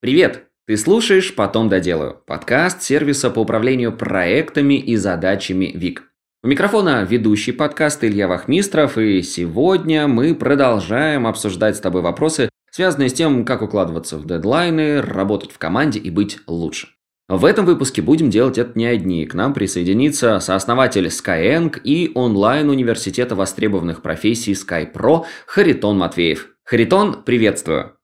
Привет! 0.00 0.48
Ты 0.66 0.76
слушаешь 0.76 1.34
«Потом 1.34 1.70
доделаю»– 1.70 2.20
подкаст 2.26 2.82
сервиса 2.82 3.30
по 3.30 3.40
управлению 3.40 3.96
проектами 3.96 4.74
и 4.74 4.94
задачами 4.96 5.72
ВИК. 5.74 6.02
У 6.42 6.48
микрофона 6.48 7.02
ведущий 7.04 7.52
подкаст 7.52 8.04
Илья 8.04 8.28
Вахмистров, 8.28 8.98
и 8.98 9.22
сегодня 9.22 10.06
мы 10.06 10.34
продолжаем 10.34 11.26
обсуждать 11.26 11.76
с 11.76 11.80
тобой 11.80 12.02
вопросы, 12.02 12.50
связанные 12.70 13.08
с 13.08 13.14
тем, 13.14 13.46
как 13.46 13.62
укладываться 13.62 14.18
в 14.18 14.26
дедлайны, 14.26 15.00
работать 15.00 15.50
в 15.50 15.56
команде 15.56 15.98
и 15.98 16.10
быть 16.10 16.40
лучше. 16.46 16.88
В 17.28 17.46
этом 17.46 17.64
выпуске 17.64 18.02
будем 18.02 18.28
делать 18.28 18.58
это 18.58 18.78
не 18.78 18.86
одни. 18.86 19.24
К 19.24 19.32
нам 19.32 19.54
присоединится 19.54 20.40
сооснователь 20.40 21.06
Skyeng 21.06 21.80
и 21.82 22.12
онлайн-университета 22.14 23.34
востребованных 23.34 24.02
профессий 24.02 24.52
SkyPro 24.52 25.24
Харитон 25.46 25.96
Матвеев. 25.96 26.50
Харитон, 26.64 27.22
приветствую! 27.22 27.96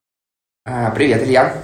А, 0.65 0.91
привет, 0.91 1.23
Илья! 1.25 1.55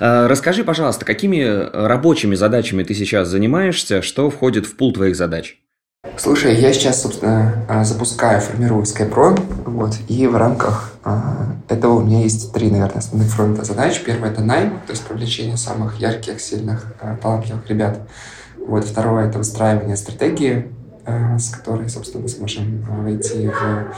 А, 0.00 0.28
расскажи, 0.28 0.64
пожалуйста, 0.64 1.04
какими 1.04 1.42
рабочими 1.42 2.34
задачами 2.34 2.82
ты 2.82 2.94
сейчас 2.94 3.28
занимаешься, 3.28 4.02
что 4.02 4.30
входит 4.30 4.66
в 4.66 4.76
пул 4.76 4.92
твоих 4.92 5.16
задач? 5.16 5.60
Слушай, 6.16 6.56
я 6.56 6.72
сейчас, 6.72 7.02
собственно, 7.02 7.64
а, 7.68 7.84
запускаю, 7.84 8.40
формирую 8.40 8.84
SkyPro, 8.84 9.40
вот, 9.66 9.94
и 10.08 10.26
в 10.26 10.36
рамках 10.36 10.92
этого 11.68 11.94
у 11.94 12.00
меня 12.00 12.22
есть 12.22 12.52
три, 12.52 12.70
наверное, 12.70 12.98
основных 12.98 13.30
фронта 13.30 13.64
задач. 13.64 14.00
Первое– 14.04 14.30
это 14.32 14.42
найм, 14.42 14.80
то 14.86 14.92
есть 14.92 15.06
привлечение 15.06 15.56
самых 15.56 15.98
ярких, 15.98 16.40
сильных, 16.40 16.94
талантливых 17.22 17.68
ребят. 17.68 18.00
Вот, 18.58 18.84
второе– 18.84 19.28
это 19.28 19.38
выстраивание 19.38 19.96
стратегии, 19.96 20.70
с 21.06 21.50
которой, 21.50 21.88
собственно, 21.88 22.22
мы 22.22 22.28
сможем 22.28 22.82
войти 22.82 23.48
в 23.48 23.94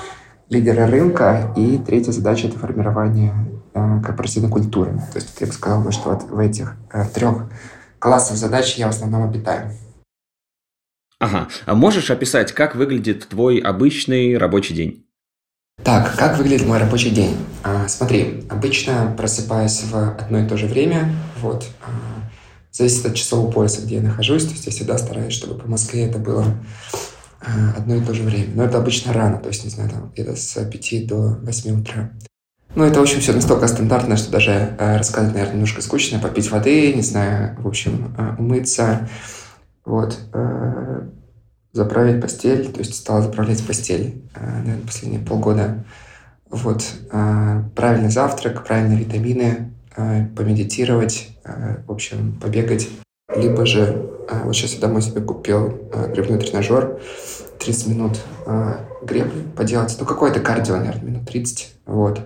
лидеры 0.49 0.87
рынка. 0.87 1.53
И 1.57 1.79
третья 1.79 2.13
задача– 2.13 2.47
это 2.49 2.59
формирование 2.59 3.35
Э, 3.35 3.60
корпоративной 3.73 4.51
культуры. 4.51 4.93
То 5.13 5.19
есть 5.19 5.41
я 5.41 5.47
бы 5.47 5.53
сказал, 5.53 5.91
что 5.93 6.11
вот 6.11 6.23
в 6.25 6.39
этих 6.39 6.77
э, 6.93 7.05
трех 7.15 7.51
классах 7.99 8.37
задач 8.37 8.77
я 8.77 8.87
в 8.87 8.91
основном 8.91 9.25
обитаю. 9.25 9.73
Ага. 11.19 11.49
А 11.67 11.75
можешь 11.75 12.11
описать, 12.11 12.53
как 12.53 12.75
выглядит 12.75 13.29
твой 13.29 13.59
обычный 13.59 14.39
рабочий 14.39 14.75
день? 14.75 15.07
Так, 15.85 16.17
как 16.17 16.39
выглядит 16.39 16.67
мой 16.67 16.79
рабочий 16.79 17.11
день? 17.11 17.37
А, 17.63 17.89
смотри, 17.89 18.47
обычно 18.51 19.15
просыпаюсь 19.17 19.83
в 19.85 20.17
одно 20.19 20.39
и 20.41 20.49
то 20.49 20.57
же 20.57 20.67
время. 20.67 21.15
Вот. 21.41 21.67
А, 21.83 22.31
зависит 22.73 23.07
от 23.07 23.15
часового 23.15 23.51
пояса, 23.51 23.83
где 23.83 23.97
я 23.97 24.03
нахожусь. 24.03 24.45
То 24.45 24.53
есть 24.53 24.67
я 24.67 24.73
всегда 24.73 24.99
стараюсь, 24.99 25.33
чтобы 25.33 25.59
по 25.59 25.69
Москве 25.69 26.07
это 26.07 26.19
было 26.19 26.45
а, 27.41 27.75
одно 27.77 27.97
и 27.97 28.05
то 28.05 28.15
же 28.15 28.23
время. 28.23 28.55
Но 28.55 28.65
это 28.65 28.79
обычно 28.79 29.13
рано, 29.13 29.39
то 29.39 29.49
есть, 29.49 29.65
не 29.65 29.71
знаю, 29.71 29.91
там 29.91 30.11
где-то 30.11 30.37
с 30.37 30.63
5 30.65 31.07
до 31.07 31.39
8 31.43 31.81
утра. 31.81 32.13
Ну, 32.77 32.85
это, 32.85 33.01
в 33.01 33.03
общем, 33.03 33.21
все 33.21 33.33
настолько 33.33 33.67
стандартно, 33.67 34.17
что 34.17 34.31
даже 34.31 34.53
э, 34.79 34.97
рассказывать, 34.97 35.35
наверное, 35.35 35.55
немножко 35.55 35.83
скучно. 35.83 36.21
Попить 36.21 36.51
воды, 36.53 36.93
не 36.93 37.03
знаю, 37.03 37.57
в 37.59 37.67
общем, 37.67 38.15
э, 38.17 38.37
умыться, 38.39 39.09
вот, 39.85 40.17
э, 40.33 41.09
заправить 41.73 42.23
постель, 42.23 42.71
то 42.71 42.79
есть 42.79 42.95
стала 42.95 43.23
заправлять 43.23 43.67
постель, 43.67 44.23
э, 44.37 44.47
наверное, 44.47 44.87
последние 44.87 45.21
полгода. 45.21 45.85
Вот, 46.49 46.85
э, 47.11 47.63
правильный 47.75 48.11
завтрак, 48.11 48.65
правильные 48.65 49.01
витамины, 49.01 49.73
э, 49.97 50.27
помедитировать, 50.37 51.37
э, 51.45 51.79
в 51.87 51.91
общем, 51.91 52.39
побегать. 52.41 52.89
Либо 53.35 53.67
же, 53.67 54.11
э, 54.29 54.45
вот 54.45 54.55
сейчас 54.55 54.75
я 54.75 54.81
домой 54.81 55.03
себе 55.03 55.23
купил 55.23 55.91
э, 55.93 56.13
грибной 56.13 56.39
тренажер, 56.39 57.01
30 57.59 57.89
минут 57.89 58.21
э, 58.47 58.75
гребли 59.03 59.43
поделать, 59.57 59.97
ну, 59.99 60.07
какое-то 60.07 60.39
кардио, 60.39 60.77
наверное, 60.77 61.11
минут 61.11 61.29
30, 61.29 61.75
вот. 61.87 62.21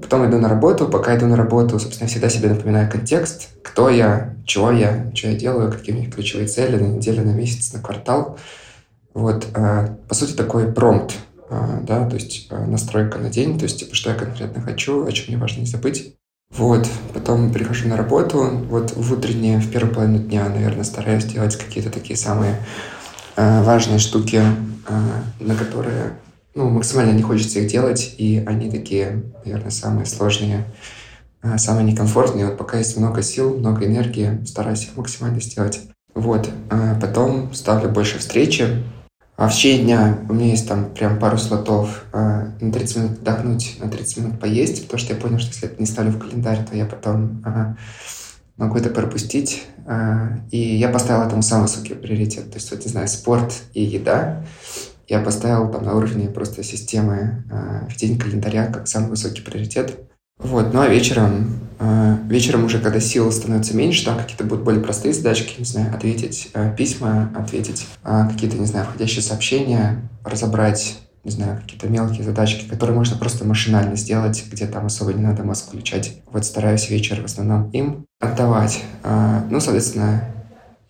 Потом 0.00 0.28
иду 0.28 0.38
на 0.38 0.48
работу. 0.48 0.88
Пока 0.88 1.16
иду 1.16 1.26
на 1.26 1.36
работу, 1.36 1.78
собственно, 1.78 2.08
всегда 2.08 2.28
себе 2.28 2.48
напоминаю 2.48 2.90
контекст. 2.90 3.50
Кто 3.62 3.90
я, 3.90 4.34
чего 4.46 4.70
я, 4.70 5.10
что 5.14 5.28
я 5.28 5.34
делаю, 5.34 5.70
какие 5.70 5.94
у 5.94 5.98
меня 5.98 6.10
ключевые 6.10 6.48
цели 6.48 6.76
на 6.76 6.86
неделю, 6.86 7.24
на 7.24 7.32
месяц, 7.32 7.72
на 7.72 7.80
квартал. 7.80 8.38
Вот, 9.14 9.46
а, 9.54 9.98
по 10.08 10.14
сути, 10.14 10.32
такой 10.32 10.72
промпт, 10.72 11.14
а, 11.50 11.80
да, 11.82 12.08
то 12.08 12.14
есть 12.14 12.46
а, 12.50 12.64
настройка 12.64 13.18
на 13.18 13.28
день, 13.28 13.58
то 13.58 13.64
есть, 13.64 13.80
типа, 13.80 13.94
что 13.94 14.10
я 14.10 14.16
конкретно 14.16 14.62
хочу, 14.62 15.04
о 15.04 15.12
чем 15.12 15.26
мне 15.28 15.36
важно 15.36 15.60
не 15.60 15.66
забыть. 15.66 16.14
Вот, 16.50 16.86
потом 17.14 17.52
прихожу 17.52 17.88
на 17.88 17.96
работу, 17.96 18.42
вот 18.68 18.94
в 18.94 19.12
утреннее, 19.12 19.58
в 19.58 19.70
первую 19.70 19.94
половину 19.94 20.18
дня, 20.18 20.48
наверное, 20.48 20.84
стараюсь 20.84 21.24
делать 21.24 21.56
какие-то 21.56 21.90
такие 21.90 22.16
самые 22.16 22.56
важные 23.36 23.98
штуки, 23.98 24.42
на 25.40 25.54
которые 25.54 26.12
ну, 26.54 26.68
максимально 26.68 27.12
не 27.12 27.22
хочется 27.22 27.60
их 27.60 27.70
делать, 27.70 28.14
и 28.18 28.42
они 28.46 28.70
такие, 28.70 29.24
наверное, 29.44 29.70
самые 29.70 30.06
сложные, 30.06 30.66
а, 31.40 31.56
самые 31.58 31.84
некомфортные. 31.84 32.46
Вот 32.46 32.58
пока 32.58 32.78
есть 32.78 32.96
много 32.96 33.22
сил, 33.22 33.58
много 33.58 33.86
энергии, 33.86 34.44
стараюсь 34.44 34.84
их 34.84 34.96
максимально 34.96 35.40
сделать. 35.40 35.80
Вот. 36.14 36.50
А 36.70 36.98
потом 37.00 37.54
ставлю 37.54 37.88
больше 37.88 38.18
встречи. 38.18 38.84
А 39.36 39.48
в 39.48 39.54
течение 39.54 39.84
дня 39.84 40.18
у 40.28 40.34
меня 40.34 40.50
есть 40.50 40.68
там 40.68 40.90
прям 40.94 41.18
пару 41.18 41.38
слотов 41.38 42.04
а, 42.12 42.52
на 42.60 42.70
30 42.70 42.96
минут 42.96 43.12
отдохнуть, 43.12 43.76
на 43.80 43.88
30 43.88 44.16
минут 44.18 44.40
поесть, 44.40 44.84
потому 44.84 44.98
что 44.98 45.14
я 45.14 45.20
понял, 45.20 45.38
что 45.38 45.48
если 45.48 45.68
это 45.68 45.80
не 45.80 45.86
ставлю 45.86 46.12
в 46.12 46.18
календарь, 46.18 46.66
то 46.68 46.76
я 46.76 46.84
потом 46.84 47.42
могу 48.58 48.76
это 48.76 48.90
пропустить. 48.90 49.64
И 50.50 50.76
я 50.76 50.88
поставил 50.90 51.26
этому 51.26 51.42
самый 51.42 51.62
высокий 51.62 51.94
приоритет. 51.94 52.50
То 52.50 52.58
есть, 52.58 52.70
вот, 52.70 52.84
не 52.84 52.90
знаю, 52.90 53.08
спорт 53.08 53.54
и 53.72 53.82
еда 53.82 54.44
я 55.08 55.20
поставил 55.20 55.70
там 55.70 55.84
на 55.84 55.94
уровне 55.94 56.28
просто 56.28 56.62
системы 56.62 57.44
э, 57.50 57.88
в 57.88 57.96
день 57.96 58.18
календаря 58.18 58.66
как 58.66 58.88
самый 58.88 59.10
высокий 59.10 59.42
приоритет. 59.42 59.98
Вот, 60.38 60.72
ну 60.74 60.80
а 60.80 60.88
вечером, 60.88 61.60
э, 61.78 62.16
вечером 62.28 62.64
уже, 62.64 62.78
когда 62.78 63.00
сил 63.00 63.30
становится 63.30 63.76
меньше, 63.76 64.04
там 64.04 64.18
какие-то 64.18 64.44
будут 64.44 64.64
более 64.64 64.82
простые 64.82 65.14
задачки, 65.14 65.58
не 65.58 65.64
знаю, 65.64 65.94
ответить 65.94 66.50
э, 66.54 66.74
письма, 66.76 67.30
ответить 67.36 67.86
э, 68.04 68.28
какие-то, 68.30 68.56
не 68.56 68.66
знаю, 68.66 68.86
входящие 68.86 69.22
сообщения, 69.22 70.00
разобрать, 70.24 70.98
не 71.24 71.30
знаю, 71.30 71.60
какие-то 71.60 71.88
мелкие 71.88 72.24
задачки, 72.24 72.68
которые 72.68 72.96
можно 72.96 73.16
просто 73.16 73.44
машинально 73.44 73.94
сделать, 73.94 74.44
где 74.50 74.66
там 74.66 74.86
особо 74.86 75.12
не 75.12 75.22
надо 75.22 75.44
мозг 75.44 75.68
включать. 75.68 76.20
Вот 76.26 76.44
стараюсь 76.44 76.90
вечер 76.90 77.20
в 77.20 77.26
основном 77.26 77.70
им 77.70 78.04
отдавать. 78.20 78.82
Э, 79.04 79.42
ну, 79.48 79.60
соответственно, 79.60 80.24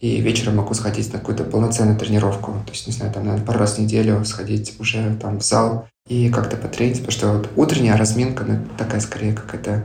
и 0.02 0.20
вечером 0.20 0.56
могу 0.56 0.74
сходить 0.74 1.12
на 1.12 1.20
какую-то 1.20 1.44
полноценную 1.44 1.96
тренировку. 1.96 2.52
То 2.66 2.72
есть, 2.72 2.88
не 2.88 2.92
знаю, 2.92 3.12
там, 3.12 3.24
наверное, 3.24 3.46
пару 3.46 3.60
раз 3.60 3.76
в 3.76 3.78
неделю 3.78 4.24
сходить 4.24 4.74
уже 4.80 5.16
там 5.22 5.38
в 5.38 5.44
зал 5.44 5.86
и 6.08 6.28
как-то 6.28 6.56
потренить, 6.56 6.96
потому 6.96 7.12
что 7.12 7.32
вот 7.34 7.50
утренняя 7.54 7.96
разминка, 7.96 8.44
ну, 8.44 8.58
такая 8.76 9.00
скорее 9.00 9.32
как 9.32 9.54
это 9.54 9.84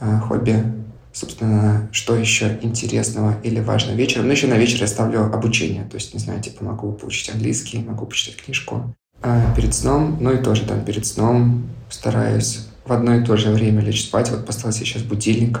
э, 0.00 0.18
хобби. 0.20 0.64
Собственно, 1.12 1.88
что 1.92 2.16
еще 2.16 2.58
интересного 2.62 3.36
или 3.42 3.60
важного 3.60 3.94
вечером? 3.94 4.26
Ну, 4.26 4.32
еще 4.32 4.46
на 4.46 4.54
вечер 4.54 4.80
я 4.80 4.86
ставлю 4.86 5.26
обучение. 5.26 5.84
То 5.84 5.96
есть, 5.96 6.14
не 6.14 6.20
знаю, 6.20 6.40
типа 6.40 6.64
могу 6.64 6.92
получить 6.92 7.30
английский, 7.30 7.80
могу 7.80 8.06
почитать 8.06 8.42
книжку. 8.42 8.94
А 9.22 9.54
перед 9.54 9.74
сном, 9.74 10.16
ну 10.20 10.32
и 10.32 10.42
тоже 10.42 10.64
там 10.64 10.82
перед 10.86 11.04
сном 11.04 11.68
стараюсь 11.90 12.66
в 12.86 12.92
одно 12.92 13.14
и 13.14 13.24
то 13.24 13.36
же 13.36 13.50
время 13.50 13.82
лечь 13.82 14.04
спать. 14.04 14.30
Вот 14.30 14.46
поставил 14.46 14.74
сейчас 14.74 15.02
будильник 15.02 15.60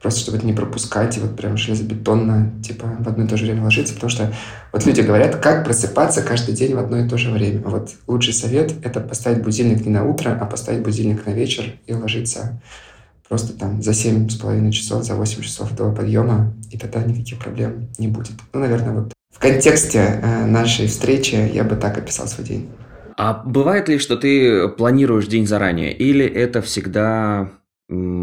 просто 0.00 0.20
чтобы 0.20 0.38
это 0.38 0.46
не 0.46 0.52
пропускать 0.52 1.16
и 1.16 1.20
вот 1.20 1.36
прям 1.36 1.56
железобетонно, 1.56 2.52
типа, 2.62 2.96
в 2.98 3.08
одно 3.08 3.24
и 3.24 3.28
то 3.28 3.36
же 3.36 3.44
время 3.44 3.64
ложиться, 3.64 3.94
потому 3.94 4.10
что 4.10 4.32
вот 4.72 4.86
люди 4.86 5.00
говорят, 5.02 5.36
как 5.36 5.64
просыпаться 5.64 6.22
каждый 6.22 6.54
день 6.54 6.74
в 6.74 6.78
одно 6.78 6.98
и 6.98 7.08
то 7.08 7.18
же 7.18 7.30
время. 7.30 7.60
Вот 7.64 7.90
лучший 8.06 8.32
совет— 8.32 8.74
это 8.84 9.00
поставить 9.00 9.42
будильник 9.42 9.84
не 9.84 9.92
на 9.92 10.04
утро, 10.04 10.36
а 10.40 10.46
поставить 10.46 10.82
будильник 10.82 11.26
на 11.26 11.30
вечер 11.30 11.74
и 11.86 11.92
ложиться 11.92 12.60
просто 13.30 13.56
там 13.56 13.80
за 13.80 13.94
семь 13.94 14.28
с 14.28 14.36
половиной 14.36 14.72
часов, 14.72 15.04
за 15.04 15.14
8 15.14 15.42
часов 15.42 15.74
до 15.76 15.92
подъема, 15.92 16.52
и 16.72 16.76
тогда 16.76 17.00
никаких 17.00 17.38
проблем 17.38 17.88
не 17.96 18.08
будет. 18.08 18.32
Ну, 18.52 18.58
наверное, 18.58 18.92
вот 18.92 19.12
в 19.32 19.38
контексте 19.38 20.20
э, 20.20 20.46
нашей 20.46 20.88
встречи 20.88 21.36
я 21.36 21.62
бы 21.62 21.76
так 21.76 21.96
описал 21.96 22.26
свой 22.26 22.44
день. 22.44 22.68
А 23.16 23.40
бывает 23.44 23.88
ли, 23.88 23.98
что 23.98 24.16
ты 24.16 24.66
планируешь 24.68 25.28
день 25.28 25.46
заранее, 25.46 25.92
или 25.92 26.26
это 26.26 26.60
всегда 26.60 27.52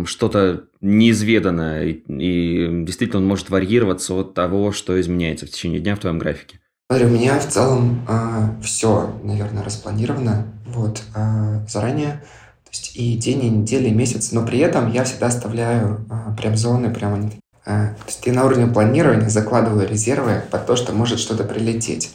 что-то 0.05 0.63
неизведанное, 0.81 1.85
и, 1.85 1.91
и 2.07 2.83
действительно 2.85 3.19
он 3.19 3.27
может 3.27 3.49
варьироваться 3.49 4.13
от 4.13 4.33
того, 4.33 4.71
что 4.71 4.99
изменяется 4.99 5.45
в 5.45 5.49
течение 5.49 5.79
дня 5.79 5.95
в 5.95 5.99
твоем 5.99 6.19
графике? 6.19 6.59
У 6.89 6.95
меня 6.95 7.37
в 7.37 7.47
целом 7.47 8.05
э, 8.07 8.11
а, 8.11 8.55
все, 8.63 9.13
наверное, 9.21 9.63
распланировано 9.63 10.47
вот, 10.67 11.01
э, 11.15 11.65
заранее. 11.67 12.23
То 12.63 12.71
есть 12.71 12.95
и 12.95 13.17
день, 13.17 13.43
и 13.43 13.49
неделя, 13.49 13.87
и 13.87 13.93
месяц. 13.93 14.31
Но 14.31 14.45
при 14.45 14.59
этом 14.59 14.89
я 14.91 15.03
всегда 15.03 15.27
оставляю 15.27 16.05
э, 16.09 16.35
прям 16.37 16.55
зоны, 16.55 16.93
прям 16.93 17.15
они 17.15 17.27
э, 17.65 17.89
то 17.89 18.05
есть 18.05 18.25
я 18.25 18.31
на 18.31 18.45
уровне 18.45 18.67
планирования 18.67 19.27
закладываю 19.27 19.87
резервы 19.87 20.43
под 20.49 20.65
то, 20.65 20.77
что 20.77 20.93
может 20.93 21.19
что-то 21.19 21.43
прилететь. 21.43 22.11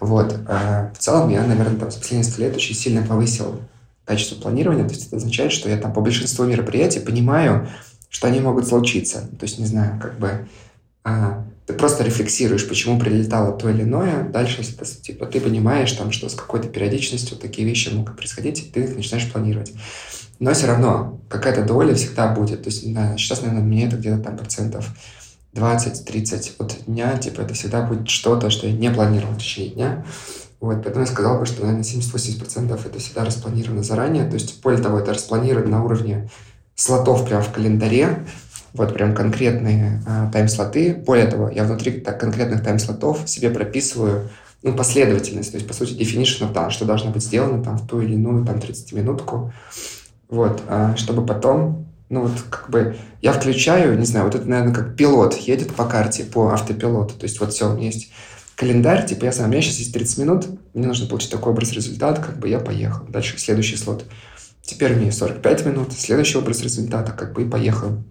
Вот. 0.00 0.36
Э, 0.48 0.90
в 0.94 0.98
целом 0.98 1.30
я, 1.30 1.42
наверное, 1.42 1.78
там, 1.78 1.90
с 1.90 1.94
последних 1.94 2.26
несколько 2.26 2.42
лет 2.42 2.56
очень 2.56 2.74
сильно 2.74 3.06
повысил 3.06 3.58
качество 4.04 4.36
планирования. 4.36 4.84
То 4.84 4.94
есть 4.94 5.06
это 5.06 5.16
означает, 5.16 5.52
что 5.52 5.68
я 5.68 5.76
там 5.76 5.92
по 5.92 6.00
большинству 6.00 6.44
мероприятий 6.44 7.00
понимаю, 7.00 7.68
что 8.08 8.28
они 8.28 8.40
могут 8.40 8.68
случиться. 8.68 9.28
То 9.38 9.44
есть, 9.44 9.58
не 9.58 9.66
знаю, 9.66 10.00
как 10.00 10.18
бы 10.18 10.48
а, 11.02 11.44
ты 11.66 11.72
просто 11.72 12.04
рефлексируешь, 12.04 12.68
почему 12.68 12.98
прилетало 12.98 13.56
то 13.56 13.68
или 13.70 13.82
иное. 13.82 14.28
Дальше, 14.28 14.56
если 14.58 14.74
ты, 14.74 14.84
типа, 14.84 15.26
ты 15.26 15.40
понимаешь, 15.40 15.92
там, 15.92 16.12
что 16.12 16.28
с 16.28 16.34
какой-то 16.34 16.68
периодичностью 16.68 17.38
такие 17.38 17.66
вещи 17.66 17.88
могут 17.88 18.16
происходить, 18.16 18.60
и 18.60 18.70
ты 18.70 18.84
их 18.84 18.96
начинаешь 18.96 19.30
планировать. 19.30 19.72
Но 20.38 20.52
все 20.52 20.66
равно 20.66 21.20
какая-то 21.28 21.64
доля 21.64 21.94
всегда 21.94 22.28
будет. 22.28 22.62
То 22.62 22.68
есть, 22.68 22.92
да, 22.92 23.16
сейчас, 23.16 23.40
наверное, 23.40 23.64
мне 23.64 23.86
это 23.86 23.96
где-то 23.96 24.22
там 24.22 24.36
процентов 24.36 24.86
20-30 25.54 26.52
от 26.58 26.84
дня, 26.86 27.16
типа, 27.16 27.40
это 27.40 27.54
всегда 27.54 27.82
будет 27.82 28.08
что-то, 28.08 28.50
что 28.50 28.66
я 28.66 28.72
не 28.72 28.90
планировал 28.90 29.34
в 29.34 29.38
течение 29.38 29.74
дня. 29.74 30.04
Вот, 30.64 30.82
поэтому 30.82 31.04
я 31.04 31.06
сказал 31.06 31.38
бы, 31.38 31.44
что, 31.44 31.60
наверное, 31.60 31.84
70-80% 31.84 32.86
это 32.86 32.98
всегда 32.98 33.22
распланировано 33.22 33.82
заранее. 33.82 34.24
То 34.24 34.32
есть, 34.32 34.62
более 34.62 34.82
того, 34.82 34.98
это 34.98 35.12
распланировано 35.12 35.68
на 35.68 35.84
уровне 35.84 36.30
слотов 36.74 37.26
прямо 37.26 37.42
в 37.42 37.52
календаре, 37.52 38.24
вот 38.72 38.94
прям 38.94 39.14
конкретные 39.14 40.02
э, 40.06 40.30
тайм-слоты. 40.32 40.94
Более 40.94 41.26
того, 41.26 41.50
я 41.50 41.64
внутри 41.64 42.00
так, 42.00 42.18
конкретных 42.18 42.62
тайм-слотов 42.62 43.28
себе 43.28 43.50
прописываю 43.50 44.30
ну, 44.62 44.74
последовательность, 44.74 45.52
то 45.52 45.58
есть, 45.58 45.68
по 45.68 45.74
сути, 45.74 45.92
definition 45.92 46.50
of 46.50 46.54
done, 46.54 46.70
что 46.70 46.86
должно 46.86 47.10
быть 47.10 47.22
сделано 47.22 47.62
там 47.62 47.76
в 47.76 47.86
ту 47.86 48.00
или 48.00 48.14
иную 48.14 48.46
там 48.46 48.56
30-минутку, 48.56 49.52
вот, 50.30 50.62
э, 50.66 50.94
чтобы 50.96 51.26
потом, 51.26 51.88
ну, 52.08 52.22
вот, 52.22 52.40
как 52.48 52.70
бы, 52.70 52.96
я 53.20 53.34
включаю, 53.34 53.98
не 53.98 54.06
знаю, 54.06 54.24
вот 54.24 54.34
это, 54.34 54.48
наверное, 54.48 54.74
как 54.74 54.96
пилот 54.96 55.34
едет 55.34 55.74
по 55.74 55.84
карте, 55.84 56.24
по 56.24 56.48
автопилоту, 56.48 57.12
то 57.16 57.24
есть, 57.24 57.38
вот 57.38 57.52
все, 57.52 57.70
у 57.70 57.76
меня 57.76 57.88
есть 57.88 58.10
календарь, 58.56 59.06
типа, 59.06 59.26
я 59.26 59.32
сам, 59.32 59.46
у 59.46 59.52
меня 59.52 59.62
сейчас 59.62 59.78
есть 59.78 59.92
30 59.92 60.18
минут, 60.18 60.46
мне 60.74 60.86
нужно 60.86 61.06
получить 61.06 61.30
такой 61.30 61.52
образ 61.52 61.72
результата, 61.72 62.20
как 62.20 62.38
бы 62.38 62.48
я 62.48 62.58
поехал. 62.58 63.04
Дальше 63.06 63.38
следующий 63.38 63.76
слот. 63.76 64.04
Теперь 64.62 64.94
мне 64.94 65.12
45 65.12 65.66
минут, 65.66 65.92
следующий 65.92 66.38
образ 66.38 66.62
результата, 66.62 67.12
как 67.12 67.32
бы 67.34 67.42
и 67.42 67.48
поехал. 67.48 68.02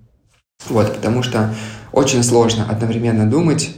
Вот, 0.67 0.93
потому 0.95 1.23
что 1.23 1.53
очень 1.91 2.23
сложно 2.23 2.69
одновременно 2.69 3.29
думать 3.29 3.75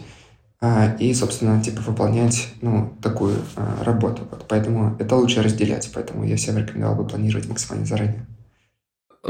а, 0.61 0.95
и, 0.99 1.13
собственно, 1.13 1.61
типа 1.61 1.81
выполнять, 1.81 2.49
ну, 2.61 2.93
такую 3.01 3.37
а, 3.55 3.83
работу. 3.83 4.27
Вот, 4.29 4.45
поэтому 4.47 4.95
это 4.99 5.15
лучше 5.15 5.41
разделять, 5.41 5.89
поэтому 5.93 6.25
я 6.25 6.35
всем 6.37 6.57
рекомендовал 6.57 6.95
бы 6.95 7.07
планировать 7.07 7.47
максимально 7.47 7.85
заранее. 7.85 8.27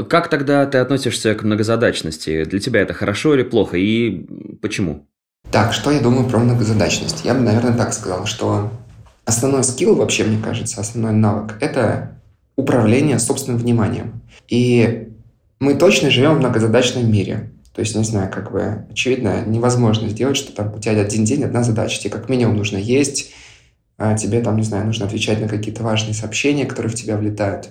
Как 0.08 0.28
тогда 0.28 0.66
ты 0.66 0.78
относишься 0.78 1.34
к 1.34 1.42
многозадачности? 1.42 2.44
Для 2.44 2.60
тебя 2.60 2.82
это 2.82 2.92
хорошо 2.92 3.34
или 3.34 3.42
плохо? 3.42 3.78
И 3.78 4.26
почему? 4.60 5.08
Так, 5.50 5.72
что 5.72 5.90
я 5.90 6.00
думаю 6.00 6.28
про 6.28 6.38
многозадачность? 6.38 7.24
Я 7.24 7.34
бы, 7.34 7.40
наверное, 7.40 7.76
так 7.76 7.94
сказал, 7.94 8.26
что 8.26 8.70
основной 9.24 9.64
скилл, 9.64 9.94
вообще, 9.94 10.24
мне 10.24 10.42
кажется, 10.42 10.80
основной 10.80 11.12
навык– 11.12 11.56
это 11.60 12.18
управление 12.56 13.18
собственным 13.18 13.58
вниманием. 13.58 14.20
И 14.48 15.08
мы 15.60 15.74
точно 15.74 16.10
живем 16.10 16.34
в 16.34 16.38
многозадачном 16.38 17.10
мире. 17.10 17.50
То 17.72 17.80
есть, 17.80 17.94
не 17.94 18.04
знаю, 18.04 18.30
как 18.30 18.52
бы, 18.52 18.86
очевидно, 18.90 19.44
невозможно 19.46 20.08
сделать, 20.08 20.36
что 20.36 20.52
там 20.52 20.74
у 20.74 20.78
тебя 20.78 21.00
один 21.00 21.24
день, 21.24 21.44
одна 21.44 21.62
задача. 21.62 22.00
Тебе 22.00 22.10
как 22.10 22.28
минимум 22.28 22.56
нужно 22.56 22.78
есть, 22.78 23.32
а 23.98 24.14
тебе 24.16 24.40
там, 24.40 24.56
не 24.56 24.62
знаю, 24.62 24.86
нужно 24.86 25.06
отвечать 25.06 25.40
на 25.40 25.48
какие-то 25.48 25.82
важные 25.82 26.14
сообщения, 26.14 26.66
которые 26.66 26.90
в 26.90 26.94
тебя 26.94 27.16
влетают. 27.16 27.70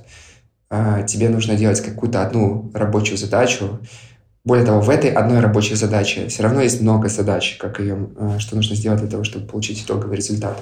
А 0.69 1.04
тебе 1.04 1.30
нужно 1.30 1.56
делать 1.56 1.81
какую-то 1.81 2.22
одну 2.24 2.72
рабочую 2.74 3.18
задачу. 3.18 3.80
Более 4.45 4.63
того, 4.63 4.80
в 4.80 4.92
этой 4.92 5.09
одной 5.09 5.39
рабочей 5.39 5.74
задаче 5.74 6.27
все 6.27 6.44
равно 6.44 6.62
есть 6.62 6.80
много 6.80 7.09
задач, 7.09 7.57
как 7.59 7.80
ее, 7.80 8.09
а, 8.18 8.38
что 8.38 8.56
нужно 8.56 8.75
сделать 8.75 9.01
для 9.01 9.09
того, 9.09 9.24
чтобы 9.24 9.47
получить 9.47 9.83
итоговый 9.83 10.15
результат. 10.15 10.62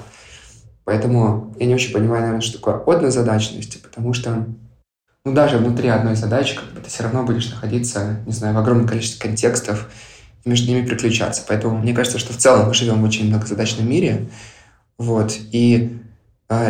Поэтому 0.84 1.54
я 1.58 1.66
не 1.66 1.74
очень 1.74 1.92
понимаю, 1.92 2.22
наверное, 2.22 2.40
что 2.40 2.58
такое 2.58 2.96
однозадачность, 2.96 3.82
потому 3.82 4.14
что 4.14 4.46
ну, 5.26 5.32
даже 5.32 5.58
внутри 5.58 5.88
одной 5.88 6.16
задачи 6.16 6.56
как 6.56 6.64
бы, 6.72 6.80
ты 6.80 6.88
все 6.88 7.02
равно 7.02 7.24
будешь 7.24 7.50
находиться, 7.50 8.20
не 8.26 8.32
знаю, 8.32 8.54
в 8.54 8.58
огромном 8.58 8.88
количестве 8.88 9.20
контекстов 9.20 9.90
и 10.44 10.48
между 10.48 10.70
ними 10.70 10.86
приключаться. 10.86 11.42
Поэтому 11.46 11.78
мне 11.78 11.92
кажется, 11.92 12.18
что 12.18 12.32
в 12.32 12.38
целом 12.38 12.68
мы 12.68 12.74
живем 12.74 13.02
в 13.02 13.04
очень 13.04 13.28
многозадачном 13.28 13.88
мире. 13.88 14.28
Вот. 14.96 15.36
И 15.52 15.98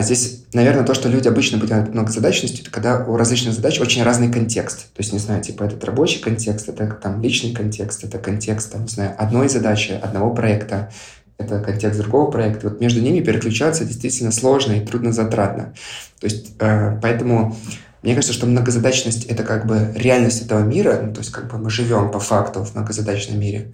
здесь, 0.01 0.45
наверное, 0.53 0.85
то, 0.85 0.95
что 0.95 1.09
люди 1.09 1.29
обычно 1.29 1.59
понимают 1.59 1.93
многозадачностью, 1.93 2.63
это 2.63 2.71
когда 2.71 3.05
у 3.05 3.17
различных 3.17 3.55
задач 3.55 3.81
очень 3.81 4.03
разный 4.03 4.31
контекст. 4.31 4.93
То 4.95 5.01
есть, 5.01 5.13
не 5.13 5.19
знаю, 5.19 5.43
типа 5.43 5.65
этот 5.65 5.83
рабочий 5.85 6.21
контекст, 6.21 6.69
это 6.69 6.87
там 6.87 7.23
личный 7.23 7.53
контекст, 7.53 8.05
это 8.05 8.19
контекст, 8.19 8.73
там, 8.73 8.83
не 8.83 8.89
знаю, 8.89 9.15
одной 9.19 9.49
задачи, 9.49 9.93
одного 9.93 10.35
проекта, 10.35 10.91
это 11.39 11.61
контекст 11.61 11.99
другого 11.99 12.31
проекта. 12.31 12.69
Вот 12.69 12.81
между 12.81 13.01
ними 13.01 13.21
переключаться 13.21 13.85
действительно 13.85 14.33
сложно 14.33 14.73
и 14.73 14.81
трудно 14.81 15.13
затратно. 15.13 15.75
То 16.21 16.27
есть, 16.27 16.53
э, 16.61 16.99
поэтому 17.03 17.57
мне 18.03 18.15
кажется, 18.15 18.35
что 18.35 18.47
многозадачность— 18.47 19.25
это 19.29 19.45
как 19.45 19.67
бы 19.67 19.93
реальность 19.97 20.43
этого 20.43 20.61
мира, 20.61 21.01
ну, 21.03 21.13
то 21.13 21.21
есть 21.21 21.33
как 21.33 21.51
бы 21.51 21.59
мы 21.59 21.71
живем 21.71 22.11
по 22.11 22.21
факту 22.21 22.63
в 22.63 22.75
многозадачном 22.75 23.41
мире. 23.41 23.73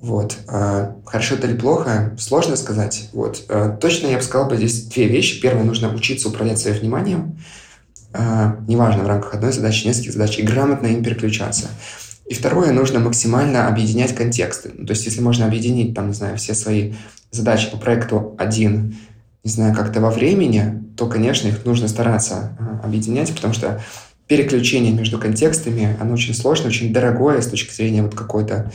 Вот. 0.00 0.36
А 0.48 0.96
хорошо 1.04 1.34
это 1.34 1.46
или 1.46 1.56
плохо, 1.56 2.16
сложно 2.18 2.56
сказать. 2.56 3.08
Вот. 3.12 3.44
А 3.48 3.76
точно 3.76 4.06
я 4.08 4.16
бы 4.16 4.22
сказал 4.22 4.48
бы 4.48 4.56
здесь 4.56 4.84
две 4.84 5.06
вещи. 5.06 5.40
Первое, 5.40 5.64
нужно 5.64 5.94
учиться 5.94 6.28
управлять 6.28 6.58
своим 6.58 6.78
вниманием. 6.78 7.38
А, 8.12 8.56
неважно, 8.66 9.04
в 9.04 9.06
рамках 9.06 9.34
одной 9.34 9.52
задачи, 9.52 9.86
нескольких 9.86 10.12
задач, 10.12 10.38
и 10.38 10.42
грамотно 10.42 10.86
им 10.86 11.04
переключаться. 11.04 11.68
И 12.26 12.34
второе, 12.34 12.72
нужно 12.72 13.00
максимально 13.00 13.68
объединять 13.68 14.14
контексты. 14.14 14.70
Ну, 14.74 14.86
то 14.86 14.92
есть, 14.92 15.04
если 15.04 15.20
можно 15.20 15.46
объединить, 15.46 15.94
там, 15.94 16.08
не 16.08 16.14
знаю, 16.14 16.36
все 16.38 16.54
свои 16.54 16.94
задачи 17.30 17.70
по 17.70 17.76
проекту 17.76 18.34
один, 18.38 18.96
не 19.44 19.50
знаю, 19.50 19.74
как-то 19.74 20.00
во 20.00 20.10
времени, 20.10 20.82
то, 20.96 21.06
конечно, 21.06 21.48
их 21.48 21.64
нужно 21.64 21.88
стараться 21.88 22.56
объединять, 22.82 23.34
потому 23.34 23.52
что 23.52 23.82
переключение 24.26 24.92
между 24.92 25.18
контекстами, 25.18 25.96
оно 26.00 26.14
очень 26.14 26.34
сложное, 26.34 26.68
очень 26.68 26.92
дорогое 26.92 27.40
с 27.40 27.48
точки 27.48 27.74
зрения 27.74 28.02
вот 28.02 28.14
какой-то 28.14 28.72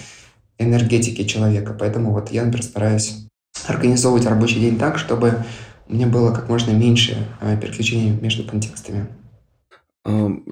энергетики 0.58 1.24
человека. 1.24 1.76
Поэтому 1.78 2.12
вот 2.12 2.32
я, 2.32 2.44
например, 2.44 2.64
стараюсь 2.64 3.28
организовывать 3.68 4.26
рабочий 4.26 4.60
день 4.60 4.78
так, 4.78 4.98
чтобы 4.98 5.44
у 5.88 5.94
меня 5.94 6.08
было 6.08 6.34
как 6.34 6.50
можно 6.50 6.72
меньше 6.72 7.28
а, 7.42 7.56
переключений 7.56 8.12
между 8.12 8.44
контекстами. 8.44 9.08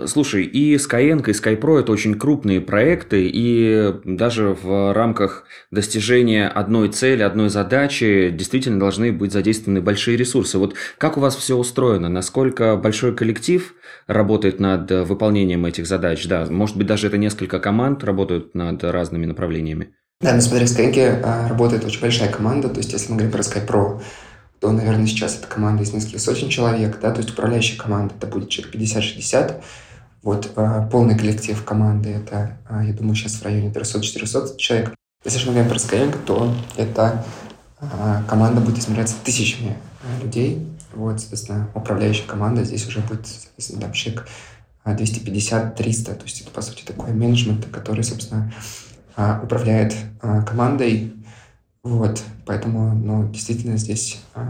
Слушай, 0.08 0.46
и 0.46 0.76
Skyeng, 0.78 1.24
и 1.30 1.32
SkyPro– 1.32 1.80
это 1.80 1.92
очень 1.92 2.16
крупные 2.16 2.60
проекты, 2.60 3.30
и 3.32 3.94
даже 4.04 4.58
в 4.60 4.94
рамках 4.94 5.46
достижения 5.70 6.48
одной 6.48 6.90
цели, 6.90 7.22
одной 7.22 7.50
задачи 7.50 8.32
действительно 8.32 8.80
должны 8.80 9.12
быть 9.12 9.32
задействованы 9.32 9.80
большие 9.80 10.18
ресурсы. 10.18 10.58
Вот 10.58 10.74
как 10.98 11.18
у 11.18 11.20
вас 11.20 11.36
все 11.36 11.56
устроено? 11.56 12.10
Насколько 12.10 12.76
большой 12.78 13.16
коллектив 13.16 13.76
работает 14.08 14.60
над 14.60 14.90
выполнением 14.90 15.68
этих 15.68 15.86
задач? 15.86 16.26
Да, 16.26 16.48
может 16.50 16.76
быть, 16.76 16.88
даже 16.88 17.06
это 17.06 17.20
несколько 17.20 17.60
команд 17.60 18.04
работают 18.04 18.56
над 18.56 18.84
разными 18.84 19.28
направлениями? 19.28 19.94
Да, 20.20 20.34
ну 20.34 20.42
смотри, 20.42 20.66
Skyeng 20.66 21.22
а, 21.24 21.50
работает 21.50 21.86
очень 21.86 22.02
большая 22.02 22.32
команда, 22.32 22.70
то 22.70 22.78
есть 22.78 22.94
если 22.94 23.12
мы 23.12 23.20
говорим 23.20 23.34
про 23.34 23.42
SkyPro, 23.42 24.02
то, 24.64 24.72
наверное, 24.72 25.08
сейчас 25.08 25.38
это 25.38 25.48
команда 25.48 25.84
из 25.84 25.92
нескольких 25.92 26.22
сотен 26.22 26.48
человек, 26.48 26.98
да, 27.02 27.12
то 27.12 27.18
есть 27.18 27.32
управляющая 27.32 27.78
команда 27.78 28.14
это 28.18 28.28
будет 28.28 28.48
человек 28.48 28.74
50-60, 28.74 29.62
вот 30.22 30.54
э, 30.56 30.88
полный 30.90 31.18
коллектив 31.18 31.62
команды 31.66 32.12
это, 32.12 32.58
э, 32.70 32.84
я 32.88 32.94
думаю, 32.94 33.14
сейчас 33.16 33.34
в 33.34 33.44
районе 33.44 33.72
300-400 33.72 34.56
человек. 34.56 34.96
Если 35.26 35.38
же 35.38 35.48
мы 35.48 35.52
говорим 35.52 35.70
про 35.70 35.78
Skyeng, 35.78 36.18
то 36.26 36.56
это 36.78 37.26
э, 37.82 38.22
команда 38.26 38.62
будет 38.62 38.78
измеряться 38.78 39.16
тысячами 39.22 39.76
э, 40.02 40.24
людей, 40.24 40.66
вот, 40.94 41.20
соответственно, 41.20 41.68
управляющая 41.76 42.26
команда 42.26 42.64
здесь 42.64 42.88
уже 42.88 43.02
будет, 43.02 43.28
соответственно, 43.28 43.94
человек 43.94 44.30
250-300, 44.86 45.76
то 45.76 46.24
есть 46.24 46.40
это, 46.40 46.52
по 46.52 46.62
сути, 46.62 46.86
такой 46.86 47.12
менеджмент, 47.12 47.66
который, 47.66 48.06
собственно, 48.06 48.54
управляет 49.44 49.94
командой, 50.22 51.14
вот, 51.84 52.24
поэтому, 52.46 52.96
ну, 52.96 53.30
действительно 53.30 53.78
здесь 53.78 54.22
э, 54.36 54.42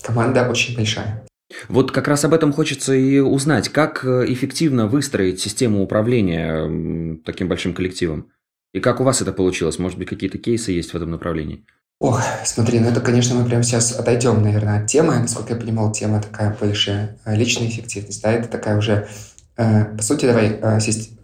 команда 0.00 0.48
очень 0.48 0.76
большая. 0.76 1.26
Вот 1.68 1.92
как 1.92 2.08
раз 2.08 2.24
об 2.24 2.34
этом 2.34 2.52
хочется 2.52 2.94
и 2.94 3.18
узнать. 3.18 3.68
Как 3.68 4.04
э, 4.04 4.24
эффективно 4.28 4.86
выстроить 4.86 5.40
систему 5.40 5.82
управления 5.82 7.18
таким 7.24 7.48
большим 7.48 7.74
коллективом? 7.74 8.28
И 8.72 8.80
как 8.80 9.00
у 9.00 9.04
вас 9.04 9.20
это 9.20 9.32
получилось? 9.32 9.78
Может 9.78 9.98
быть, 9.98 10.08
какие-то 10.08 10.38
кейсы 10.38 10.72
есть 10.72 10.92
в 10.92 10.96
этом 10.96 11.10
направлении? 11.10 11.64
Ох, 12.02 12.20
смотри, 12.44 12.80
ну 12.80 12.88
это, 12.88 13.00
конечно, 13.00 13.36
мы 13.36 13.44
прямо 13.44 13.62
сейчас 13.62 13.92
отойдем, 13.92 14.42
наверное, 14.42 14.80
от 14.80 14.88
темы. 14.88 15.18
Насколько 15.20 15.54
я 15.54 15.60
понимал, 15.60 15.92
тема 15.92 16.20
такая 16.20 16.56
больше 16.58 17.16
э, 17.24 17.36
личная 17.36 17.68
эффективность, 17.68 18.22
да, 18.22 18.32
это 18.32 18.48
такая 18.48 18.76
уже, 18.76 19.08
э, 19.56 19.84
по 19.84 20.02
сути, 20.02 20.26
давай, 20.26 20.58
э, 20.60 20.80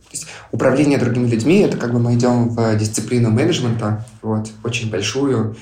то 0.09 0.17
есть 0.17 0.27
управление 0.53 0.99
другими 0.99 1.29
людьми– 1.29 1.59
это 1.61 1.77
как 1.77 1.93
бы 1.93 1.99
мы 1.99 2.15
идем 2.15 2.49
в 2.49 2.77
дисциплину 2.77 3.31
менеджмента, 3.31 4.07
вот, 4.23 4.49
очень 4.65 4.91
большую, 4.91 5.55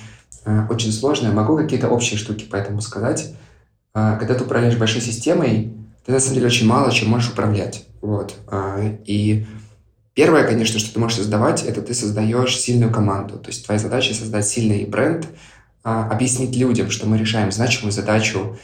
э, 0.44 0.66
очень 0.70 0.92
сложную. 0.92 1.34
Могу 1.34 1.56
какие-то 1.56 1.88
общие 1.88 2.16
штуки 2.16 2.44
по 2.44 2.54
этому 2.54 2.80
сказать. 2.80 3.34
Э, 3.92 4.16
когда 4.20 4.34
ты 4.34 4.44
управляешь 4.44 4.76
большой 4.76 5.00
системой, 5.00 5.74
ты 6.04 6.12
на 6.12 6.20
самом 6.20 6.34
деле 6.34 6.46
очень 6.46 6.68
мало 6.68 6.92
чем 6.92 7.10
можешь 7.10 7.30
управлять. 7.30 7.86
Вот. 8.00 8.36
Э, 8.48 8.98
и 9.04 9.46
первое, 10.14 10.44
конечно, 10.44 10.78
что 10.78 10.94
ты 10.94 11.00
можешь 11.00 11.18
создавать, 11.18 11.64
это 11.64 11.82
ты 11.82 11.92
создаешь 11.92 12.56
сильную 12.56 12.92
команду. 12.92 13.40
То 13.40 13.48
есть 13.48 13.64
твоя 13.64 13.80
задача 13.80 14.14
создать 14.14 14.46
сильный 14.46 14.84
бренд, 14.84 15.26
объяснить 15.82 16.56
людям, 16.56 16.90
что 16.90 17.06
мы 17.06 17.16
решаем 17.16 17.52
значимую 17.52 17.92
задачу, 17.92 18.58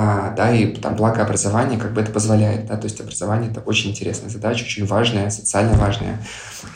а, 0.00 0.30
да, 0.30 0.54
и 0.54 0.66
там 0.76 0.94
благо 0.94 1.22
образование 1.22 1.76
как 1.76 1.92
бы 1.92 2.00
это 2.00 2.12
позволяет, 2.12 2.66
да, 2.66 2.76
то 2.76 2.84
есть 2.84 3.00
образование 3.00 3.50
это 3.50 3.58
очень 3.58 3.90
интересная 3.90 4.30
задача, 4.30 4.62
очень 4.62 4.86
важная, 4.86 5.28
социально 5.28 5.76
важная. 5.76 6.22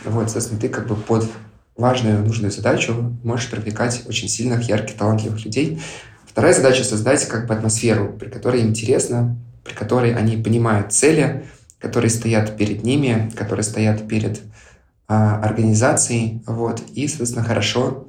Вот, 0.04 0.24
соответственно, 0.24 0.60
ты 0.60 0.68
как 0.68 0.88
бы 0.88 0.96
под 0.96 1.30
важную, 1.76 2.24
нужную 2.24 2.50
задачу 2.50 3.16
можешь 3.22 3.48
привлекать 3.48 4.02
очень 4.08 4.26
сильных, 4.26 4.68
ярких, 4.68 4.96
талантливых 4.96 5.44
людей. 5.44 5.80
Вторая 6.26 6.52
задача— 6.52 6.82
создать 6.84 7.24
как 7.28 7.46
бы 7.46 7.54
атмосферу, 7.54 8.12
при 8.18 8.28
которой 8.28 8.62
им 8.62 8.70
интересно, 8.70 9.36
при 9.62 9.74
которой 9.74 10.16
они 10.16 10.36
понимают 10.36 10.92
цели, 10.92 11.44
которые 11.78 12.10
стоят 12.10 12.56
перед 12.56 12.82
ними, 12.82 13.30
которые 13.36 13.62
стоят 13.62 14.08
перед 14.08 14.40
а, 15.06 15.40
организацией, 15.40 16.42
вот, 16.44 16.82
и, 16.92 17.06
соответственно, 17.06 17.44
хорошо. 17.44 18.08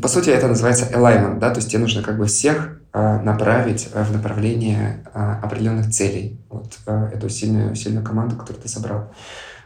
По 0.00 0.08
сути, 0.08 0.30
это 0.30 0.48
называется 0.48 0.86
alignment, 0.92 1.38
да, 1.38 1.50
то 1.50 1.56
есть 1.58 1.70
тебе 1.70 1.80
нужно 1.80 2.02
как 2.02 2.18
бы 2.18 2.26
всех 2.26 2.80
а, 2.92 3.20
направить 3.20 3.88
а, 3.92 4.04
в 4.04 4.12
направление 4.12 5.04
а, 5.12 5.40
определенных 5.42 5.90
целей, 5.90 6.40
вот, 6.48 6.78
а, 6.86 7.08
эту 7.08 7.28
сильную, 7.28 7.74
сильную 7.74 8.04
команду, 8.04 8.36
которую 8.36 8.62
ты 8.62 8.68
собрал. 8.68 9.12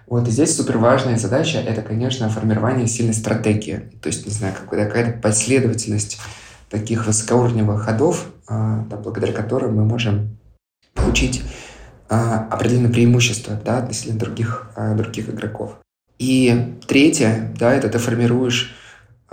Вот, 0.06 0.28
и 0.28 0.30
здесь 0.30 0.54
супер 0.54 0.78
важная 0.78 1.16
задача– 1.16 1.58
это, 1.66 1.82
конечно, 1.82 2.28
формирование 2.28 2.86
сильной 2.86 3.14
стратегии, 3.14 3.90
то 4.02 4.08
есть, 4.08 4.26
не 4.26 4.32
знаю, 4.32 4.54
какая-то 4.68 5.18
последовательность 5.20 6.18
таких 6.68 7.06
высокоуровневых 7.06 7.82
ходов, 7.82 8.26
а, 8.46 8.84
да, 8.90 8.96
благодаря 8.96 9.32
которым 9.32 9.76
мы 9.76 9.84
можем 9.84 10.38
получить 10.94 11.42
а, 12.08 12.48
определенное 12.50 12.90
преимущество 12.90 13.58
да, 13.64 13.78
относительно 13.78 14.18
других, 14.18 14.70
других 14.96 15.28
игроков. 15.28 15.76
И 16.18 16.76
третье, 16.86 17.54
да, 17.58 17.72
это 17.72 17.88
ты 17.88 17.98
формируешь 17.98 18.74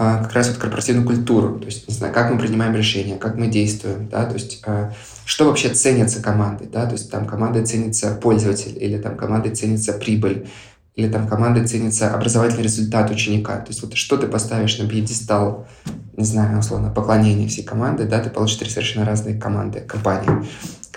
как 0.01 0.33
раз 0.33 0.49
вот 0.49 0.57
корпоративную 0.57 1.05
культуру, 1.05 1.59
то 1.59 1.65
есть, 1.65 1.87
не 1.87 1.93
знаю, 1.93 2.13
как 2.13 2.31
мы 2.31 2.39
принимаем 2.39 2.75
решения, 2.75 3.17
как 3.17 3.35
мы 3.35 3.47
действуем, 3.47 4.07
да, 4.09 4.25
то 4.25 4.33
есть, 4.33 4.61
а, 4.65 4.93
что 5.25 5.45
вообще 5.45 5.69
ценится 5.69 6.21
командой, 6.21 6.67
да, 6.71 6.85
то 6.85 6.93
есть, 6.93 7.11
там 7.11 7.27
командой 7.27 7.65
ценится 7.65 8.15
пользователь, 8.15 8.75
или 8.81 8.97
там 8.97 9.15
командой 9.15 9.53
ценится 9.53 9.93
прибыль, 9.93 10.47
или 10.95 11.07
там 11.07 11.27
командой 11.27 11.67
ценится 11.67 12.13
образовательный 12.13 12.63
результат 12.63 13.11
ученика, 13.11 13.57
то 13.57 13.67
есть, 13.69 13.83
вот 13.83 13.93
что 13.93 14.17
ты 14.17 14.27
поставишь 14.27 14.79
на 14.79 14.87
пьедестал, 14.87 15.67
не 16.17 16.25
знаю, 16.25 16.59
условно, 16.59 16.89
поклонение 16.89 17.47
всей 17.47 17.63
команды, 17.63 18.05
да, 18.05 18.19
ты 18.19 18.29
получишь 18.29 18.57
три 18.57 18.69
совершенно 18.69 19.05
разные 19.05 19.39
команды, 19.39 19.81
компании 19.81 20.47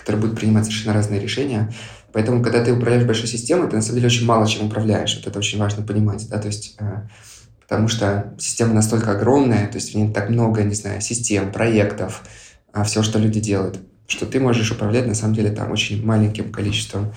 которые 0.04 0.20
будут 0.20 0.38
принимать 0.38 0.66
совершенно 0.66 0.92
разные 0.92 1.18
решения. 1.18 1.72
Поэтому, 2.12 2.42
когда 2.42 2.62
ты 2.62 2.74
управляешь 2.74 3.06
большой 3.06 3.26
системой, 3.26 3.70
ты 3.70 3.76
на 3.76 3.80
самом 3.80 3.96
деле 3.96 4.08
очень 4.08 4.26
мало 4.26 4.46
чем 4.46 4.66
управляешь. 4.66 5.16
Вот 5.16 5.26
это 5.26 5.38
очень 5.38 5.58
важно 5.58 5.82
понимать, 5.82 6.28
да, 6.28 6.38
то 6.38 6.46
есть 6.46 6.76
э, 6.78 7.08
потому 7.68 7.88
что 7.88 8.34
система 8.38 8.74
настолько 8.74 9.12
огромная, 9.12 9.66
то 9.66 9.76
есть 9.76 9.92
в 9.92 9.94
ней 9.96 10.12
так 10.12 10.30
много, 10.30 10.62
не 10.62 10.74
знаю, 10.74 11.00
систем, 11.00 11.52
проектов, 11.52 12.22
э, 12.72 12.84
все, 12.84 13.02
что 13.02 13.18
люди 13.18 13.40
делают, 13.40 13.78
что 14.06 14.26
ты 14.26 14.40
можешь 14.40 14.70
управлять 14.70 15.06
на 15.06 15.14
самом 15.14 15.34
деле 15.34 15.50
там 15.50 15.70
очень 15.70 16.04
маленьким 16.04 16.52
количеством 16.52 17.12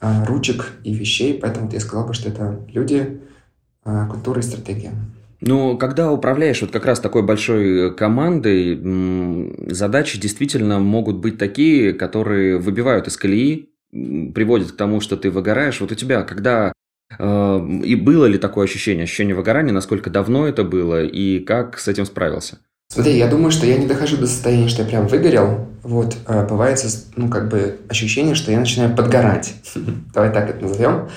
э, 0.00 0.24
ручек 0.24 0.72
и 0.84 0.92
вещей, 0.94 1.38
поэтому 1.40 1.70
я 1.72 1.80
сказал 1.80 2.06
бы, 2.06 2.14
что 2.14 2.28
это 2.28 2.60
люди, 2.68 3.20
э, 3.84 4.06
культура 4.08 4.40
и 4.40 4.42
стратегия. 4.42 4.92
Ну, 5.40 5.78
когда 5.78 6.12
управляешь 6.12 6.60
вот 6.60 6.70
как 6.70 6.84
раз 6.84 7.00
такой 7.00 7.22
большой 7.22 7.88
э, 7.88 7.90
командой, 7.92 8.78
задачи 9.72 10.20
действительно 10.20 10.80
могут 10.80 11.16
быть 11.16 11.38
такие, 11.38 11.94
которые 11.94 12.58
выбивают 12.58 13.08
из 13.08 13.16
колеи, 13.16 13.70
приводят 13.90 14.72
к 14.72 14.76
тому, 14.76 15.00
что 15.00 15.16
ты 15.16 15.30
выгораешь. 15.30 15.80
Вот 15.80 15.92
у 15.92 15.94
тебя, 15.94 16.22
когда 16.22 16.72
и 17.18 17.94
было 17.96 18.26
ли 18.26 18.38
такое 18.38 18.66
ощущение, 18.66 19.04
ощущение 19.04 19.34
выгорания, 19.34 19.72
насколько 19.72 20.10
давно 20.10 20.46
это 20.46 20.62
было 20.64 21.02
и 21.02 21.40
как 21.40 21.78
с 21.78 21.88
этим 21.88 22.06
справился? 22.06 22.58
Смотри, 22.92 23.16
я 23.16 23.28
думаю, 23.28 23.52
что 23.52 23.66
я 23.66 23.78
не 23.78 23.86
дохожу 23.86 24.16
до 24.16 24.26
состояния, 24.26 24.68
что 24.68 24.82
я 24.82 24.88
прям 24.88 25.06
выгорел. 25.06 25.68
Вот, 25.84 26.16
э, 26.26 26.46
бывает, 26.46 26.84
ну, 27.14 27.28
как 27.28 27.48
бы 27.48 27.78
ощущение, 27.88 28.34
что 28.34 28.50
я 28.50 28.58
начинаю 28.58 28.96
подгорать. 28.96 29.54
Давай 30.14 30.32
так 30.32 30.50
это 30.50 30.62
назовем. 30.62 31.08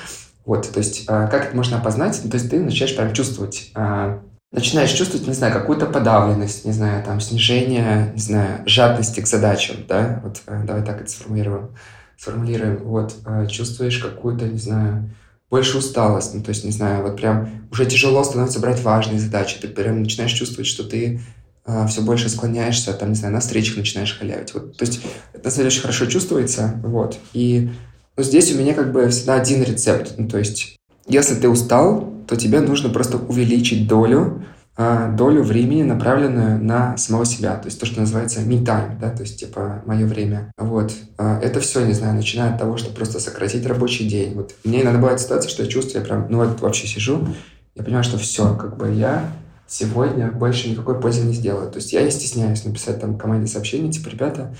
Вот, 0.46 0.70
то 0.72 0.78
есть, 0.80 1.06
а, 1.08 1.28
как 1.28 1.48
это 1.48 1.56
можно 1.56 1.78
опознать? 1.78 2.20
Ну, 2.24 2.30
то 2.30 2.38
есть, 2.38 2.50
ты 2.50 2.60
начинаешь 2.60 2.96
прям 2.96 3.14
чувствовать, 3.14 3.72
а, 3.74 4.22
начинаешь 4.52 4.92
чувствовать, 4.92 5.26
не 5.26 5.34
знаю, 5.34 5.54
какую-то 5.54 5.86
подавленность, 5.86 6.66
не 6.66 6.74
знаю, 6.74 7.04
там, 7.04 7.20
снижение, 7.22 8.12
не 8.14 8.22
знаю, 8.22 8.62
жадности 8.66 9.22
к 9.22 9.28
задачам, 9.28 9.78
да, 9.88 10.22
вот, 10.24 10.42
а, 10.46 10.64
давай 10.64 10.84
так 10.84 11.02
это 11.02 11.10
сформулируем, 11.10 11.70
сформулируем, 12.18 12.84
вот, 12.84 13.16
чувствуешь 13.50 14.00
какую-то, 14.00 14.46
не 14.46 14.60
знаю, 14.60 15.10
больше 15.54 15.78
усталость, 15.78 16.34
ну, 16.34 16.42
то 16.42 16.50
есть, 16.50 16.64
не 16.64 16.72
знаю, 16.72 17.04
вот 17.04 17.16
прям 17.16 17.68
уже 17.72 17.86
тяжело 17.86 18.24
становится 18.24 18.60
брать 18.60 18.82
важные 18.82 19.20
задачи, 19.20 19.60
ты 19.62 19.68
прям 19.68 20.02
начинаешь 20.02 20.34
чувствовать, 20.34 20.66
что 20.66 20.84
ты 20.84 21.22
э, 21.68 21.88
все 21.88 22.02
больше 22.02 22.28
склоняешься, 22.28 22.92
там, 22.94 23.10
не 23.10 23.16
знаю, 23.16 23.36
на 23.36 23.40
встречах 23.40 23.78
начинаешь 23.78 24.18
халявить, 24.18 24.52
вот, 24.56 24.76
то 24.76 24.84
есть, 24.84 25.02
это, 25.32 25.46
на 25.46 25.52
самом 25.52 25.58
деле, 25.58 25.68
очень 25.68 25.82
хорошо 25.82 26.06
чувствуется, 26.08 26.82
вот, 26.84 27.20
и 27.34 27.70
но 28.18 28.24
здесь 28.24 28.52
у 28.52 28.58
меня 28.58 28.74
как 28.74 28.92
бы 28.92 29.08
всегда 29.10 29.36
один 29.36 29.64
рецепт. 29.64 30.14
Ну, 30.18 30.28
то 30.28 30.38
есть, 30.38 30.76
если 31.08 31.36
ты 31.36 31.50
устал, 31.50 32.14
то 32.28 32.36
тебе 32.36 32.60
нужно 32.62 32.90
просто 32.90 33.18
увеличить 33.18 33.88
долю, 33.88 34.24
а, 34.24 34.53
долю 34.76 35.44
времени, 35.44 35.84
направленную 35.84 36.64
на 36.64 36.98
самого 36.98 37.26
себя. 37.26 37.56
То 37.58 37.68
есть 37.68 37.80
то, 37.80 37.86
что 37.86 38.00
называется 38.00 38.42
me 38.42 38.64
time, 38.64 39.00
да, 39.00 39.12
то 39.12 39.22
есть 39.22 39.40
типа 39.40 39.84
мое 39.86 40.08
время. 40.08 40.52
Вот. 40.58 40.94
А, 41.18 41.40
это 41.40 41.60
все, 41.60 41.86
не 41.86 41.94
знаю, 41.94 42.16
начиная 42.16 42.54
от 42.54 42.60
того, 42.60 42.78
что 42.78 42.92
просто 42.92 43.20
сократить 43.20 43.68
рабочий 43.68 44.08
день. 44.08 44.34
Вот 44.34 44.56
мне 44.64 44.82
иногда 44.82 45.00
бывает 45.00 45.20
ситуация, 45.20 45.50
что 45.50 45.64
я 45.64 45.70
чувствую, 45.70 46.02
я 46.02 46.08
прям, 46.08 46.26
ну 46.30 46.40
вот 46.40 46.60
вообще 46.62 46.88
сижу, 46.88 47.28
я 47.76 47.84
понимаю, 47.84 48.04
что 48.04 48.18
все, 48.18 48.56
как 48.56 48.78
бы 48.78 48.92
я 48.92 49.32
сегодня 49.68 50.32
больше 50.32 50.70
никакой 50.70 51.00
пользы 51.00 51.22
не 51.22 51.34
сделаю. 51.34 51.70
То 51.72 51.78
есть 51.78 51.94
я 51.94 52.02
не 52.02 52.12
стесняюсь 52.12 52.66
написать 52.66 53.00
там 53.00 53.18
команде 53.18 53.52
сообщение, 53.52 53.92
типа, 53.92 54.10
ребята, 54.10 54.56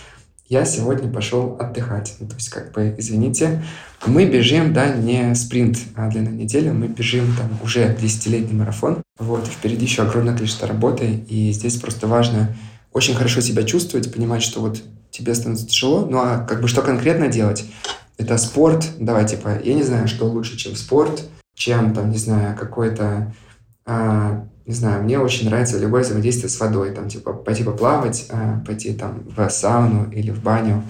я 0.50 0.66
сегодня 0.66 1.12
пошел 1.12 1.58
отдыхать. 1.60 2.16
Ну, 2.20 2.28
то 2.28 2.36
есть, 2.36 2.50
как 2.50 2.72
бы, 2.74 2.94
извините, 2.98 3.64
мы 4.06 4.26
бежим, 4.26 4.74
да, 4.74 4.90
не 4.90 5.34
спринт 5.36 5.78
а 5.96 6.10
длина 6.10 6.32
недели, 6.32 6.70
мы 6.70 6.88
бежим 6.88 7.34
там 7.38 7.50
уже 7.64 7.96
десятилетний 8.00 8.58
марафон. 8.58 9.02
Вот, 9.20 9.48
впереди 9.48 9.86
еще 9.86 10.04
огромное 10.04 10.36
количество 10.36 10.68
работы, 10.68 11.24
и 11.28 11.52
здесь 11.52 11.78
просто 11.78 12.08
важно 12.08 12.56
очень 12.92 13.16
хорошо 13.16 13.42
себя 13.42 13.64
чувствовать, 13.64 14.14
понимать, 14.14 14.44
что 14.44 14.62
вот 14.62 14.82
тебе 15.12 15.36
становится 15.36 15.68
тяжело, 15.68 16.06
ну 16.06 16.20
а 16.20 16.40
как 16.40 16.62
бы 16.62 16.68
что 16.68 16.82
конкретно 16.82 17.28
делать? 17.28 17.66
Это 18.18 18.38
спорт, 18.38 18.88
давай, 19.00 19.28
типа, 19.28 19.60
я 19.64 19.74
не 19.74 19.84
знаю, 19.84 20.08
что 20.08 20.26
лучше, 20.26 20.58
чем 20.58 20.76
спорт, 20.76 21.24
чем, 21.56 21.94
там, 21.94 22.12
не 22.12 22.18
знаю, 22.18 22.58
какой-то 22.58 23.34
а, 23.86 24.48
не 24.66 24.74
знаю, 24.74 25.04
мне 25.04 25.20
очень 25.20 25.48
нравится 25.48 25.78
любое 25.78 26.04
взаимодействие 26.04 26.50
с 26.50 26.60
водой, 26.60 26.92
там, 26.92 27.10
типа, 27.10 27.34
пойти 27.34 27.64
поплавать, 27.64 28.28
э, 28.30 28.60
пойти 28.66 28.94
там 28.94 29.24
в 29.36 29.50
сауну 29.50 30.10
или 30.12 30.32
в 30.32 30.42
баню, 30.42 30.84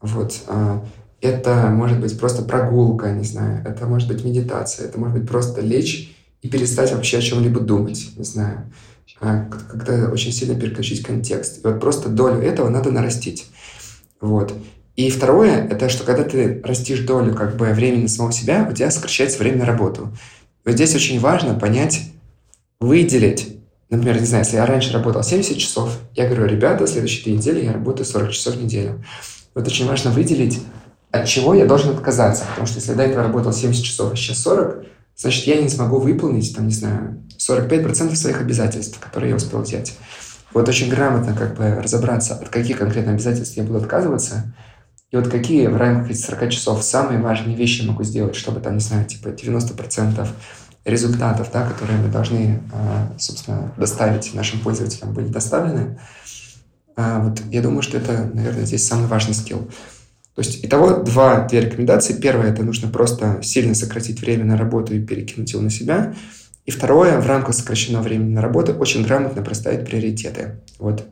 вот. 0.00 0.40
Э, 0.48 0.80
это 1.20 1.70
может 1.70 2.00
быть 2.00 2.18
просто 2.18 2.42
прогулка, 2.42 3.10
не 3.12 3.24
знаю, 3.24 3.64
это 3.66 3.86
может 3.86 4.08
быть 4.08 4.24
медитация, 4.24 4.86
это 4.86 4.98
может 5.00 5.18
быть 5.18 5.28
просто 5.28 5.62
лечь 5.62 6.14
и 6.42 6.48
перестать 6.48 6.92
вообще 6.92 7.18
о 7.18 7.22
чем-либо 7.22 7.60
думать, 7.60 8.10
не 8.16 8.24
знаю, 8.24 8.70
когда 9.18 10.10
очень 10.10 10.32
сильно 10.32 10.58
переключить 10.58 11.02
контекст. 11.02 11.58
И 11.58 11.66
вот 11.66 11.80
просто 11.80 12.10
долю 12.10 12.40
этого 12.40 12.68
надо 12.68 12.90
нарастить, 12.90 13.46
вот. 14.20 14.54
И 14.96 15.10
второе, 15.10 15.66
это 15.66 15.88
что 15.88 16.04
когда 16.04 16.22
ты 16.22 16.60
растишь 16.62 17.00
долю 17.00 17.34
как 17.34 17.56
бы 17.56 17.66
времени 17.70 18.06
самого 18.06 18.32
себя, 18.32 18.68
у 18.70 18.74
тебя 18.74 18.90
сокращается 18.90 19.38
время 19.38 19.58
на 19.58 19.66
работу. 19.66 20.14
Вот 20.64 20.74
здесь 20.74 20.94
очень 20.94 21.18
важно 21.18 21.58
понять, 21.58 22.02
выделить, 22.86 23.58
например, 23.90 24.20
не 24.20 24.26
знаю, 24.26 24.44
если 24.44 24.56
я 24.56 24.66
раньше 24.66 24.92
работал 24.92 25.22
70 25.22 25.56
часов, 25.58 25.98
я 26.14 26.26
говорю, 26.26 26.46
ребята, 26.46 26.86
следующие 26.86 27.24
две 27.24 27.34
недели 27.34 27.64
я 27.64 27.72
работаю 27.72 28.06
40 28.06 28.30
часов 28.30 28.54
в 28.54 28.62
неделю. 28.62 29.04
Вот 29.54 29.66
очень 29.66 29.86
важно 29.86 30.10
выделить, 30.10 30.60
от 31.10 31.26
чего 31.26 31.54
я 31.54 31.66
должен 31.66 31.90
отказаться, 31.90 32.44
потому 32.48 32.66
что 32.66 32.80
если 32.80 32.94
до 32.94 33.04
этого 33.04 33.22
работал 33.22 33.52
70 33.52 33.84
часов, 33.84 34.12
а 34.12 34.16
сейчас 34.16 34.40
40, 34.40 34.84
значит, 35.16 35.46
я 35.46 35.62
не 35.62 35.68
смогу 35.68 35.98
выполнить, 35.98 36.54
там, 36.54 36.66
не 36.66 36.74
знаю, 36.74 37.22
45% 37.38 38.14
своих 38.16 38.40
обязательств, 38.40 38.98
которые 38.98 39.30
я 39.30 39.36
успел 39.36 39.60
взять. 39.60 39.96
Вот 40.52 40.68
очень 40.68 40.88
грамотно 40.88 41.34
как 41.34 41.56
бы 41.56 41.80
разобраться, 41.82 42.34
от 42.34 42.48
каких 42.48 42.78
конкретно 42.78 43.12
обязательств 43.12 43.56
я 43.56 43.64
буду 43.64 43.78
отказываться, 43.78 44.54
и 45.10 45.16
вот 45.16 45.28
какие 45.28 45.68
в 45.68 45.76
рамках 45.76 46.10
этих 46.10 46.24
40 46.24 46.50
часов 46.50 46.82
самые 46.82 47.20
важные 47.20 47.54
вещи 47.54 47.82
я 47.82 47.88
могу 47.88 48.02
сделать, 48.02 48.34
чтобы 48.34 48.58
там, 48.60 48.74
не 48.74 48.80
знаю, 48.80 49.04
типа 49.04 49.28
90% 49.28 50.26
результатов, 50.84 51.48
да, 51.52 51.66
которые 51.66 51.98
мы 51.98 52.08
должны, 52.08 52.60
а, 52.72 53.12
собственно, 53.18 53.72
доставить 53.78 54.34
нашим 54.34 54.60
пользователям, 54.60 55.14
были 55.14 55.28
доставлены. 55.28 55.98
А, 56.96 57.20
вот 57.20 57.40
я 57.50 57.62
думаю, 57.62 57.82
что 57.82 57.96
это, 57.96 58.30
наверное, 58.32 58.66
здесь 58.66 58.86
самый 58.86 59.06
важный 59.06 59.34
скилл. 59.34 59.68
То 60.34 60.42
есть, 60.42 60.64
итого 60.64 61.02
два, 61.02 61.46
две 61.46 61.60
рекомендации. 61.60 62.20
Первое, 62.20 62.52
это 62.52 62.62
нужно 62.62 62.88
просто 62.88 63.40
сильно 63.42 63.74
сократить 63.74 64.20
время 64.20 64.44
на 64.44 64.56
работу 64.56 64.94
и 64.94 65.00
перекинуть 65.00 65.52
его 65.52 65.62
на 65.62 65.70
себя. 65.70 66.14
И 66.66 66.70
второе, 66.70 67.20
в 67.20 67.26
рамках 67.26 67.54
сокращенного 67.54 68.02
времени 68.02 68.34
на 68.34 68.42
работу 68.42 68.72
очень 68.72 69.04
грамотно 69.04 69.42
проставить 69.42 69.86
приоритеты. 69.86 70.62
Вот. 70.78 71.06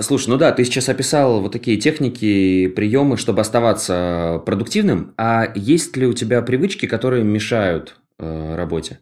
Слушай, 0.00 0.30
ну 0.30 0.38
да, 0.38 0.52
ты 0.52 0.64
сейчас 0.64 0.88
описал 0.88 1.42
вот 1.42 1.52
такие 1.52 1.76
техники, 1.76 2.68
приемы, 2.68 3.16
чтобы 3.16 3.40
оставаться 3.42 4.42
продуктивным. 4.46 5.12
А 5.18 5.52
есть 5.54 5.96
ли 5.96 6.06
у 6.06 6.14
тебя 6.14 6.40
привычки, 6.42 6.86
которые 6.86 7.22
мешают 7.22 7.99
э, 8.20 8.54
работе? 8.54 9.00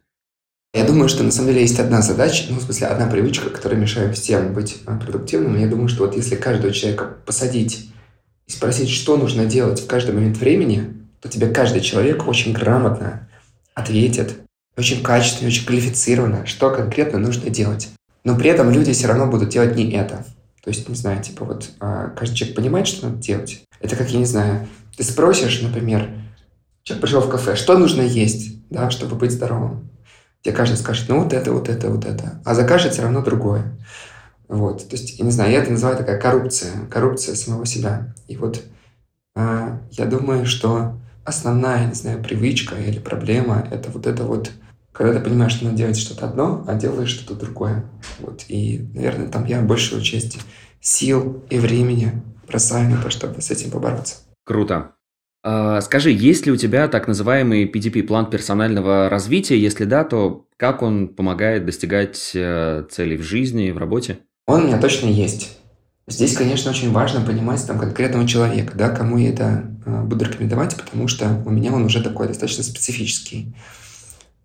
Я 0.74 0.84
думаю, 0.84 1.08
что 1.08 1.24
на 1.24 1.30
самом 1.30 1.48
деле 1.48 1.62
есть 1.62 1.80
одна 1.80 2.02
задача, 2.02 2.44
ну, 2.50 2.58
в 2.58 2.62
смысле, 2.62 2.88
одна 2.88 3.06
привычка, 3.06 3.50
которая 3.50 3.80
мешает 3.80 4.16
всем 4.16 4.52
быть 4.52 4.78
э, 4.86 4.98
продуктивным. 4.98 5.58
Я 5.58 5.66
думаю, 5.66 5.88
что 5.88 6.04
вот 6.04 6.14
если 6.14 6.36
каждого 6.36 6.72
человека 6.72 7.16
посадить 7.26 7.90
и 8.46 8.50
спросить, 8.50 8.90
что 8.90 9.16
нужно 9.16 9.46
делать 9.46 9.80
в 9.80 9.86
каждый 9.86 10.14
момент 10.14 10.36
времени, 10.36 10.94
то 11.20 11.28
тебе 11.28 11.48
каждый 11.48 11.80
человек 11.80 12.28
очень 12.28 12.52
грамотно 12.52 13.28
ответит, 13.74 14.36
очень 14.76 15.02
качественно, 15.02 15.48
очень 15.48 15.66
квалифицированно, 15.66 16.46
что 16.46 16.70
конкретно 16.70 17.18
нужно 17.18 17.50
делать. 17.50 17.88
Но 18.24 18.36
при 18.36 18.50
этом 18.50 18.70
люди 18.70 18.92
все 18.92 19.08
равно 19.08 19.26
будут 19.26 19.48
делать 19.48 19.74
не 19.74 19.90
это. 19.92 20.24
То 20.62 20.70
есть, 20.70 20.88
не 20.88 20.94
знаю, 20.94 21.22
типа 21.22 21.44
вот 21.44 21.70
а, 21.80 22.10
каждый 22.10 22.36
человек 22.36 22.56
понимает, 22.56 22.86
что 22.86 23.06
надо 23.06 23.18
делать. 23.22 23.62
Это 23.80 23.96
как, 23.96 24.10
я 24.10 24.18
не 24.18 24.26
знаю, 24.26 24.68
ты 24.96 25.02
спросишь, 25.02 25.62
например, 25.62 26.10
человек 26.88 27.02
пришел 27.02 27.20
в 27.20 27.28
кафе, 27.28 27.54
что 27.54 27.76
нужно 27.76 28.00
есть, 28.00 28.66
да, 28.70 28.90
чтобы 28.90 29.16
быть 29.16 29.32
здоровым? 29.32 29.90
Тебе 30.42 30.54
каждый 30.54 30.76
скажет, 30.76 31.08
ну 31.08 31.22
вот 31.22 31.32
это, 31.32 31.52
вот 31.52 31.68
это, 31.68 31.90
вот 31.90 32.04
это. 32.06 32.40
А 32.44 32.54
закажет 32.54 32.92
все 32.92 33.02
равно 33.02 33.22
другое. 33.22 33.78
Вот. 34.48 34.88
То 34.88 34.96
есть, 34.96 35.18
я 35.18 35.24
не 35.24 35.30
знаю, 35.30 35.52
я 35.52 35.62
это 35.62 35.70
называю 35.70 35.98
такая 35.98 36.18
коррупция. 36.18 36.86
Коррупция 36.90 37.34
самого 37.34 37.66
себя. 37.66 38.14
И 38.28 38.36
вот 38.36 38.62
э, 39.36 39.78
я 39.90 40.06
думаю, 40.06 40.46
что 40.46 40.98
основная, 41.24 41.88
не 41.88 41.94
знаю, 41.94 42.22
привычка 42.22 42.76
или 42.76 42.98
проблема– 42.98 43.68
это 43.70 43.90
вот 43.90 44.06
это 44.06 44.22
вот, 44.22 44.50
когда 44.92 45.12
ты 45.12 45.20
понимаешь, 45.20 45.52
что 45.52 45.66
надо 45.66 45.76
делать 45.76 45.98
что-то 45.98 46.26
одно, 46.26 46.64
а 46.66 46.74
делаешь 46.74 47.10
что-то 47.10 47.38
другое. 47.38 47.84
Вот. 48.20 48.44
И, 48.48 48.88
наверное, 48.94 49.28
там 49.28 49.44
я 49.44 49.60
большую 49.60 50.00
часть 50.00 50.38
сил 50.80 51.44
и 51.50 51.58
времени 51.58 52.22
бросаю 52.46 52.88
на 52.88 53.02
то, 53.02 53.10
чтобы 53.10 53.42
с 53.42 53.50
этим 53.50 53.70
побороться. 53.70 54.16
Круто. 54.46 54.92
А, 55.42 55.80
скажи, 55.80 56.10
есть 56.10 56.46
ли 56.46 56.52
у 56.52 56.56
тебя 56.56 56.88
так 56.88 57.08
называемый 57.08 57.64
PDP, 57.64 58.02
план 58.02 58.28
персонального 58.28 59.08
развития? 59.08 59.58
Если 59.58 59.84
да, 59.84 60.04
то 60.04 60.46
как 60.56 60.82
он 60.82 61.08
помогает 61.08 61.64
достигать 61.64 62.32
э, 62.34 62.84
целей 62.90 63.16
в 63.16 63.22
жизни, 63.22 63.70
в 63.70 63.78
работе? 63.78 64.18
Он 64.46 64.64
у 64.64 64.66
меня 64.66 64.80
точно 64.80 65.06
есть. 65.06 65.56
Здесь, 66.08 66.34
конечно, 66.34 66.70
очень 66.70 66.90
важно 66.90 67.20
понимать 67.20 67.64
там 67.66 67.78
конкретного 67.78 68.26
человека, 68.26 68.72
да, 68.76 68.88
кому 68.88 69.18
я 69.18 69.28
это 69.28 69.70
э, 69.84 70.02
буду 70.02 70.24
рекомендовать, 70.24 70.74
потому 70.74 71.06
что 71.06 71.42
у 71.44 71.50
меня 71.50 71.72
он 71.72 71.84
уже 71.84 72.02
такой 72.02 72.28
достаточно 72.28 72.64
специфический. 72.64 73.54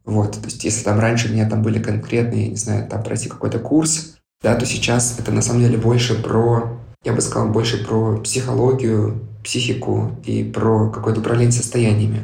Вот, 0.04 0.34
то 0.34 0.46
есть 0.46 0.64
если 0.66 0.84
там 0.84 1.00
раньше 1.00 1.30
у 1.30 1.32
меня 1.32 1.50
там 1.50 1.62
были 1.64 1.82
конкретные, 1.82 2.50
не 2.50 2.58
знаю, 2.58 2.88
там 2.90 3.02
пройти 3.02 3.30
какой-то 3.30 3.60
курс, 3.60 4.18
да, 4.42 4.56
то 4.56 4.66
сейчас 4.66 5.18
это 5.18 5.32
на 5.32 5.42
самом 5.42 5.62
деле 5.62 5.78
больше 5.78 6.22
про, 6.22 6.78
я 7.06 7.14
бы 7.14 7.22
сказал, 7.22 7.50
больше 7.50 7.86
про 7.86 8.18
психологию, 8.20 9.33
психику 9.44 10.16
и 10.26 10.44
про 10.44 10.90
какое-то 10.90 11.20
управление 11.20 11.52
состояниями. 11.52 12.24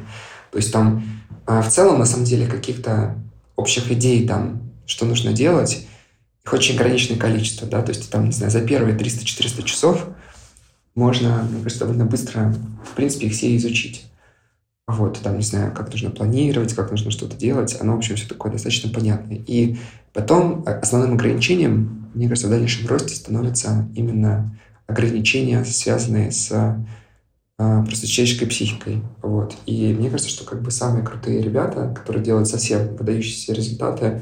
То 0.52 0.58
есть 0.58 0.72
там 0.72 1.04
э, 1.48 1.62
в 1.62 1.68
целом, 1.68 2.00
на 2.00 2.06
самом 2.06 2.26
деле, 2.26 2.48
каких-то 2.48 3.16
общих 3.56 3.92
идей 3.92 4.28
там, 4.28 4.62
что 4.86 5.06
нужно 5.06 5.34
делать, 5.34 5.88
их 6.46 6.54
очень 6.54 6.76
ограниченное 6.76 7.20
количество, 7.20 7.68
да, 7.68 7.82
то 7.82 7.90
есть 7.90 8.10
там, 8.10 8.26
не 8.26 8.32
знаю, 8.32 8.52
за 8.52 8.62
первые 8.62 8.98
300-400 8.98 9.64
часов 9.64 10.08
можно, 10.96 11.48
мне 11.50 11.62
кажется, 11.62 11.86
довольно 11.86 12.06
быстро, 12.06 12.56
в 12.90 12.96
принципе, 12.96 13.28
их 13.28 13.34
все 13.34 13.56
изучить. 13.58 14.06
Вот, 14.88 15.20
там, 15.22 15.38
не 15.38 15.44
знаю, 15.44 15.72
как 15.72 15.92
нужно 15.92 16.10
планировать, 16.10 16.74
как 16.74 16.90
нужно 16.90 17.12
что-то 17.12 17.38
делать, 17.38 17.78
оно, 17.80 17.94
в 17.94 17.98
общем, 18.00 18.16
все 18.16 18.28
такое 18.28 18.52
достаточно 18.52 18.92
понятное. 18.92 19.38
И 19.46 19.78
потом 20.14 20.66
основным 20.66 21.14
ограничением, 21.14 22.10
мне 22.16 22.28
кажется, 22.28 22.48
в 22.48 22.50
дальнейшем 22.50 22.88
росте 22.88 23.14
становятся 23.14 23.88
именно 23.96 24.60
ограничения, 24.88 25.64
связанные 25.64 26.32
с 26.32 26.52
а, 26.52 26.84
просто 27.86 28.08
человеческой 28.08 28.46
психикой. 28.48 29.04
Вот. 29.22 29.56
И 29.66 29.94
мне 29.94 30.10
кажется, 30.10 30.32
что 30.32 30.46
как 30.46 30.62
бы 30.62 30.72
самые 30.72 31.06
крутые 31.06 31.42
ребята, 31.42 31.94
которые 31.96 32.24
делают 32.24 32.48
совсем 32.48 32.96
выдающиеся 32.96 33.54
результаты, 33.54 34.22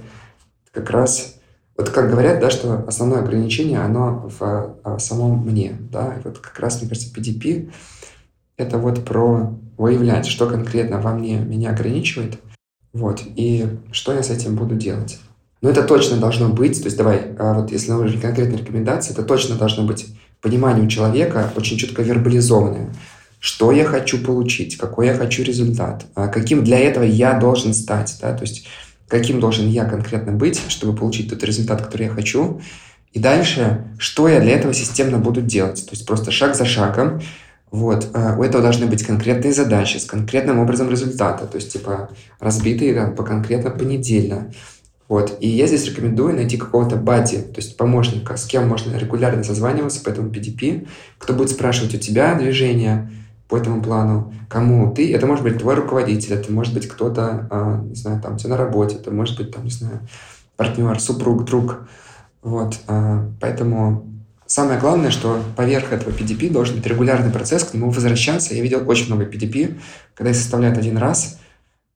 как 0.71 0.89
раз 0.89 1.37
вот 1.77 1.91
как 1.91 2.09
говорят, 2.09 2.39
да, 2.39 2.49
что 2.49 2.83
основное 2.87 3.19
ограничение, 3.19 3.79
оно 3.79 4.27
в, 4.27 4.39
в 4.39 4.77
а, 4.83 4.99
самом 4.99 5.45
мне, 5.45 5.77
да, 5.91 6.15
и 6.15 6.21
вот 6.23 6.39
как 6.39 6.59
раз, 6.59 6.81
мне 6.81 6.89
кажется, 6.89 7.13
PDP— 7.13 7.71
это 8.57 8.79
вот 8.79 9.05
про 9.05 9.55
выявлять, 9.77 10.25
что 10.25 10.47
конкретно 10.47 10.99
во 10.99 11.13
мне 11.13 11.37
меня 11.37 11.69
ограничивает, 11.69 12.39
вот, 12.93 13.21
и 13.35 13.67
что 13.91 14.11
я 14.11 14.23
с 14.23 14.31
этим 14.31 14.55
буду 14.55 14.73
делать. 14.75 15.19
Но 15.61 15.69
это 15.69 15.83
точно 15.83 16.17
должно 16.17 16.49
быть, 16.49 16.79
то 16.79 16.85
есть 16.85 16.97
давай, 16.97 17.35
а 17.37 17.53
вот 17.53 17.71
если 17.71 17.91
на 17.91 17.99
уровне 17.99 18.19
конкретной 18.19 18.57
рекомендации, 18.57 19.13
это 19.13 19.21
точно 19.21 19.55
должно 19.55 19.85
быть 19.85 20.07
понимание 20.41 20.83
у 20.83 20.89
человека 20.89 21.51
очень 21.55 21.77
четко 21.77 22.01
вербализованное, 22.01 22.89
что 23.39 23.71
я 23.71 23.85
хочу 23.85 24.23
получить, 24.23 24.77
какой 24.77 25.07
я 25.07 25.13
хочу 25.13 25.43
результат, 25.43 26.05
а 26.15 26.27
каким 26.27 26.63
для 26.63 26.79
этого 26.79 27.03
я 27.03 27.39
должен 27.39 27.73
стать, 27.73 28.17
да, 28.21 28.33
то 28.33 28.43
есть 28.43 28.67
каким 29.07 29.39
должен 29.39 29.67
я 29.67 29.85
конкретно 29.85 30.31
быть, 30.31 30.61
чтобы 30.67 30.95
получить 30.95 31.29
тот 31.29 31.43
результат, 31.43 31.81
который 31.81 32.07
я 32.07 32.09
хочу. 32.09 32.61
И 33.13 33.19
дальше, 33.19 33.85
что 33.97 34.27
я 34.27 34.39
для 34.39 34.53
этого 34.53 34.73
системно 34.73 35.17
буду 35.17 35.41
делать. 35.41 35.85
То 35.85 35.91
есть 35.91 36.05
просто 36.05 36.31
шаг 36.31 36.55
за 36.55 36.65
шагом. 36.65 37.21
Вот. 37.71 38.09
Э, 38.13 38.35
у 38.37 38.43
этого 38.43 38.61
должны 38.61 38.85
быть 38.85 39.03
конкретные 39.03 39.53
задачи 39.53 39.97
с 39.97 40.05
конкретным 40.05 40.59
образом 40.59 40.89
результата. 40.89 41.45
То 41.47 41.55
есть, 41.55 41.73
типа, 41.73 42.09
разбитые 42.39 42.93
там, 42.93 43.15
по 43.15 43.23
конкретно 43.23 43.71
понедельно. 43.71 44.51
Вот. 45.07 45.37
И 45.39 45.47
я 45.47 45.67
здесь 45.67 45.85
рекомендую 45.85 46.35
найти 46.35 46.57
какого-то 46.57 46.97
бади, 46.97 47.37
то 47.37 47.57
есть 47.57 47.77
помощника, 47.77 48.35
с 48.35 48.45
кем 48.45 48.67
можно 48.67 48.97
регулярно 48.97 49.43
созваниваться 49.43 50.03
по 50.03 50.09
этому 50.09 50.29
PDP, 50.29 50.87
кто 51.17 51.33
будет 51.33 51.49
спрашивать 51.49 51.95
у 51.95 51.97
тебя 51.97 52.35
движение, 52.35 53.09
по 53.47 53.57
этому 53.57 53.81
плану, 53.81 54.33
кому 54.49 54.93
ты, 54.93 55.13
это 55.13 55.25
может 55.25 55.43
быть 55.43 55.59
твой 55.59 55.75
руководитель, 55.75 56.33
это 56.33 56.51
может 56.51 56.73
быть 56.73 56.87
кто-то, 56.87 57.47
а, 57.49 57.81
не 57.81 57.95
знаю, 57.95 58.21
там, 58.21 58.37
тебе 58.37 58.49
на 58.49 58.57
работе, 58.57 58.95
это 58.95 59.11
может 59.11 59.37
быть, 59.37 59.53
там, 59.53 59.63
не 59.63 59.69
знаю, 59.69 60.01
партнер, 60.57 60.99
супруг, 60.99 61.45
друг, 61.45 61.87
вот, 62.41 62.79
а, 62.87 63.29
поэтому 63.39 64.05
самое 64.45 64.79
главное, 64.79 65.11
что 65.11 65.41
поверх 65.55 65.93
этого 65.93 66.11
PDP 66.11 66.51
должен 66.51 66.75
быть 66.75 66.85
регулярный 66.85 67.31
процесс, 67.31 67.63
к 67.63 67.73
нему 67.73 67.89
возвращаться, 67.89 68.53
я 68.53 68.61
видел 68.61 68.87
очень 68.89 69.07
много 69.07 69.25
PDP, 69.25 69.79
когда 70.13 70.31
их 70.31 70.35
составляют 70.35 70.77
один 70.77 70.97
раз, 70.97 71.39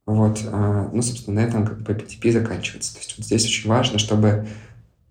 вот, 0.05 0.39
а, 0.45 0.89
ну, 0.93 1.01
собственно, 1.01 1.41
на 1.41 1.45
этом 1.45 1.67
как 1.67 1.81
бы 1.81 1.93
PDP 1.93 2.31
заканчивается, 2.31 2.93
то 2.93 2.99
есть 2.99 3.15
вот 3.17 3.25
здесь 3.25 3.45
очень 3.45 3.69
важно, 3.69 3.99
чтобы 3.99 4.47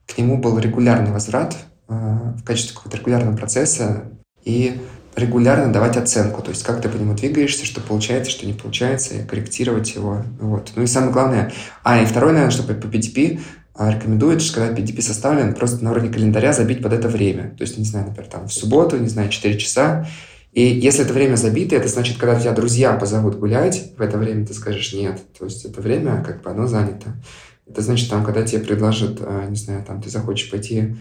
к 0.06 0.16
нему 0.16 0.38
был 0.38 0.58
регулярный 0.58 1.12
возврат 1.12 1.56
в 1.86 2.44
качестве 2.44 2.74
какого-то 2.74 2.98
регулярного 2.98 3.36
процесса, 3.36 4.04
и 4.44 4.80
регулярно 5.16 5.72
давать 5.72 5.96
оценку, 5.96 6.42
то 6.42 6.50
есть 6.50 6.62
как 6.62 6.80
ты 6.80 6.88
по 6.88 6.96
нему 6.96 7.14
двигаешься, 7.14 7.66
что 7.66 7.80
получается, 7.80 8.30
что 8.30 8.46
не 8.46 8.52
получается, 8.52 9.14
и 9.14 9.24
корректировать 9.24 9.94
его. 9.94 10.24
Вот. 10.40 10.72
Ну 10.76 10.82
и 10.82 10.86
самое 10.86 11.12
главное, 11.12 11.52
а 11.82 12.00
и 12.00 12.06
второе, 12.06 12.32
наверное, 12.32 12.52
что 12.52 12.62
по 12.62 12.72
PDP 12.72 13.40
а, 13.74 13.90
рекомендуют, 13.90 14.42
что 14.42 14.60
когда 14.60 14.74
PDP 14.74 15.00
составлен, 15.00 15.54
просто 15.54 15.82
на 15.82 15.92
уровне 15.92 16.10
календаря 16.10 16.52
забить 16.52 16.82
под 16.82 16.92
это 16.92 17.08
время. 17.08 17.54
То 17.56 17.62
есть, 17.62 17.78
не 17.78 17.84
знаю, 17.84 18.08
например, 18.08 18.30
там 18.30 18.48
в 18.48 18.52
субботу, 18.52 18.98
не 18.98 19.08
знаю, 19.08 19.30
4 19.30 19.58
часа. 19.58 20.06
И 20.52 20.62
если 20.62 21.04
это 21.04 21.14
время 21.14 21.36
забито, 21.36 21.76
это 21.76 21.88
значит, 21.88 22.18
когда 22.18 22.38
тебя 22.38 22.52
друзья 22.52 22.92
позовут 22.94 23.36
гулять, 23.36 23.92
в 23.96 24.02
это 24.02 24.18
время 24.18 24.44
ты 24.44 24.52
скажешь 24.52 24.92
нет. 24.92 25.20
То 25.38 25.44
есть 25.44 25.64
это 25.64 25.80
время, 25.80 26.22
как 26.22 26.42
бы, 26.42 26.50
оно 26.50 26.66
занято. 26.66 27.14
Это 27.66 27.82
значит, 27.82 28.10
там, 28.10 28.24
когда 28.24 28.42
тебе 28.42 28.60
предложат, 28.60 29.18
а, 29.20 29.46
не 29.46 29.56
знаю, 29.56 29.84
там, 29.84 30.02
ты 30.02 30.10
захочешь 30.10 30.50
пойти 30.50 30.96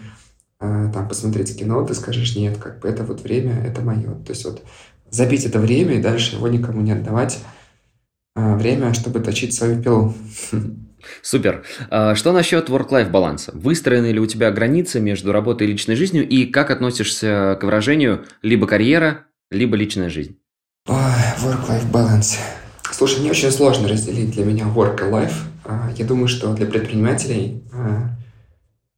там 0.60 1.08
посмотреть 1.08 1.58
кино, 1.58 1.84
ты 1.86 1.94
скажешь, 1.94 2.36
нет, 2.36 2.58
как 2.58 2.80
бы 2.80 2.88
это 2.88 3.02
вот 3.02 3.22
время, 3.22 3.64
это 3.64 3.80
мое. 3.80 4.14
То 4.26 4.30
есть 4.30 4.44
вот 4.44 4.62
забить 5.10 5.44
это 5.44 5.58
время 5.58 5.94
и 5.94 6.02
дальше 6.02 6.36
его 6.36 6.48
никому 6.48 6.82
не 6.82 6.92
отдавать. 6.92 7.38
А, 8.36 8.56
время, 8.56 8.94
чтобы 8.94 9.20
точить 9.20 9.54
свою 9.54 9.82
пилу. 9.82 10.14
Супер. 11.22 11.64
А, 11.88 12.14
что 12.14 12.32
насчет 12.32 12.68
work-life 12.68 13.10
баланса? 13.10 13.52
Выстроены 13.54 14.12
ли 14.12 14.20
у 14.20 14.26
тебя 14.26 14.50
границы 14.50 15.00
между 15.00 15.32
работой 15.32 15.66
и 15.66 15.70
личной 15.70 15.96
жизнью? 15.96 16.28
И 16.28 16.44
как 16.46 16.70
относишься 16.70 17.58
к 17.60 17.64
выражению 17.64 18.24
либо 18.42 18.66
карьера, 18.66 19.24
либо 19.50 19.76
личная 19.76 20.10
жизнь? 20.10 20.38
Work-life 20.86 21.90
balance. 21.90 22.38
Слушай, 22.92 23.20
мне 23.20 23.30
очень 23.30 23.50
сложно 23.50 23.88
разделить 23.88 24.32
для 24.32 24.44
меня 24.44 24.66
work 24.66 25.00
и 25.00 25.10
life. 25.10 25.34
Я 25.96 26.04
думаю, 26.04 26.28
что 26.28 26.52
для 26.54 26.66
предпринимателей 26.66 27.62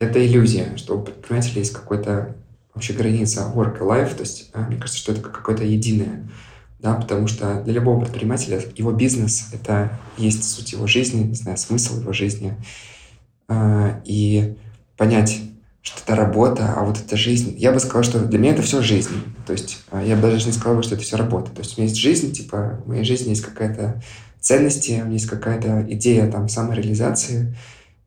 это 0.03 0.25
иллюзия, 0.25 0.77
что 0.77 0.99
у 0.99 1.03
предпринимателя 1.03 1.59
есть 1.59 1.73
какой-то 1.73 2.37
вообще 2.75 2.93
граница 2.93 3.53
work 3.55 3.79
и 3.79 3.81
life, 3.81 4.15
то 4.15 4.23
есть 4.23 4.51
а, 4.53 4.61
мне 4.61 4.77
кажется, 4.77 4.99
что 4.99 5.13
это 5.13 5.21
какое-то 5.21 5.65
единое, 5.65 6.29
да, 6.79 6.95
потому 6.95 7.29
что 7.29 7.63
для 7.63 7.75
любого 7.75 8.01
предпринимателя 8.01 8.61
его 8.77 8.93
бизнес— 8.93 9.49
это 9.53 9.99
есть 10.17 10.45
суть 10.45 10.73
его 10.73 10.87
жизни, 10.87 11.23
не 11.23 11.35
знаю, 11.35 11.57
смысл 11.57 12.01
его 12.01 12.13
жизни, 12.13 12.57
а, 13.49 14.01
и 14.05 14.57
понять, 14.97 15.41
что 15.83 16.01
это 16.05 16.15
работа, 16.17 16.75
а 16.77 16.85
вот 16.85 16.99
это 16.99 17.17
жизнь. 17.17 17.55
Я 17.59 17.73
бы 17.73 17.81
сказал, 17.81 18.03
что 18.05 18.21
для 18.25 18.39
меня 18.39 18.53
это 18.53 18.63
все 18.63 18.83
жизнь. 18.83 19.23
То 19.47 19.53
есть 19.53 19.81
а, 19.91 20.03
я 20.03 20.17
бы 20.17 20.23
даже 20.23 20.47
не 20.47 20.53
сказал, 20.53 20.83
что 20.83 20.95
это 20.95 21.03
все 21.03 21.17
работа. 21.17 21.51
То 21.51 21.61
есть 21.61 21.77
у 21.77 21.81
меня 21.81 21.89
есть 21.89 22.01
жизнь, 22.01 22.33
типа, 22.33 22.81
в 22.85 22.89
моей 22.89 23.05
жизни 23.05 23.31
есть 23.31 23.43
какая-то 23.43 24.01
ценность, 24.41 24.89
у 24.89 24.93
меня 24.93 25.07
есть 25.13 25.27
какая-то 25.27 25.85
идея 25.89 26.31
там 26.31 26.49
самореализации, 26.49 27.57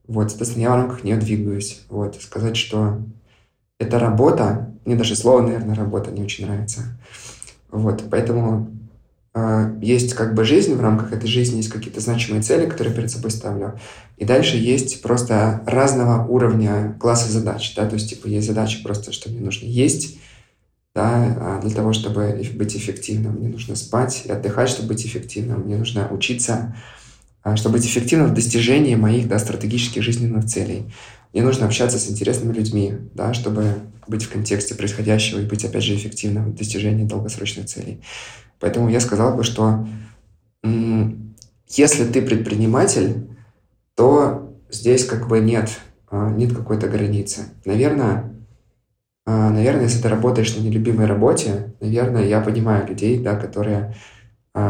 вот, 0.08 0.30
соответственно, 0.30 0.64
я 0.64 0.72
в 0.72 0.76
рамках 0.76 1.04
нее 1.04 1.18
двигаюсь. 1.18 1.82
Вот, 1.90 2.16
сказать, 2.22 2.58
что 2.58 3.02
это 3.80 4.00
работа, 4.00 4.74
мне 4.86 4.96
даже 4.96 5.16
слово, 5.16 5.42
наверное, 5.42 5.76
работа 5.76 6.12
не 6.12 6.24
очень 6.24 6.46
нравится. 6.46 6.98
Вот, 7.72 8.04
поэтому 8.10 8.72
э, 9.34 9.78
есть 9.82 10.14
как 10.14 10.34
бы 10.34 10.46
жизнь, 10.46 10.76
в 10.76 10.82
рамках 10.82 11.12
этой 11.12 11.28
жизни 11.28 11.58
есть 11.58 11.70
какие-то 11.70 12.00
значимые 12.00 12.42
цели, 12.42 12.70
которые 12.70 12.96
перед 12.96 13.12
собой 13.12 13.32
ставлю. 13.32 13.80
И 14.18 14.26
дальше 14.26 14.58
есть 14.58 15.02
просто 15.02 15.62
разного 15.66 16.26
уровня 16.26 16.96
класса 17.00 17.32
задач, 17.32 17.74
да, 17.76 17.86
то 17.88 17.96
есть, 17.96 18.10
типа, 18.10 18.28
есть 18.28 18.48
задачи 18.48 18.82
просто, 18.84 19.12
что 19.12 19.30
мне 19.30 19.42
нужно 19.42 19.66
есть, 19.66 20.18
да, 20.94 21.36
а 21.42 21.62
для 21.62 21.72
того, 21.72 21.92
чтобы 21.92 22.42
быть 22.54 22.78
эффективным, 22.78 23.34
мне 23.34 23.50
нужно 23.50 23.76
спать 23.76 24.24
и 24.26 24.32
отдыхать, 24.32 24.70
чтобы 24.70 24.90
быть 24.90 25.06
эффективным, 25.06 25.62
мне 25.62 25.76
нужно 25.76 26.08
учиться, 26.10 26.74
чтобы 27.56 27.74
быть 27.74 27.86
эффективным 27.86 28.30
в 28.30 28.34
достижении 28.34 28.96
моих 28.96 29.28
да, 29.28 29.38
стратегических 29.38 30.02
жизненных 30.02 30.46
целей. 30.46 30.92
Мне 31.32 31.44
нужно 31.44 31.68
общаться 31.68 32.00
с 32.00 32.10
интересными 32.10 32.54
людьми, 32.54 32.96
да, 33.14 33.34
чтобы 33.34 33.66
быть 34.08 34.24
в 34.24 34.32
контексте 34.32 34.74
происходящего 34.74 35.40
и 35.40 35.46
быть, 35.46 35.64
опять 35.64 35.84
же, 35.84 35.96
эффективным 35.96 36.52
в 36.52 36.56
достижении 36.56 37.04
долгосрочных 37.04 37.68
целей. 37.68 38.02
Поэтому 38.60 38.90
я 38.90 39.00
сказал 39.00 39.36
бы, 39.36 39.44
что 39.44 39.88
если 41.68 42.06
ты 42.06 42.22
предприниматель, 42.22 43.28
то 43.96 44.58
здесь 44.70 45.06
как 45.06 45.28
бы 45.28 45.40
нет, 45.40 45.70
а, 46.10 46.30
нет 46.32 46.56
какой-то 46.56 46.88
границы. 46.88 47.44
Наверное, 47.66 48.34
а, 49.26 49.50
наверное, 49.50 49.84
если 49.84 50.02
ты 50.02 50.10
работаешь 50.10 50.56
на 50.56 50.62
нелюбимой 50.62 51.06
работе, 51.06 51.74
наверное, 51.80 52.26
я 52.26 52.42
понимаю 52.42 52.88
людей, 52.88 53.20
да, 53.20 53.36
которые 53.36 53.78
а, 53.78 53.94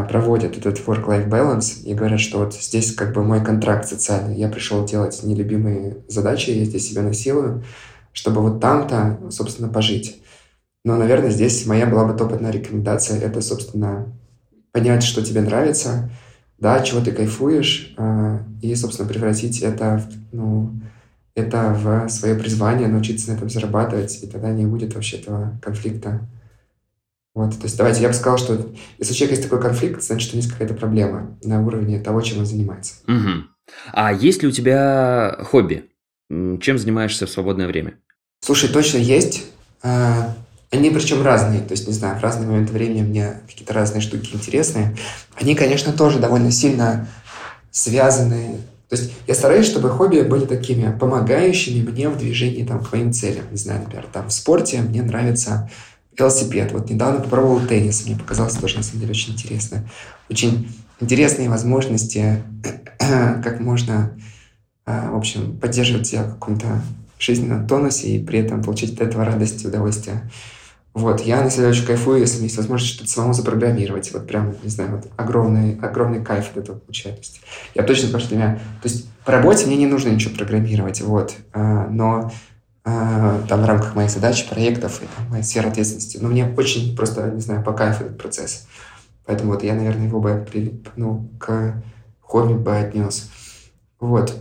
проводят 0.08 0.58
этот 0.58 0.78
work-life 0.80 1.28
balance 1.28 1.82
и 1.84 1.94
говорят, 1.94 2.18
что 2.18 2.38
вот 2.38 2.54
здесь 2.54 2.92
как 2.92 3.14
бы 3.14 3.22
мой 3.22 3.44
контракт 3.44 3.88
социальный, 3.88 4.36
я 4.36 4.48
пришел 4.48 4.84
делать 4.84 5.20
нелюбимые 5.22 5.98
задачи, 6.08 6.50
я 6.50 6.64
здесь 6.64 6.88
себя 6.88 7.02
насилую, 7.02 7.62
чтобы 8.12 8.40
вот 8.40 8.60
там-то, 8.60 9.20
собственно, 9.30 9.68
пожить. 9.68 10.20
Но, 10.84 10.96
наверное, 10.96 11.30
здесь 11.30 11.66
моя 11.66 11.86
была 11.86 12.04
бы 12.04 12.18
топотная 12.18 12.50
рекомендация, 12.50 13.20
это, 13.20 13.40
собственно, 13.40 14.06
понять, 14.72 15.04
что 15.04 15.22
тебе 15.24 15.40
нравится, 15.40 16.10
да, 16.58 16.80
чего 16.80 17.00
ты 17.00 17.12
кайфуешь, 17.12 17.94
э, 17.96 18.38
и, 18.62 18.74
собственно, 18.74 19.08
превратить 19.08 19.60
это, 19.62 20.02
ну, 20.32 20.72
это 21.34 21.74
в 21.74 22.08
свое 22.08 22.34
призвание, 22.34 22.88
научиться 22.88 23.30
на 23.30 23.36
этом 23.36 23.50
зарабатывать, 23.50 24.22
и 24.22 24.26
тогда 24.26 24.50
не 24.50 24.66
будет 24.66 24.94
вообще 24.94 25.18
этого 25.18 25.58
конфликта. 25.62 26.26
Вот, 27.36 27.50
то 27.50 27.64
есть 27.64 27.76
давайте, 27.76 28.00
я 28.00 28.08
бы 28.08 28.14
сказал, 28.14 28.38
что 28.38 28.66
если 28.96 29.12
у 29.12 29.14
человека 29.14 29.34
есть 29.34 29.42
такой 29.42 29.60
конфликт, 29.60 30.02
значит, 30.02 30.32
у 30.32 30.36
него 30.36 30.42
есть 30.42 30.52
какая-то 30.52 30.72
проблема 30.72 31.36
на 31.44 31.62
уровне 31.62 32.00
того, 32.00 32.22
чем 32.22 32.38
он 32.38 32.46
занимается. 32.46 32.94
Угу. 33.06 33.44
А 33.92 34.10
есть 34.14 34.42
ли 34.42 34.48
у 34.48 34.50
тебя 34.50 35.36
хобби? 35.42 35.84
Чем 36.30 36.78
занимаешься 36.78 37.26
в 37.26 37.30
свободное 37.30 37.66
время? 37.66 37.98
Слушай, 38.40 38.70
точно 38.70 38.96
есть. 38.96 39.44
А, 39.82 40.34
они 40.70 40.88
причем 40.88 41.22
разные, 41.22 41.60
то 41.60 41.72
есть, 41.72 41.86
не 41.86 41.92
знаю, 41.92 42.18
в 42.18 42.22
разные 42.22 42.48
моменты 42.48 42.72
времени 42.72 43.02
мне 43.02 43.34
какие-то 43.46 43.74
разные 43.74 44.00
штуки 44.00 44.30
интересные. 44.32 44.96
Они, 45.34 45.54
конечно, 45.54 45.92
тоже 45.92 46.18
довольно 46.18 46.50
сильно 46.50 47.06
связаны. 47.70 48.60
То 48.88 48.96
есть 48.96 49.12
я 49.26 49.34
стараюсь, 49.34 49.66
чтобы 49.66 49.90
хобби 49.90 50.22
были 50.22 50.46
такими 50.46 50.90
помогающими 50.98 51.86
мне 51.86 52.08
в 52.08 52.16
движении 52.16 52.64
там, 52.64 52.82
к 52.82 52.90
моим 52.92 53.12
целям. 53.12 53.44
Не 53.50 53.58
знаю, 53.58 53.82
например, 53.82 54.06
там 54.10 54.28
в 54.28 54.32
спорте 54.32 54.80
мне 54.80 55.02
нравится 55.02 55.68
велосипед. 56.18 56.72
Вот 56.72 56.90
недавно 56.90 57.20
попробовал 57.20 57.60
теннис, 57.66 58.06
мне 58.06 58.16
показалось 58.16 58.54
тоже, 58.54 58.76
на 58.76 58.82
самом 58.82 59.00
деле, 59.00 59.10
очень 59.10 59.34
интересно. 59.34 59.88
Очень 60.30 60.68
интересные 61.00 61.48
возможности, 61.48 62.42
как 62.98 63.60
можно, 63.60 64.12
а, 64.84 65.10
в 65.10 65.16
общем, 65.16 65.58
поддерживать 65.58 66.06
себя 66.06 66.24
в 66.24 66.34
каком-то 66.34 66.82
жизненном 67.18 67.66
тонусе 67.66 68.08
и 68.08 68.24
при 68.24 68.40
этом 68.40 68.62
получить 68.62 68.94
от 68.94 69.00
этого 69.00 69.24
радость 69.24 69.64
и 69.64 69.68
удовольствие. 69.68 70.30
Вот, 70.96 71.20
я 71.20 71.42
на 71.42 71.50
себя 71.50 71.68
очень 71.68 71.84
кайфую, 71.84 72.20
если 72.20 72.42
есть 72.42 72.56
возможность 72.56 72.94
что-то 72.94 73.10
самому 73.10 73.34
запрограммировать. 73.34 74.10
Вот 74.14 74.26
прям, 74.26 74.54
не 74.62 74.70
знаю, 74.70 74.92
вот 74.92 75.06
огромный, 75.18 75.78
огромный 75.78 76.24
кайф 76.24 76.52
от 76.52 76.56
этого 76.56 76.78
получаю. 76.78 77.16
То 77.16 77.20
есть 77.20 77.42
я 77.74 77.82
точно 77.82 78.08
скажу, 78.08 78.24
что 78.24 78.34
меня... 78.34 78.54
То 78.80 78.88
есть 78.88 79.06
по 79.26 79.32
работе 79.32 79.66
мне 79.66 79.76
не 79.76 79.86
нужно 79.86 80.08
ничего 80.08 80.34
программировать, 80.34 81.02
вот. 81.02 81.34
А, 81.52 81.86
но 81.88 82.32
там 82.86 83.62
в 83.62 83.64
рамках 83.64 83.96
моих 83.96 84.10
задач, 84.10 84.48
проектов 84.48 85.02
и 85.02 85.06
там, 85.06 85.28
моей 85.30 85.42
сферы 85.42 85.68
ответственности. 85.68 86.18
Но 86.20 86.28
мне 86.28 86.46
очень 86.56 86.96
просто, 86.96 87.30
не 87.30 87.40
знаю, 87.40 87.64
по 87.64 87.72
кайфу 87.72 88.04
этот 88.04 88.16
процесс. 88.16 88.68
Поэтому 89.24 89.52
вот 89.52 89.64
я, 89.64 89.74
наверное, 89.74 90.06
его 90.06 90.20
бы 90.20 90.46
ну, 90.94 91.28
к 91.40 91.82
хобби 92.20 92.54
бы 92.54 92.76
отнес. 92.76 93.28
Вот. 93.98 94.40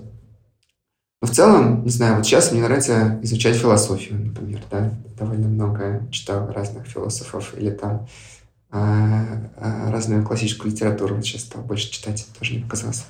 Но 1.21 1.27
в 1.27 1.31
целом, 1.31 1.83
не 1.83 1.89
знаю, 1.89 2.17
вот 2.17 2.25
сейчас 2.25 2.51
мне 2.51 2.61
нравится 2.61 3.19
изучать 3.23 3.55
философию, 3.55 4.19
например, 4.19 4.61
да, 4.69 4.91
довольно 5.17 5.47
много 5.47 6.07
читал 6.11 6.51
разных 6.51 6.85
философов 6.85 7.55
или 7.57 7.71
там 7.71 8.07
а, 8.69 9.23
а, 9.57 9.91
разную 9.91 10.23
классическую 10.23 10.71
литературу. 10.71 11.15
Вот 11.15 11.25
сейчас 11.25 11.41
стал 11.41 11.63
больше 11.63 11.89
читать, 11.89 12.27
тоже 12.37 12.53
не 12.53 12.59
показалось. 12.59 13.05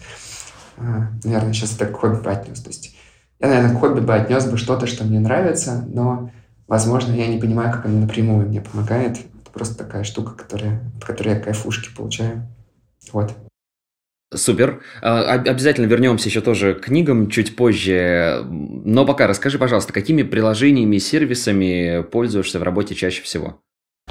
А, 0.78 1.10
наверное, 1.26 1.52
сейчас 1.52 1.76
это 1.76 1.88
к 1.88 1.98
хобби 1.98 2.22
бы 2.22 2.32
отнес. 2.32 2.62
То 2.62 2.70
есть 2.70 2.96
я, 3.40 3.48
наверное, 3.48 3.76
к 3.76 3.80
хобби 3.80 4.00
бы 4.00 4.14
отнес 4.14 4.46
бы 4.46 4.58
что-то, 4.58 4.88
что 4.88 5.04
мне 5.04 5.20
нравится, 5.20 5.86
но, 5.88 6.32
возможно, 6.68 7.14
я 7.14 7.28
не 7.28 7.40
понимаю, 7.40 7.72
как 7.72 7.86
оно 7.86 8.00
напрямую 8.00 8.48
мне 8.48 8.62
помогает. 8.62 9.18
Это 9.18 9.52
просто 9.52 9.78
такая 9.78 10.04
штука, 10.04 10.32
которая, 10.32 10.82
от 10.98 11.06
которой 11.06 11.36
я 11.36 11.40
кайфушки 11.40 11.96
получаю. 11.96 12.48
Вот. 13.12 13.34
Супер. 14.34 14.82
А, 15.02 15.34
обязательно 15.34 15.86
вернемся 15.86 16.30
еще 16.30 16.42
тоже 16.42 16.74
к 16.74 16.86
книгам 16.86 17.30
чуть 17.30 17.56
позже. 17.56 18.44
Но 18.50 19.06
пока 19.06 19.28
расскажи, 19.28 19.60
пожалуйста, 19.60 19.94
какими 19.94 20.24
приложениями 20.24 20.96
и 20.96 21.00
сервисами 21.00 22.04
пользуешься 22.04 22.60
в 22.60 22.64
работе 22.64 22.96
чаще 22.96 23.22
всего? 23.22 23.60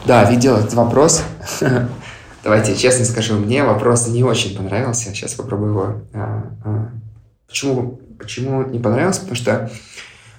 Да, 0.06 0.30
видел 0.30 0.56
этот 0.56 0.74
вопрос. 0.74 1.22
Давайте 2.44 2.76
честно 2.76 3.04
скажу, 3.04 3.34
мне 3.36 3.64
вопрос 3.64 4.06
не 4.08 4.22
очень 4.22 4.56
понравился. 4.56 5.10
Сейчас 5.10 5.34
попробую 5.34 5.70
его. 5.70 6.02
А, 6.12 6.44
а, 6.64 6.90
почему, 7.48 8.00
почему 8.18 8.64
не 8.64 8.78
понравился? 8.78 9.20
Потому 9.20 9.36
что 9.36 9.70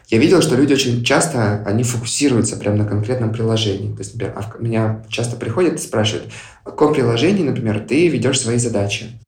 я 0.07 0.19
видел, 0.19 0.41
что 0.41 0.55
люди 0.55 0.73
очень 0.73 1.03
часто, 1.03 1.63
они 1.65 1.83
фокусируются 1.83 2.57
прямо 2.57 2.77
на 2.77 2.85
конкретном 2.85 3.33
приложении. 3.33 3.93
То 3.93 3.99
есть, 3.99 4.13
например, 4.13 4.35
меня 4.59 5.03
часто 5.09 5.35
приходят 5.35 5.75
и 5.75 5.79
спрашивают, 5.79 6.31
в 6.61 6.65
каком 6.65 6.93
приложении, 6.93 7.43
например, 7.43 7.79
ты 7.79 8.07
ведешь 8.07 8.39
свои 8.39 8.57
задачи? 8.57 9.19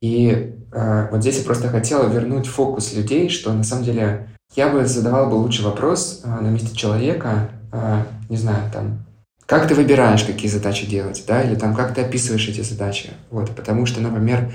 И 0.00 0.54
э, 0.72 1.08
вот 1.10 1.22
здесь 1.22 1.38
я 1.38 1.44
просто 1.44 1.68
хотела 1.68 2.08
вернуть 2.08 2.46
фокус 2.46 2.94
людей, 2.94 3.28
что 3.30 3.52
на 3.52 3.64
самом 3.64 3.84
деле 3.84 4.28
я 4.54 4.68
бы 4.68 4.86
задавал 4.86 5.28
бы 5.28 5.34
лучше 5.34 5.62
вопрос 5.62 6.20
э, 6.22 6.28
на 6.28 6.48
месте 6.48 6.76
человека, 6.76 7.50
э, 7.72 8.02
не 8.28 8.36
знаю, 8.36 8.70
там, 8.72 9.04
как 9.46 9.66
ты 9.66 9.74
выбираешь, 9.74 10.24
какие 10.24 10.50
задачи 10.50 10.86
делать, 10.86 11.24
да, 11.26 11.42
или 11.42 11.54
там, 11.56 11.74
как 11.74 11.94
ты 11.94 12.02
описываешь 12.02 12.48
эти 12.48 12.60
задачи, 12.60 13.10
вот, 13.30 13.54
потому 13.56 13.86
что, 13.86 14.00
например, 14.00 14.52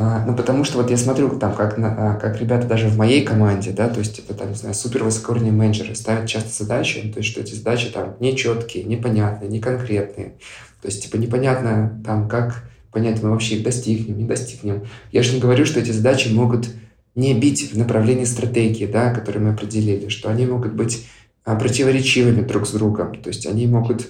э, 0.00 0.24
ну, 0.26 0.34
потому 0.34 0.64
что 0.64 0.78
вот 0.78 0.90
я 0.90 0.96
смотрю, 0.96 1.30
там, 1.38 1.54
как, 1.54 1.78
на, 1.78 2.16
э, 2.16 2.20
как 2.20 2.40
ребята 2.40 2.66
даже 2.66 2.88
в 2.88 2.96
моей 2.96 3.24
команде, 3.24 3.70
да, 3.70 3.88
то 3.88 4.00
есть 4.00 4.18
это, 4.18 4.34
там, 4.34 4.48
не 4.48 4.54
знаю, 4.54 4.74
супер 4.74 5.04
высокоуровневые 5.04 5.56
менеджеры 5.56 5.94
ставят 5.94 6.26
часто 6.26 6.64
задачи, 6.64 7.00
то 7.12 7.18
есть 7.18 7.30
что 7.30 7.40
эти 7.40 7.54
задачи 7.54 7.90
там 7.90 8.16
нечеткие, 8.20 8.84
непонятные, 8.84 9.50
неконкретные, 9.50 10.34
то 10.82 10.88
есть, 10.88 11.02
типа, 11.02 11.16
непонятно, 11.16 12.00
там, 12.04 12.28
как 12.28 12.64
понять, 12.90 13.22
мы 13.22 13.30
вообще 13.30 13.56
их 13.56 13.62
достигнем, 13.62 14.18
не 14.18 14.24
достигнем. 14.24 14.86
Я 15.12 15.22
же 15.22 15.34
не 15.34 15.40
говорю, 15.40 15.64
что 15.64 15.78
эти 15.78 15.90
задачи 15.90 16.28
могут 16.28 16.68
не 17.14 17.34
бить 17.34 17.72
в 17.72 17.78
направлении 17.78 18.24
стратегии, 18.24 18.86
да, 18.86 19.12
которые 19.12 19.42
мы 19.42 19.50
определили, 19.50 20.08
что 20.08 20.30
они 20.30 20.46
могут 20.46 20.72
быть 20.74 21.06
а, 21.44 21.56
противоречивыми 21.56 22.42
друг 22.42 22.66
с 22.66 22.72
другом, 22.72 23.14
то 23.20 23.28
есть 23.28 23.46
они 23.46 23.66
могут, 23.66 24.08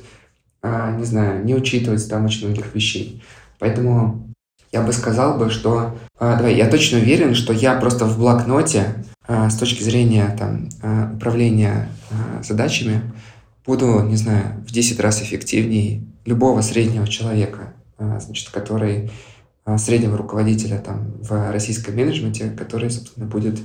а, 0.62 0.92
не 0.96 1.05
знаю, 1.05 1.44
не 1.44 1.55
учитывать 1.55 2.09
там 2.09 2.24
очень 2.26 2.46
многих 2.46 2.74
вещей. 2.74 3.22
Поэтому 3.59 4.30
я 4.72 4.83
бы 4.83 4.92
сказал 4.92 5.38
бы, 5.38 5.50
что, 5.50 5.98
а, 6.18 6.37
давай, 6.37 6.56
я 6.56 6.68
точно 6.68 6.98
уверен, 6.98 7.35
что 7.35 7.52
я 7.52 7.74
просто 7.74 8.04
в 8.04 8.18
блокноте 8.18 9.04
а, 9.26 9.50
с 9.50 9.56
точки 9.56 9.83
зрения 9.83 10.35
там, 10.38 10.68
а, 10.83 11.12
управления 11.14 11.88
а, 12.11 12.42
задачами 12.42 13.12
буду, 13.66 14.00
не 14.00 14.16
знаю, 14.16 14.64
в 14.66 14.72
10 14.72 15.00
раз 15.00 15.22
эффективнее 15.22 16.02
любого 16.24 16.61
среднего 16.61 17.06
человека. 17.06 17.74
А, 17.98 18.18
значит, 18.18 18.48
который 18.50 19.11
а, 19.64 19.76
среднего 19.76 20.16
руководителя 20.16 20.78
там, 20.78 21.12
в 21.20 21.52
российском 21.52 21.94
менеджменте, 21.94 22.50
который, 22.50 22.90
собственно, 22.90 23.26
будет 23.26 23.61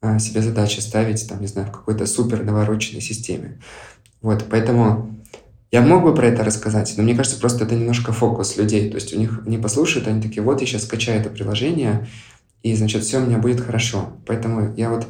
а, 0.00 0.18
себе 0.18 0.42
задачи 0.42 0.80
ставить, 0.80 1.28
там, 1.28 1.40
не 1.40 1.46
знаю, 1.46 1.68
в 1.68 1.72
какой-то 1.72 2.06
супер 2.06 2.42
навороченной 2.42 3.00
системе. 3.00 3.60
Вот, 4.22 4.46
поэтому 4.50 5.19
я 5.70 5.82
мог 5.82 6.02
бы 6.02 6.14
про 6.14 6.26
это 6.26 6.44
рассказать, 6.44 6.94
но 6.96 7.02
мне 7.02 7.14
кажется, 7.14 7.38
просто 7.38 7.64
это 7.64 7.74
немножко 7.74 8.12
фокус 8.12 8.56
людей. 8.56 8.90
То 8.90 8.96
есть 8.96 9.14
у 9.14 9.18
них 9.18 9.42
они 9.46 9.58
послушают, 9.58 10.08
они 10.08 10.20
такие, 10.20 10.42
вот 10.42 10.60
я 10.60 10.66
сейчас 10.66 10.84
скачаю 10.84 11.20
это 11.20 11.30
приложение, 11.30 12.08
и, 12.62 12.74
значит, 12.74 13.04
все 13.04 13.18
у 13.18 13.26
меня 13.26 13.38
будет 13.38 13.60
хорошо. 13.60 14.10
Поэтому 14.26 14.74
я 14.76 14.90
вот, 14.90 15.06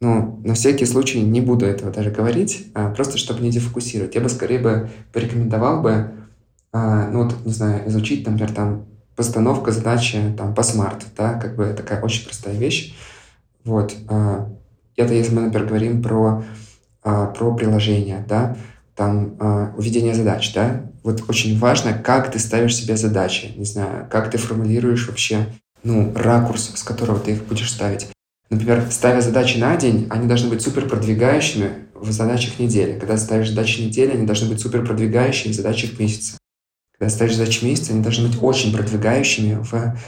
ну, 0.00 0.40
на 0.44 0.54
всякий 0.54 0.86
случай 0.86 1.20
не 1.20 1.40
буду 1.40 1.66
этого 1.66 1.92
даже 1.92 2.10
говорить, 2.10 2.66
а 2.74 2.90
просто 2.90 3.18
чтобы 3.18 3.40
не 3.40 3.50
дефокусировать. 3.50 4.14
Я 4.14 4.20
бы 4.20 4.28
скорее 4.28 4.58
бы 4.58 4.90
порекомендовал 5.12 5.82
бы 5.82 6.12
а, 6.72 7.08
ну 7.08 7.24
вот, 7.24 7.44
не 7.44 7.52
знаю, 7.52 7.86
изучить, 7.88 8.26
например, 8.26 8.52
там 8.52 8.86
постановка 9.14 9.72
задачи 9.72 10.34
там 10.38 10.54
по 10.54 10.62
смарт, 10.62 11.04
да, 11.16 11.34
как 11.34 11.54
бы 11.54 11.74
такая 11.76 12.00
очень 12.00 12.24
простая 12.24 12.56
вещь. 12.56 12.96
Вот. 13.64 13.94
А, 14.08 14.48
это 14.96 15.12
если 15.12 15.34
мы, 15.34 15.42
например, 15.42 15.68
говорим 15.68 16.02
про, 16.02 16.44
а, 17.02 17.26
про 17.26 17.54
приложение, 17.54 18.24
да, 18.26 18.56
там 18.94 19.36
а, 19.40 19.74
уведение 19.76 20.14
задач, 20.14 20.52
да, 20.52 20.90
вот 21.02 21.24
очень 21.28 21.58
важно, 21.58 21.94
как 21.94 22.30
ты 22.30 22.38
ставишь 22.38 22.76
себе 22.76 22.96
задачи, 22.96 23.52
не 23.56 23.64
знаю, 23.64 24.06
как 24.10 24.30
ты 24.30 24.38
формулируешь 24.38 25.08
вообще, 25.08 25.46
ну, 25.82 26.12
ракурс, 26.14 26.72
с 26.74 26.82
которого 26.82 27.18
ты 27.18 27.32
их 27.32 27.44
будешь 27.44 27.72
ставить. 27.72 28.08
Например, 28.50 28.86
ставя 28.90 29.20
задачи 29.20 29.58
на 29.58 29.76
день, 29.76 30.06
они 30.10 30.28
должны 30.28 30.50
быть 30.50 30.62
супер 30.62 30.88
продвигающими 30.88 31.70
в 31.94 32.12
задачах 32.12 32.58
недели. 32.58 32.98
Когда 32.98 33.16
ставишь 33.16 33.48
задачи 33.48 33.80
недели, 33.80 34.12
они 34.12 34.26
должны 34.26 34.48
быть 34.48 34.60
супер 34.60 34.84
продвигающими 34.84 35.52
в 35.52 35.56
задачах 35.56 35.98
месяца 35.98 36.36
когда 37.02 37.10
ставишь 37.10 37.34
задачи 37.34 37.64
месяца, 37.64 37.92
они 37.92 38.00
должны 38.00 38.28
быть 38.28 38.40
очень 38.40 38.72
продвигающими 38.72 39.60
в 39.60 39.98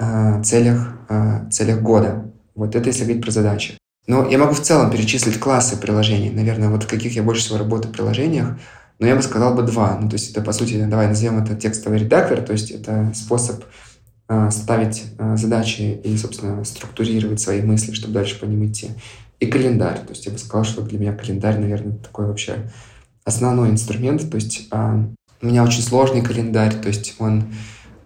э, 0.00 0.42
целях, 0.42 0.92
э, 1.08 1.48
целях 1.52 1.80
года. 1.82 2.32
Вот 2.56 2.74
это 2.74 2.88
если 2.88 3.04
говорить 3.04 3.22
про 3.22 3.30
задачи. 3.30 3.78
Но 4.06 4.28
я 4.28 4.38
могу 4.38 4.54
в 4.54 4.60
целом 4.60 4.90
перечислить 4.90 5.38
классы 5.38 5.76
приложений. 5.76 6.30
Наверное, 6.30 6.68
вот 6.68 6.84
в 6.84 6.88
каких 6.88 7.14
я 7.14 7.22
больше 7.22 7.42
всего 7.42 7.58
работаю 7.58 7.92
в 7.92 7.96
приложениях. 7.96 8.58
Но 8.98 9.06
я 9.06 9.16
бы 9.16 9.22
сказал 9.22 9.54
бы 9.54 9.62
два. 9.62 9.98
Ну, 10.00 10.08
то 10.08 10.14
есть 10.14 10.30
это, 10.30 10.42
по 10.42 10.52
сути, 10.52 10.82
давай 10.84 11.08
назовем 11.08 11.42
это 11.42 11.54
текстовый 11.54 11.98
редактор. 11.98 12.40
То 12.42 12.52
есть 12.52 12.70
это 12.70 13.12
способ 13.14 13.64
а, 14.28 14.50
ставить 14.50 15.04
а, 15.18 15.36
задачи 15.36 16.00
и, 16.04 16.16
собственно, 16.16 16.64
структурировать 16.64 17.40
свои 17.40 17.62
мысли, 17.62 17.92
чтобы 17.92 18.14
дальше 18.14 18.38
по 18.38 18.44
ним 18.44 18.66
идти. 18.66 18.90
И 19.40 19.46
календарь. 19.46 20.00
То 20.00 20.10
есть 20.10 20.26
я 20.26 20.32
бы 20.32 20.38
сказал, 20.38 20.64
что 20.64 20.82
для 20.82 20.98
меня 20.98 21.12
календарь, 21.12 21.58
наверное, 21.58 21.96
такой 21.98 22.26
вообще 22.26 22.70
основной 23.24 23.70
инструмент. 23.70 24.28
То 24.30 24.36
есть 24.36 24.68
у 25.42 25.46
меня 25.46 25.64
очень 25.64 25.82
сложный 25.82 26.22
календарь, 26.22 26.74
то 26.74 26.88
есть 26.88 27.16
он, 27.18 27.44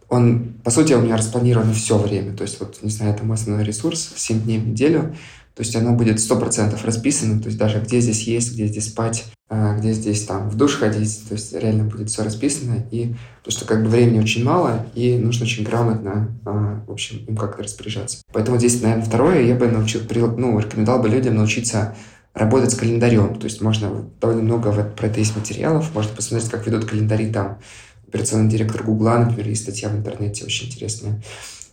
он, 0.08 0.54
по 0.64 0.70
сути, 0.70 0.94
у 0.94 1.02
меня 1.02 1.16
распланировано 1.16 1.74
все 1.74 1.98
время. 1.98 2.34
То 2.34 2.42
есть 2.42 2.58
вот, 2.60 2.78
не 2.82 2.90
знаю, 2.90 3.12
это 3.12 3.24
мой 3.24 3.36
основной 3.36 3.64
ресурс, 3.64 4.12
7 4.16 4.42
дней 4.42 4.58
в 4.58 4.66
неделю. 4.66 5.14
То 5.56 5.62
есть 5.62 5.74
оно 5.74 5.94
будет 5.94 6.18
100% 6.18 6.78
расписано, 6.84 7.40
то 7.40 7.46
есть 7.46 7.56
даже 7.56 7.80
где 7.80 8.00
здесь 8.00 8.24
есть, 8.24 8.52
где 8.52 8.66
здесь 8.66 8.88
спать, 8.88 9.24
а, 9.48 9.74
где 9.78 9.94
здесь 9.94 10.26
там 10.26 10.50
в 10.50 10.54
душ 10.54 10.74
ходить, 10.74 11.22
то 11.26 11.34
есть 11.34 11.54
реально 11.54 11.84
будет 11.84 12.10
все 12.10 12.24
расписано, 12.24 12.84
и 12.90 13.14
то, 13.42 13.50
что 13.50 13.64
как 13.64 13.82
бы 13.82 13.88
времени 13.88 14.20
очень 14.20 14.44
мало, 14.44 14.84
и 14.94 15.16
нужно 15.16 15.46
очень 15.46 15.64
грамотно, 15.64 16.38
а, 16.44 16.84
в 16.86 16.92
общем, 16.92 17.24
им 17.24 17.38
как-то 17.38 17.62
распоряжаться. 17.62 18.18
Поэтому 18.34 18.58
здесь, 18.58 18.82
наверное, 18.82 19.06
второе, 19.06 19.44
я 19.44 19.54
бы 19.54 19.66
научил, 19.66 20.02
ну, 20.36 20.58
рекомендовал 20.58 21.00
бы 21.00 21.08
людям 21.08 21.36
научиться 21.36 21.94
работать 22.34 22.72
с 22.72 22.76
календарем, 22.76 23.36
то 23.38 23.44
есть 23.44 23.62
можно 23.62 24.10
довольно 24.20 24.42
много 24.42 24.72
про 24.84 25.06
это 25.06 25.20
есть 25.20 25.34
материалов, 25.34 25.94
можно 25.94 26.14
посмотреть, 26.14 26.50
как 26.50 26.66
ведут 26.66 26.84
календари 26.84 27.32
там, 27.32 27.60
операционный 28.06 28.50
директор 28.50 28.82
Гугла, 28.82 29.16
например, 29.20 29.48
есть 29.48 29.62
статья 29.62 29.88
в 29.88 29.96
интернете 29.96 30.44
очень 30.44 30.66
интересная, 30.66 31.22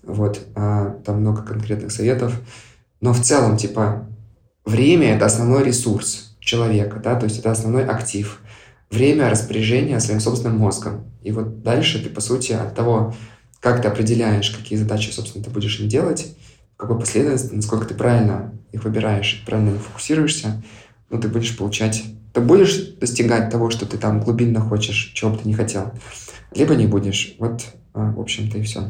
вот, 0.03 0.39
а, 0.55 0.91
там 1.03 1.19
много 1.19 1.41
конкретных 1.41 1.91
советов, 1.91 2.39
но 3.03 3.11
в 3.11 3.19
целом, 3.19 3.57
типа, 3.57 4.07
время– 4.63 5.07
это 5.15 5.25
основной 5.25 5.65
ресурс 5.65 6.37
человека, 6.39 7.01
да, 7.03 7.15
то 7.15 7.25
есть 7.25 7.37
это 7.37 7.51
основной 7.51 7.83
актив. 7.85 8.39
Время 8.89 9.29
распоряжения 9.29 9.99
своим 9.99 10.21
собственным 10.21 10.57
мозгом. 10.57 11.11
И 11.21 11.33
вот 11.33 11.63
дальше 11.63 12.01
ты, 12.01 12.09
по 12.09 12.21
сути, 12.21 12.53
от 12.53 12.73
того, 12.75 13.13
как 13.59 13.81
ты 13.81 13.89
определяешь, 13.89 14.51
какие 14.51 14.79
задачи, 14.79 15.09
собственно, 15.09 15.43
ты 15.43 15.49
будешь 15.49 15.81
им 15.81 15.89
делать, 15.89 16.33
в 16.75 16.77
какой 16.77 16.97
последовательности, 16.97 17.53
насколько 17.53 17.85
ты 17.85 17.93
правильно 17.93 18.53
их 18.71 18.85
выбираешь, 18.85 19.43
правильно 19.45 19.77
фокусируешься, 19.77 20.63
ну, 21.09 21.19
ты 21.19 21.27
будешь 21.27 21.57
получать... 21.57 22.05
Ты 22.31 22.39
будешь 22.39 22.93
достигать 23.01 23.49
того, 23.49 23.69
что 23.69 23.85
ты 23.85 23.97
там 23.97 24.21
глубинно 24.21 24.61
хочешь, 24.61 25.11
чего 25.13 25.31
бы 25.31 25.39
ты 25.39 25.47
не 25.49 25.55
хотел, 25.55 25.91
либо 26.55 26.73
не 26.73 26.87
будешь. 26.87 27.35
Вот, 27.37 27.65
а, 27.93 28.13
в 28.13 28.21
общем-то, 28.21 28.59
и 28.59 28.61
все. 28.61 28.85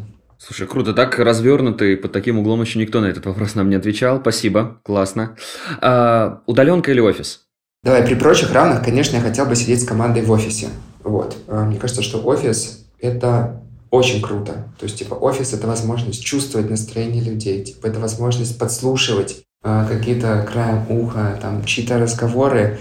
Слушай, 0.45 0.67
круто, 0.67 0.93
так 0.93 1.17
развернуто 1.19 1.85
и 1.85 1.95
под 1.95 2.11
таким 2.11 2.37
углом 2.37 2.61
еще 2.61 2.77
никто 2.77 2.99
на 2.99 3.05
этот 3.05 3.25
вопрос 3.25 3.55
нам 3.55 3.69
не 3.69 3.77
отвечал. 3.77 4.19
Спасибо, 4.19 4.81
классно. 4.83 5.37
А, 5.79 6.41
удаленка 6.47 6.91
или 6.91 6.99
офис? 6.99 7.43
Давай, 7.81 8.03
при 8.03 8.15
прочих 8.15 8.51
равных, 8.51 8.83
конечно, 8.83 9.15
я 9.15 9.21
хотел 9.21 9.45
бы 9.45 9.55
сидеть 9.55 9.81
с 9.81 9.85
командой 9.85 10.21
в 10.21 10.31
офисе. 10.31 10.67
Вот. 11.01 11.37
А, 11.47 11.63
мне 11.63 11.79
кажется, 11.79 12.01
что 12.01 12.17
офис– 12.19 12.85
это 12.99 13.61
очень 13.89 14.21
круто. 14.21 14.67
То 14.77 14.83
есть, 14.83 14.99
типа, 14.99 15.13
офис– 15.13 15.53
это 15.53 15.65
возможность 15.65 16.21
чувствовать 16.21 16.69
настроение 16.69 17.23
людей, 17.23 17.63
типа, 17.63 17.87
это 17.87 18.01
возможность 18.01 18.59
подслушивать 18.59 19.43
а, 19.63 19.87
какие-то 19.87 20.45
краем 20.51 20.85
уха, 20.89 21.39
там, 21.41 21.63
чьи-то 21.63 21.99
разговоры. 21.99 22.79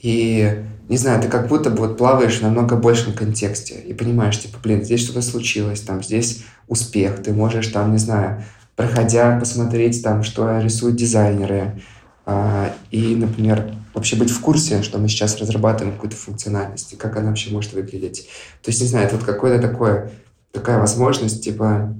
И 0.00 0.64
не 0.88 0.96
знаю, 0.96 1.20
ты 1.20 1.28
как 1.28 1.48
будто 1.48 1.68
бы 1.68 1.78
вот 1.78 1.98
плаваешь 1.98 2.38
в 2.38 2.42
намного 2.42 2.76
большем 2.76 3.12
контексте 3.12 3.74
и 3.74 3.92
понимаешь, 3.92 4.38
типа, 4.38 4.58
блин, 4.62 4.84
здесь 4.84 5.02
что-то 5.02 5.20
случилось, 5.20 5.80
там, 5.80 6.02
здесь 6.02 6.44
успех, 6.68 7.22
ты 7.22 7.32
можешь 7.32 7.68
там, 7.68 7.92
не 7.92 7.98
знаю, 7.98 8.42
проходя, 8.74 9.38
посмотреть 9.38 10.02
там, 10.02 10.22
что 10.22 10.60
рисуют 10.60 10.96
дизайнеры, 10.96 11.80
а, 12.24 12.74
и, 12.90 13.14
например, 13.14 13.72
вообще 13.94 14.16
быть 14.16 14.30
в 14.30 14.40
курсе, 14.40 14.82
что 14.82 14.98
мы 14.98 15.08
сейчас 15.08 15.38
разрабатываем 15.38 15.94
какую-то 15.94 16.16
функциональность, 16.16 16.92
и 16.92 16.96
как 16.96 17.16
она 17.16 17.28
вообще 17.28 17.50
может 17.50 17.72
выглядеть. 17.72 18.28
То 18.62 18.70
есть, 18.70 18.80
не 18.80 18.88
знаю, 18.88 19.06
это 19.06 19.16
вот 19.16 19.24
какое-то 19.24 19.66
такое, 19.66 20.10
такая 20.52 20.78
возможность, 20.78 21.42
типа, 21.42 21.94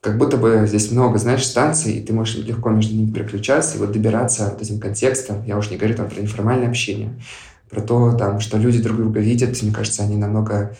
как 0.00 0.18
будто 0.18 0.36
бы 0.36 0.66
здесь 0.68 0.92
много, 0.92 1.18
знаешь, 1.18 1.44
станций, 1.44 1.94
и 1.94 2.00
ты 2.00 2.12
можешь 2.12 2.36
легко 2.36 2.70
между 2.70 2.94
ними 2.94 3.10
переключаться 3.10 3.76
и 3.76 3.80
вот 3.80 3.90
добираться 3.90 4.50
вот 4.52 4.62
этим 4.62 4.78
контекстом. 4.78 5.44
Я 5.44 5.58
уж 5.58 5.68
не 5.70 5.76
говорю 5.76 5.96
там 5.96 6.08
про 6.08 6.20
неформальное 6.20 6.68
общение, 6.68 7.20
про 7.68 7.80
то, 7.80 8.12
там, 8.12 8.38
что 8.38 8.56
люди 8.56 8.80
друг 8.80 8.96
друга 8.98 9.18
видят. 9.18 9.60
Мне 9.62 9.72
кажется, 9.72 10.04
они 10.04 10.16
намного 10.16 10.76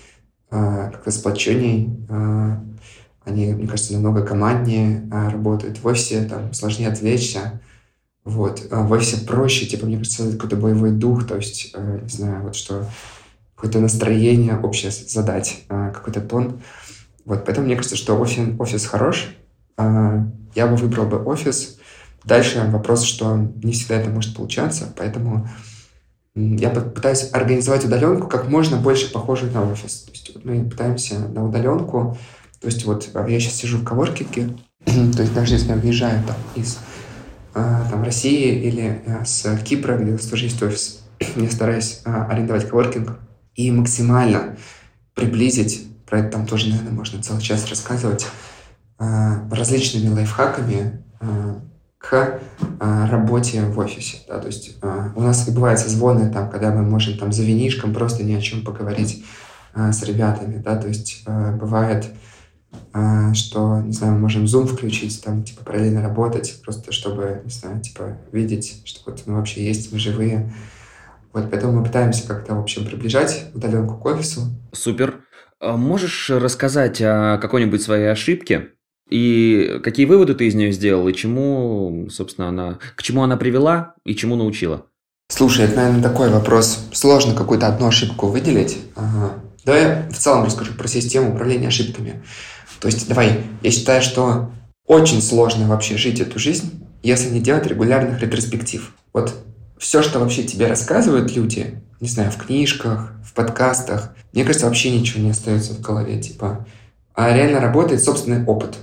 э, 0.50 0.90
как-то 0.92 1.10
сплоченней, 1.10 1.90
э, 2.08 2.56
они, 3.26 3.52
мне 3.52 3.66
кажется, 3.66 3.92
намного 3.92 4.24
команднее 4.24 5.02
э, 5.12 5.28
работают. 5.28 5.80
В 5.80 5.86
офисе 5.86 6.24
там 6.24 6.54
сложнее 6.54 6.88
отвлечься. 6.88 7.60
Вот. 8.24 8.66
А 8.70 8.82
в 8.82 8.92
офисе 8.92 9.26
проще, 9.26 9.66
типа, 9.66 9.86
мне 9.86 9.98
кажется, 9.98 10.30
какой-то 10.32 10.56
боевой 10.56 10.92
дух, 10.92 11.26
то 11.26 11.36
есть, 11.36 11.72
э, 11.74 11.98
не 12.02 12.08
знаю, 12.08 12.44
вот 12.44 12.54
что 12.54 12.86
какое-то 13.56 13.80
настроение 13.80 14.56
общее 14.56 14.92
задать, 14.92 15.64
э, 15.68 15.90
какой-то 15.92 16.20
тон. 16.20 16.62
Вот, 17.24 17.44
поэтому 17.44 17.66
мне 17.66 17.74
кажется, 17.74 17.96
что 17.96 18.16
офис, 18.16 18.54
офис 18.60 18.86
хорош. 18.86 19.36
Я 19.76 20.66
бы 20.68 20.76
выбрал 20.76 21.06
бы 21.06 21.22
офис. 21.22 21.78
Дальше 22.24 22.64
вопрос, 22.70 23.02
что 23.02 23.36
не 23.36 23.72
всегда 23.72 23.96
это 23.96 24.08
может 24.08 24.36
получаться, 24.36 24.86
поэтому 24.96 25.48
я 26.34 26.70
пытаюсь 26.70 27.28
организовать 27.32 27.84
удаленку 27.84 28.28
как 28.28 28.48
можно 28.48 28.76
больше 28.76 29.12
похожую 29.12 29.52
на 29.52 29.70
офис. 29.70 30.02
То 30.02 30.12
есть 30.12 30.44
мы 30.44 30.64
пытаемся 30.64 31.18
на 31.18 31.44
удаленку. 31.44 32.16
То 32.60 32.68
есть 32.68 32.84
вот 32.84 33.10
а, 33.14 33.28
я 33.28 33.38
сейчас 33.38 33.54
сижу 33.54 33.78
в 33.78 33.84
коворкинге, 33.84 34.56
то 34.84 35.22
есть 35.22 35.34
даже 35.34 35.54
если 35.54 35.68
я 35.68 35.76
въезжаю 35.76 36.22
там 36.24 36.36
из 36.54 36.78
а, 37.54 37.88
там, 37.90 38.02
России 38.02 38.60
или 38.68 39.02
а, 39.06 39.24
с 39.24 39.56
Кипра, 39.62 39.96
где 39.96 40.10
у 40.10 40.14
нас 40.14 40.26
тоже 40.26 40.44
есть 40.44 40.62
офис, 40.62 41.02
я 41.36 41.50
стараюсь 41.50 42.00
арендовать 42.04 42.68
коворкинг 42.68 43.18
и 43.54 43.70
максимально 43.70 44.56
приблизить, 45.14 45.86
про 46.06 46.20
это 46.20 46.30
там 46.32 46.46
тоже, 46.46 46.68
наверное, 46.68 46.92
можно 46.92 47.22
целый 47.22 47.42
час 47.42 47.68
рассказывать, 47.68 48.26
различными 48.98 50.08
лайфхаками 50.08 51.02
к 51.98 52.40
работе 52.78 53.62
в 53.62 53.78
офисе. 53.78 54.18
Да? 54.28 54.38
То 54.38 54.46
есть 54.46 54.76
у 54.82 55.20
нас 55.20 55.48
и 55.48 55.50
бывают 55.50 55.80
созвоны, 55.80 56.30
там, 56.30 56.50
когда 56.50 56.70
мы 56.70 56.82
можем 56.82 57.18
там 57.18 57.32
за 57.32 57.42
винишком 57.42 57.92
просто 57.92 58.22
ни 58.22 58.34
о 58.34 58.40
чем 58.40 58.62
поговорить 58.62 59.24
с 59.74 60.02
ребятами. 60.02 60.58
Да? 60.58 60.76
То 60.76 60.88
есть 60.88 61.26
бывает, 61.26 62.06
что, 63.34 63.80
не 63.80 63.92
знаю, 63.92 64.14
мы 64.14 64.20
можем 64.20 64.44
Zoom 64.44 64.66
включить, 64.66 65.22
там, 65.22 65.42
типа, 65.42 65.64
параллельно 65.64 66.02
работать, 66.02 66.60
просто 66.64 66.92
чтобы, 66.92 67.42
не 67.44 67.50
знаю, 67.50 67.80
типа, 67.80 68.18
видеть, 68.32 68.82
что 68.84 69.00
вот 69.06 69.22
мы 69.26 69.34
вообще 69.34 69.64
есть, 69.64 69.92
мы 69.92 69.98
живые. 69.98 70.52
Вот, 71.32 71.50
поэтому 71.50 71.72
мы 71.72 71.84
пытаемся 71.84 72.26
как-то, 72.26 72.54
в 72.54 72.60
общем, 72.60 72.86
приближать 72.86 73.46
удаленку 73.54 73.96
к 73.96 74.06
офису. 74.06 74.42
Супер. 74.72 75.20
А 75.60 75.76
можешь 75.76 76.30
рассказать 76.30 77.00
о 77.02 77.38
какой-нибудь 77.38 77.82
своей 77.82 78.10
ошибке, 78.10 78.70
и 79.08 79.80
какие 79.84 80.06
выводы 80.06 80.34
ты 80.34 80.48
из 80.48 80.54
нее 80.54 80.72
сделал, 80.72 81.06
и 81.08 81.14
чему, 81.14 82.08
собственно, 82.10 82.48
она, 82.48 82.78
к 82.96 83.02
чему 83.02 83.22
она 83.22 83.36
привела 83.36 83.94
и 84.04 84.14
чему 84.14 84.36
научила? 84.36 84.86
Слушай, 85.28 85.66
это, 85.66 85.76
наверное, 85.76 86.02
такой 86.02 86.30
вопрос. 86.30 86.86
Сложно 86.92 87.34
какую-то 87.34 87.66
одну 87.66 87.88
ошибку 87.88 88.28
выделить. 88.28 88.78
Ага. 88.94 89.34
Давай 89.64 89.82
я 89.82 90.08
в 90.08 90.16
целом 90.16 90.44
расскажу 90.44 90.72
про 90.74 90.86
систему 90.86 91.34
управления 91.34 91.68
ошибками. 91.68 92.22
То 92.80 92.88
есть, 92.88 93.08
давай, 93.08 93.44
я 93.62 93.70
считаю, 93.70 94.02
что 94.02 94.50
очень 94.86 95.22
сложно 95.22 95.66
вообще 95.68 95.96
жить 95.96 96.20
эту 96.20 96.38
жизнь, 96.38 96.84
если 97.02 97.30
не 97.30 97.40
делать 97.40 97.66
регулярных 97.66 98.20
ретроспектив. 98.20 98.94
Вот 99.12 99.34
все, 99.78 100.02
что 100.02 100.18
вообще 100.20 100.44
тебе 100.44 100.66
рассказывают 100.66 101.34
люди, 101.34 101.80
не 102.00 102.08
знаю, 102.08 102.30
в 102.30 102.36
книжках, 102.36 103.12
в 103.24 103.32
подкастах, 103.34 104.14
мне 104.32 104.44
кажется, 104.44 104.66
вообще 104.66 104.90
ничего 104.90 105.22
не 105.22 105.30
остается 105.30 105.72
в 105.72 105.80
голове. 105.80 106.20
Типа, 106.20 106.66
а 107.14 107.34
реально 107.34 107.60
работает 107.60 108.02
собственный 108.02 108.44
опыт. 108.44 108.76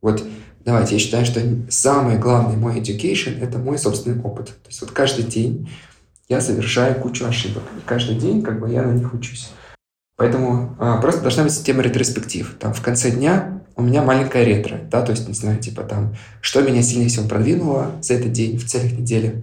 Вот 0.00 0.24
давайте, 0.64 0.94
я 0.94 1.00
считаю, 1.00 1.26
что 1.26 1.40
самый 1.68 2.18
главный 2.18 2.56
мой 2.56 2.78
education– 2.78 3.38
это 3.42 3.58
мой 3.58 3.78
собственный 3.78 4.20
опыт. 4.22 4.46
То 4.46 4.68
есть 4.68 4.80
вот 4.80 4.92
каждый 4.92 5.24
день 5.24 5.68
я 6.28 6.40
совершаю 6.40 7.00
кучу 7.00 7.26
ошибок. 7.26 7.64
И 7.76 7.86
каждый 7.86 8.16
день 8.16 8.42
как 8.42 8.60
бы 8.60 8.70
я 8.70 8.82
на 8.82 8.92
них 8.92 9.12
учусь. 9.12 9.50
Поэтому 10.22 10.76
а, 10.78 11.00
просто 11.00 11.20
должна 11.20 11.42
быть 11.42 11.52
система 11.52 11.82
ретроспектив. 11.82 12.54
Там 12.60 12.72
в 12.72 12.80
конце 12.80 13.10
дня 13.10 13.60
у 13.74 13.82
меня 13.82 14.02
маленькая 14.02 14.44
ретро, 14.44 14.78
да, 14.88 15.02
то 15.02 15.10
есть, 15.10 15.26
не 15.26 15.34
знаю, 15.34 15.58
типа 15.58 15.82
там, 15.82 16.14
что 16.40 16.62
меня 16.62 16.80
сильнее 16.80 17.08
всего 17.08 17.26
продвинуло 17.26 17.90
за 18.02 18.14
этот 18.14 18.30
день, 18.30 18.56
в 18.56 18.64
целях 18.64 18.92
недели, 18.92 19.42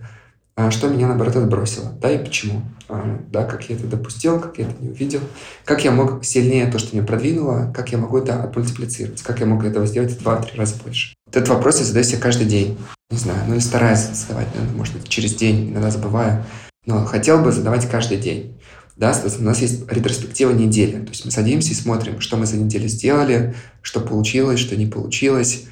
а 0.55 0.71
что 0.71 0.87
меня, 0.87 1.07
наоборот, 1.07 1.35
отбросило, 1.35 1.91
да, 2.01 2.09
и 2.09 2.17
почему, 2.17 2.61
а, 2.87 3.19
да, 3.29 3.43
как 3.43 3.69
я 3.69 3.75
это 3.75 3.87
допустил, 3.87 4.39
как 4.39 4.57
я 4.57 4.67
это 4.69 4.75
не 4.81 4.91
увидел, 4.91 5.19
как 5.65 5.83
я 5.83 5.91
мог 5.91 6.23
сильнее 6.23 6.71
то, 6.71 6.79
что 6.79 6.95
меня 6.95 7.05
продвинуло, 7.05 7.73
как 7.75 7.91
я 7.91 7.97
могу 7.97 8.17
это 8.17 8.41
отмультиплицировать, 8.41 9.21
как 9.21 9.41
я 9.41 9.47
мог 9.47 9.65
этого 9.65 9.85
сделать 9.85 10.13
в 10.13 10.19
два-три 10.21 10.57
раза 10.57 10.75
больше. 10.81 11.13
Вот 11.25 11.35
этот 11.35 11.49
вопрос 11.49 11.79
я 11.79 11.83
задаю 11.83 12.05
себе 12.05 12.19
каждый 12.19 12.47
день, 12.47 12.77
не 13.09 13.17
знаю, 13.17 13.39
ну 13.49 13.55
и 13.55 13.59
стараюсь 13.59 13.99
задавать, 13.99 14.47
наверное, 14.55 14.77
может 14.77 14.93
быть, 14.93 15.09
через 15.09 15.33
день, 15.35 15.71
иногда 15.71 15.91
забываю, 15.91 16.45
но 16.85 17.03
хотел 17.03 17.43
бы 17.43 17.51
задавать 17.51 17.89
каждый 17.89 18.17
день. 18.17 18.55
Да, 18.99 19.17
у 19.39 19.43
нас 19.43 19.61
есть 19.61 19.89
ретроспектива 19.89 20.51
недели, 20.51 20.99
то 20.99 21.09
есть 21.11 21.23
мы 21.23 21.31
садимся 21.31 21.71
и 21.71 21.73
смотрим, 21.73 22.19
что 22.19 22.35
мы 22.35 22.45
за 22.45 22.57
неделю 22.57 22.89
сделали, 22.89 23.55
что 23.81 24.01
получилось, 24.01 24.59
что 24.59 24.75
не 24.75 24.87
получилось, 24.87 25.63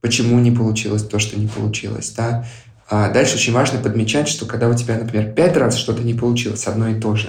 почему 0.00 0.38
не 0.40 0.50
получилось 0.50 1.02
то, 1.02 1.18
что 1.18 1.38
не 1.38 1.46
получилось, 1.46 2.14
да, 2.16 2.46
а 2.88 3.10
дальше 3.10 3.34
очень 3.34 3.52
важно 3.52 3.80
подмечать, 3.80 4.28
что 4.28 4.46
когда 4.46 4.66
у 4.70 4.74
тебя, 4.74 4.96
например, 4.96 5.34
пять 5.34 5.58
раз 5.58 5.76
что-то 5.76 6.02
не 6.02 6.14
получилось, 6.14 6.66
одно 6.66 6.88
и 6.88 6.98
то 6.98 7.16
же, 7.16 7.28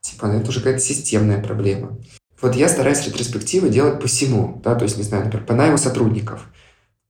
типа, 0.00 0.28
ну, 0.28 0.40
это 0.40 0.48
уже 0.48 0.60
какая-то 0.60 0.80
системная 0.80 1.42
проблема. 1.42 1.98
Вот 2.40 2.56
я 2.56 2.66
стараюсь 2.66 3.06
ретроспективы 3.06 3.68
делать 3.68 4.00
по 4.00 4.08
всему, 4.08 4.58
да, 4.64 4.74
то 4.74 4.84
есть, 4.84 4.96
не 4.96 5.02
знаю, 5.02 5.26
например, 5.26 5.46
по 5.46 5.52
найму 5.52 5.76
сотрудников. 5.76 6.46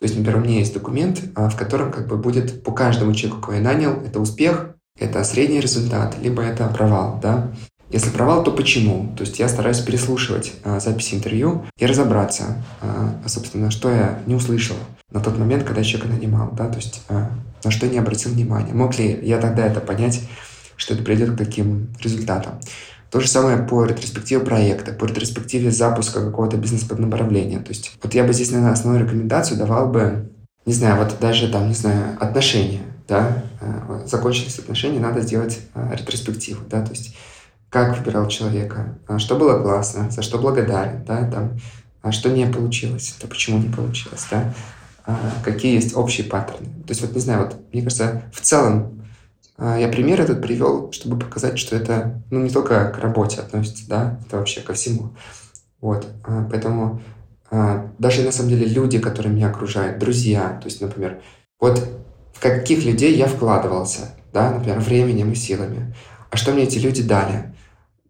То 0.01 0.07
есть, 0.07 0.17
например, 0.17 0.41
у 0.41 0.45
меня 0.45 0.59
есть 0.59 0.75
документ, 0.75 1.23
а, 1.37 1.49
в 1.49 1.57
котором 1.57 1.93
как 1.93 2.09
бы 2.09 2.17
будет 2.17 2.65
по 2.65 2.73
каждому 2.73 3.15
человеку, 3.15 3.41
кого 3.41 3.55
я 3.55 3.63
нанял, 3.63 3.93
это 4.05 4.19
успех, 4.19 4.72
это 4.99 5.25
средний 5.25 5.61
результат, 5.61 6.17
либо 6.21 6.43
это 6.43 6.67
провал, 6.69 7.19
да. 7.23 7.51
Если 7.91 8.09
провал, 8.09 8.43
то 8.43 8.53
почему? 8.53 9.15
То 9.17 9.25
есть 9.25 9.39
я 9.39 9.49
стараюсь 9.49 9.81
переслушивать 9.81 10.55
а, 10.65 10.81
записи 10.81 11.15
интервью 11.15 11.67
и 11.77 11.85
разобраться, 11.85 12.65
а, 12.81 13.15
собственно, 13.27 13.71
что 13.71 13.91
я 13.91 14.21
не 14.27 14.35
услышал 14.35 14.77
на 15.11 15.21
тот 15.21 15.39
момент, 15.39 15.65
когда 15.65 15.85
человека 15.85 16.15
нанимал, 16.15 16.51
да, 16.53 16.69
то 16.69 16.77
есть 16.77 17.03
а, 17.11 17.31
на 17.65 17.71
что 17.71 17.87
я 17.87 17.93
не 17.93 17.99
обратил 17.99 18.33
внимания. 18.33 18.73
Мог 18.73 18.99
ли 18.99 19.21
я 19.23 19.39
тогда 19.39 19.67
это 19.67 19.81
понять, 19.81 20.23
что 20.77 20.95
это 20.95 21.03
приведет 21.03 21.35
к 21.35 21.37
таким 21.39 21.95
результатам? 22.03 22.55
То 23.11 23.21
же 23.21 23.29
самое 23.29 23.59
по 23.59 23.85
ретроспективе 23.85 24.41
проекта, 24.41 24.93
по 24.93 25.05
ретроспективе 25.05 25.71
запуска 25.71 26.25
какого-то 26.25 26.57
бизнес-поднаправления. 26.57 27.61
То 27.61 27.69
есть 27.69 27.93
вот 28.03 28.15
я 28.15 28.25
бы 28.25 28.33
здесь, 28.33 28.51
наверное, 28.51 28.73
основную 28.73 29.05
рекомендацию 29.05 29.59
давал 29.59 29.89
бы, 29.89 30.33
не 30.65 30.73
знаю, 30.73 30.97
вот 30.97 31.19
даже 31.21 31.53
там, 31.53 31.69
не 31.69 31.75
знаю, 31.75 32.17
отношения, 32.19 32.81
да, 33.07 33.29
э, 33.29 33.52
закончились 34.07 34.59
отношения, 34.59 35.01
надо 35.01 35.21
сделать 35.21 35.61
э, 35.75 35.95
ретроспективу, 35.95 36.65
да, 36.69 36.85
то 36.85 36.91
есть 36.91 37.17
как 37.69 37.97
выбирал 37.99 38.29
человека, 38.29 38.99
а 39.07 39.19
что 39.19 39.37
было 39.37 39.63
классно, 39.63 40.11
за 40.11 40.23
что 40.23 40.39
благодарен, 40.39 41.05
да, 41.05 41.29
там, 41.31 41.59
а 42.03 42.13
что 42.13 42.31
не 42.31 42.47
получилось, 42.47 43.15
то 43.21 43.27
почему 43.27 43.59
не 43.59 43.73
получилось, 43.73 44.27
да, 44.31 44.53
а 45.05 45.19
какие 45.45 45.75
есть 45.75 45.97
общие 45.97 46.27
паттерны. 46.27 46.67
То 46.67 46.91
есть 46.91 47.01
вот, 47.01 47.15
не 47.15 47.21
знаю, 47.21 47.45
вот, 47.45 47.57
мне 47.73 47.83
кажется, 47.83 48.23
в 48.33 48.41
целом 48.41 49.03
я 49.59 49.89
пример 49.89 50.21
этот 50.21 50.43
привел, 50.43 50.93
чтобы 50.93 51.19
показать, 51.19 51.59
что 51.59 51.77
это 51.77 52.23
ну, 52.31 52.41
не 52.41 52.51
только 52.51 52.91
к 52.91 52.99
работе 52.99 53.41
относится, 53.41 53.85
да, 53.89 54.19
это 54.27 54.39
вообще 54.39 54.61
ко 54.61 54.75
всему. 54.75 55.15
Вот, 55.81 56.07
поэтому 56.51 57.01
даже 57.99 58.23
на 58.23 58.33
самом 58.33 58.51
деле 58.51 58.67
люди, 58.67 58.99
которые 58.99 59.33
меня 59.33 59.49
окружают, 59.49 59.99
друзья, 59.99 60.59
то 60.61 60.67
есть, 60.67 60.81
например, 60.81 61.21
вот 61.61 61.89
каких 62.43 62.85
людей 62.85 63.15
я 63.17 63.27
вкладывался, 63.27 64.17
да, 64.33 64.51
например, 64.51 64.81
временем 64.81 65.31
и 65.31 65.37
силами. 65.37 65.95
А 66.31 66.37
что 66.37 66.53
мне 66.53 66.65
эти 66.65 66.79
люди 66.79 67.03
дали, 67.03 67.55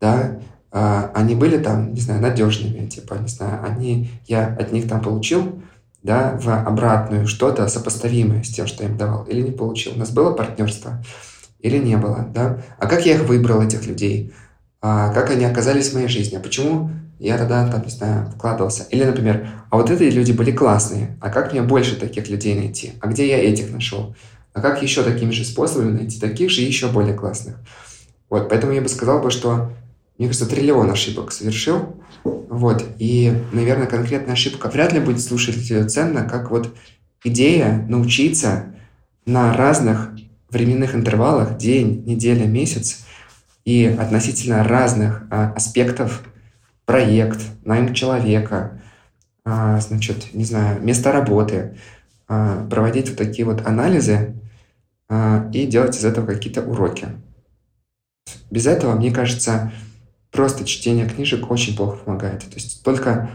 да, 0.00 0.38
они 0.70 1.34
были 1.34 1.58
там, 1.58 1.92
не 1.92 2.00
знаю, 2.00 2.22
надежными, 2.22 2.86
типа, 2.86 3.14
не 3.14 3.28
знаю, 3.28 3.62
они, 3.62 4.10
я 4.26 4.46
от 4.46 4.72
них 4.72 4.88
там 4.88 5.02
получил, 5.02 5.62
да, 6.02 6.38
в 6.40 6.48
обратную 6.48 7.26
что-то 7.26 7.68
сопоставимое 7.68 8.42
с 8.42 8.48
тем, 8.48 8.66
что 8.66 8.82
я 8.82 8.88
им 8.88 8.96
давал, 8.96 9.24
или 9.24 9.42
не 9.42 9.50
получил. 9.50 9.92
У 9.94 9.98
нас 9.98 10.10
было 10.10 10.32
партнерство, 10.32 11.04
или 11.60 11.76
не 11.76 11.96
было, 11.98 12.26
да? 12.32 12.62
А 12.78 12.86
как 12.86 13.04
я 13.04 13.14
их 13.14 13.24
выбрал, 13.24 13.60
этих 13.60 13.86
людей? 13.86 14.32
А 14.80 15.12
как 15.12 15.30
они 15.30 15.44
оказались 15.44 15.90
в 15.90 15.94
моей 15.94 16.08
жизни? 16.08 16.36
А 16.36 16.40
почему 16.40 16.90
я 17.26 17.38
тогда, 17.38 17.68
там, 17.68 17.82
не 17.84 17.90
знаю, 17.90 18.30
вкладывался? 18.30 18.84
Или, 18.90 19.04
например, 19.04 19.48
а 19.70 19.76
вот 19.76 19.90
эти 19.90 20.04
люди 20.04 20.32
были 20.32 20.50
классные, 20.50 21.16
а 21.20 21.30
как 21.30 21.52
мне 21.52 21.62
больше 21.62 21.96
таких 21.96 22.28
людей 22.28 22.54
найти? 22.54 22.92
А 23.00 23.06
где 23.06 23.28
я 23.28 23.38
этих 23.38 23.70
нашел? 23.70 24.14
А 24.52 24.60
как 24.60 24.82
еще 24.82 25.02
такими 25.02 25.30
же 25.30 25.44
способами 25.44 25.92
найти 25.92 26.18
таких 26.18 26.50
же 26.50 26.62
еще 26.62 26.88
более 26.88 27.14
классных? 27.14 27.56
Вот, 28.28 28.48
поэтому 28.48 28.72
я 28.72 28.80
бы 28.80 28.88
сказал 28.88 29.20
бы, 29.20 29.30
что, 29.30 29.70
мне 30.18 30.26
кажется, 30.26 30.48
триллион 30.48 30.90
ошибок 30.90 31.32
совершил, 31.32 31.96
вот, 32.24 32.84
и, 32.98 33.32
наверное, 33.52 33.86
конкретная 33.86 34.34
ошибка 34.34 34.68
вряд 34.68 34.92
ли 34.92 35.00
будет 35.00 35.20
слушателю 35.20 35.88
ценна, 35.88 36.24
как 36.24 36.50
вот 36.50 36.74
идея 37.24 37.86
научиться 37.88 38.74
на 39.26 39.56
разных 39.56 40.10
временных 40.50 40.94
интервалах, 40.94 41.56
день, 41.56 42.02
неделя, 42.04 42.46
месяц, 42.46 43.04
и 43.64 43.84
относительно 43.86 44.64
разных 44.64 45.22
а, 45.30 45.52
аспектов 45.52 46.22
проект, 46.92 47.40
найм 47.64 47.94
человека, 47.94 48.78
а, 49.46 49.80
значит, 49.80 50.34
не 50.34 50.44
знаю, 50.44 50.82
место 50.82 51.10
работы, 51.10 51.78
а, 52.28 52.66
проводить 52.68 53.08
вот 53.08 53.16
такие 53.16 53.46
вот 53.46 53.66
анализы 53.66 54.34
а, 55.08 55.48
и 55.54 55.66
делать 55.66 55.96
из 55.96 56.04
этого 56.04 56.26
какие-то 56.26 56.60
уроки. 56.60 57.08
Без 58.50 58.66
этого, 58.66 58.94
мне 58.94 59.10
кажется, 59.10 59.72
просто 60.30 60.66
чтение 60.66 61.08
книжек 61.08 61.50
очень 61.50 61.74
плохо 61.74 61.96
помогает. 61.96 62.40
То 62.40 62.54
есть 62.56 62.84
только, 62.84 63.30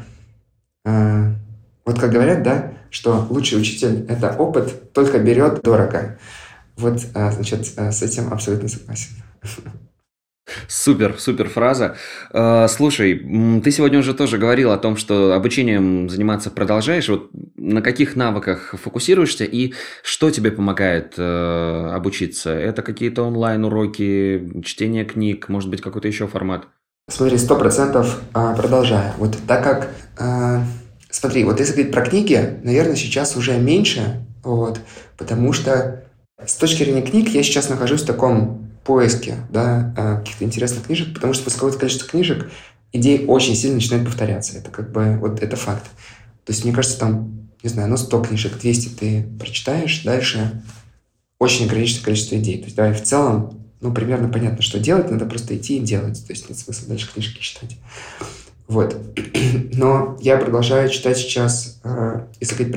вот 0.85 1.99
как 1.99 2.11
говорят, 2.11 2.43
да, 2.43 2.73
что 2.91 3.25
лучший 3.27 3.59
учитель– 3.59 4.05
это 4.07 4.35
опыт, 4.37 4.93
только 4.93 5.17
берет 5.17 5.63
дорого. 5.63 6.19
Вот, 6.75 6.99
значит, 6.99 7.65
с 7.65 8.03
этим 8.03 8.31
абсолютно 8.31 8.69
согласен. 8.69 9.15
Супер, 10.67 11.15
супер 11.17 11.49
фраза. 11.49 11.95
А, 12.31 12.67
слушай, 12.67 13.15
ты 13.63 13.71
сегодня 13.71 13.99
уже 13.99 14.13
тоже 14.13 14.37
говорил 14.37 14.71
о 14.71 14.77
том, 14.77 14.95
что 14.97 15.33
обучением 15.33 16.09
заниматься 16.09 16.49
продолжаешь. 16.51 17.09
Вот 17.09 17.29
на 17.55 17.81
каких 17.81 18.15
навыках 18.15 18.75
фокусируешься 18.81 19.43
и 19.43 19.73
что 20.03 20.31
тебе 20.31 20.51
помогает 20.51 21.15
э, 21.17 21.91
обучиться? 21.93 22.51
Это 22.51 22.81
какие-то 22.81 23.23
онлайн-уроки, 23.23 24.61
чтение 24.63 25.05
книг, 25.05 25.49
может 25.49 25.69
быть, 25.69 25.81
какой-то 25.81 26.07
еще 26.07 26.27
формат? 26.27 26.67
Смотри, 27.09 27.37
сто 27.37 27.57
процентов 27.57 28.19
продолжаю. 28.33 29.13
Вот 29.17 29.37
так 29.47 29.63
как, 29.63 29.89
смотри, 31.09 31.45
вот 31.45 31.59
если 31.59 31.73
говорить 31.73 31.93
про 31.93 32.05
книги, 32.05 32.59
наверное, 32.63 32.95
сейчас 32.95 33.37
уже 33.37 33.57
меньше, 33.57 34.25
вот, 34.43 34.79
потому 35.17 35.53
что 35.53 36.03
с 36.45 36.55
точки 36.55 36.83
зрения 36.83 37.01
книг 37.01 37.29
я 37.29 37.43
сейчас 37.43 37.69
нахожусь 37.69 38.01
в 38.01 38.05
таком 38.05 38.66
поиске 38.87 39.35
да, 39.51 39.93
э, 39.97 40.19
каких-то 40.19 40.45
интересных 40.45 40.85
книжек, 40.85 41.13
потому 41.13 41.33
что 41.33 41.43
после 41.43 41.57
какого-то 41.57 41.77
количества 41.77 42.09
книжек 42.09 42.49
идеи 42.93 43.25
очень 43.25 43.55
сильно 43.55 43.75
начинают 43.75 44.05
повторяться. 44.05 44.57
Это 44.57 44.71
как 44.71 44.91
бы 44.91 45.17
вот 45.19 45.43
это 45.43 45.55
факт. 45.57 45.83
То 46.45 46.53
есть, 46.53 46.63
мне 46.63 46.73
кажется, 46.73 46.97
там, 46.97 47.49
не 47.61 47.69
знаю, 47.69 47.89
ну 47.89 47.97
100 47.97 48.23
книжек, 48.23 48.57
200 48.57 48.89
ты 48.89 49.27
прочитаешь, 49.37 50.03
дальше 50.03 50.63
очень 51.37 51.65
ограниченное 51.65 52.05
количество 52.05 52.37
идей. 52.37 52.59
То 52.59 52.63
есть, 52.63 52.75
давай 52.75 52.93
в 52.93 53.03
целом, 53.03 53.61
ну, 53.81 53.93
примерно 53.93 54.29
понятно, 54.29 54.61
что 54.61 54.79
делать, 54.79 55.11
надо 55.11 55.25
просто 55.25 55.55
идти 55.57 55.77
и 55.77 55.81
делать. 55.81 56.25
То 56.25 56.31
есть, 56.31 56.49
нет 56.49 56.57
смысла 56.57 56.87
дальше 56.87 57.11
книжки 57.11 57.41
читать. 57.41 57.77
Вот. 58.67 58.97
Но 59.73 60.17
я 60.21 60.37
продолжаю 60.37 60.89
читать 60.89 61.17
сейчас, 61.17 61.81
э, 61.83 62.25
если 62.39 62.55
говорить 62.55 62.73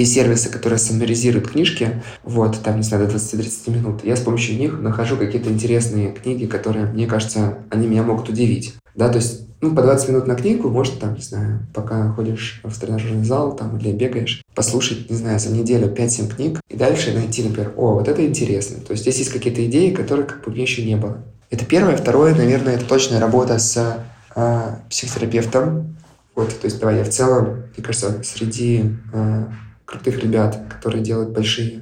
есть 0.00 0.14
сервисы, 0.14 0.50
которые 0.50 0.78
саммаризируют 0.78 1.48
книжки, 1.48 2.02
вот, 2.22 2.60
там, 2.62 2.76
не 2.76 2.82
знаю, 2.82 3.06
до 3.06 3.14
20-30 3.14 3.70
минут. 3.70 4.04
Я 4.04 4.16
с 4.16 4.20
помощью 4.20 4.56
них 4.56 4.80
нахожу 4.80 5.16
какие-то 5.16 5.50
интересные 5.50 6.12
книги, 6.12 6.46
которые, 6.46 6.86
мне 6.86 7.06
кажется, 7.06 7.58
они 7.70 7.86
меня 7.86 8.02
могут 8.02 8.28
удивить. 8.28 8.74
Да, 8.94 9.08
то 9.08 9.16
есть, 9.16 9.42
ну, 9.60 9.74
по 9.74 9.82
20 9.82 10.08
минут 10.08 10.26
на 10.26 10.34
книгу 10.34 10.68
можно, 10.68 10.98
там, 10.98 11.14
не 11.14 11.22
знаю, 11.22 11.66
пока 11.74 12.10
ходишь 12.12 12.60
в 12.64 12.78
тренажерный 12.78 13.24
зал, 13.24 13.54
там, 13.56 13.78
или 13.78 13.92
бегаешь, 13.92 14.42
послушать, 14.54 15.10
не 15.10 15.16
знаю, 15.16 15.38
за 15.38 15.50
неделю 15.50 15.88
5-7 15.88 16.34
книг, 16.34 16.60
и 16.68 16.76
дальше 16.76 17.12
найти, 17.12 17.42
например, 17.42 17.72
о, 17.76 17.94
вот 17.94 18.08
это 18.08 18.24
интересно. 18.26 18.82
То 18.84 18.92
есть, 18.92 19.02
здесь 19.02 19.18
есть 19.18 19.30
какие-то 19.30 19.64
идеи, 19.66 19.90
которые, 19.90 20.26
как 20.26 20.44
бы, 20.44 20.52
меня 20.52 20.62
еще 20.62 20.84
не 20.84 20.96
было. 20.96 21.18
Это 21.50 21.64
первое. 21.64 21.96
Второе, 21.96 22.34
наверное, 22.34 22.74
это 22.74 22.84
точная 22.84 23.20
работа 23.20 23.58
с 23.58 24.04
э, 24.34 24.60
психотерапевтом. 24.90 25.96
Вот, 26.34 26.48
то 26.48 26.66
есть, 26.66 26.80
давай, 26.80 26.98
я 26.98 27.04
в 27.04 27.08
целом, 27.08 27.64
мне 27.76 27.84
кажется, 27.84 28.22
среди 28.24 28.92
э, 29.12 29.44
крутых 29.86 30.22
ребят, 30.22 30.60
которые 30.68 31.02
делают 31.02 31.30
большие 31.30 31.80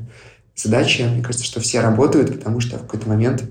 задачи. 0.54 1.02
Мне 1.02 1.22
кажется, 1.22 1.44
что 1.44 1.60
все 1.60 1.80
работают, 1.80 2.32
потому 2.36 2.60
что 2.60 2.76
в 2.76 2.82
какой-то 2.82 3.08
момент 3.08 3.44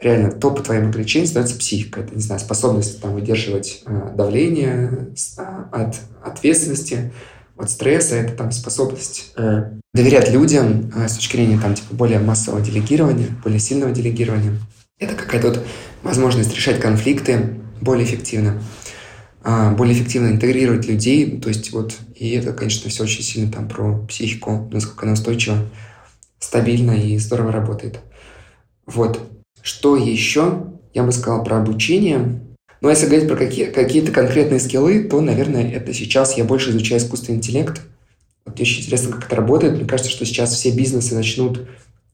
реально 0.00 0.32
топ 0.32 0.62
твоим 0.62 0.88
ограничением 0.88 1.28
становится 1.28 1.58
психика. 1.58 2.00
Это, 2.00 2.14
не 2.14 2.22
знаю, 2.22 2.40
способность 2.40 3.00
там, 3.00 3.12
выдерживать 3.12 3.82
э, 3.86 4.12
давление, 4.16 5.10
э, 5.38 5.42
от 5.70 5.96
ответственности, 6.24 7.12
от 7.56 7.70
стресса. 7.70 8.16
Это 8.16 8.34
там 8.34 8.50
способность 8.50 9.32
э, 9.36 9.72
доверять 9.92 10.30
людям 10.30 10.90
э, 10.96 11.08
с 11.08 11.16
точки 11.16 11.36
зрения 11.36 11.58
там, 11.58 11.74
типа, 11.74 11.94
более 11.94 12.18
массового 12.18 12.60
делегирования, 12.60 13.28
более 13.44 13.60
сильного 13.60 13.92
делегирования. 13.92 14.58
Это 14.98 15.14
какая-то 15.14 15.48
вот 15.48 15.66
возможность 16.02 16.54
решать 16.54 16.80
конфликты 16.80 17.56
более 17.80 18.06
эффективно. 18.06 18.62
А, 19.42 19.72
более 19.72 19.94
эффективно 19.94 20.28
интегрировать 20.28 20.86
людей. 20.86 21.40
То 21.40 21.48
есть 21.48 21.72
вот, 21.72 21.96
и 22.14 22.30
это, 22.30 22.52
конечно, 22.52 22.90
все 22.90 23.04
очень 23.04 23.22
сильно 23.22 23.50
там 23.50 23.68
про 23.68 23.98
психику, 24.06 24.68
насколько 24.72 25.04
она 25.04 25.14
устойчива, 25.14 25.56
стабильно 26.38 26.92
и 26.92 27.16
здорово 27.18 27.52
работает. 27.52 28.00
Вот. 28.86 29.20
Что 29.62 29.96
еще? 29.96 30.66
Я 30.92 31.04
бы 31.04 31.12
сказал 31.12 31.44
про 31.44 31.58
обучение. 31.58 32.40
Но 32.80 32.88
если 32.88 33.06
говорить 33.06 33.28
про 33.28 33.36
какие, 33.36 33.66
какие-то 33.66 34.10
конкретные 34.10 34.58
скиллы, 34.58 35.04
то, 35.04 35.20
наверное, 35.20 35.70
это 35.70 35.92
сейчас 35.92 36.36
я 36.36 36.44
больше 36.44 36.70
изучаю 36.70 37.00
искусственный 37.00 37.38
интеллект. 37.38 37.80
Вот 38.44 38.54
мне 38.54 38.62
очень 38.62 38.82
интересно, 38.82 39.12
как 39.12 39.26
это 39.26 39.36
работает. 39.36 39.74
Мне 39.74 39.84
кажется, 39.84 40.10
что 40.10 40.24
сейчас 40.24 40.54
все 40.54 40.70
бизнесы 40.70 41.14
начнут 41.14 41.68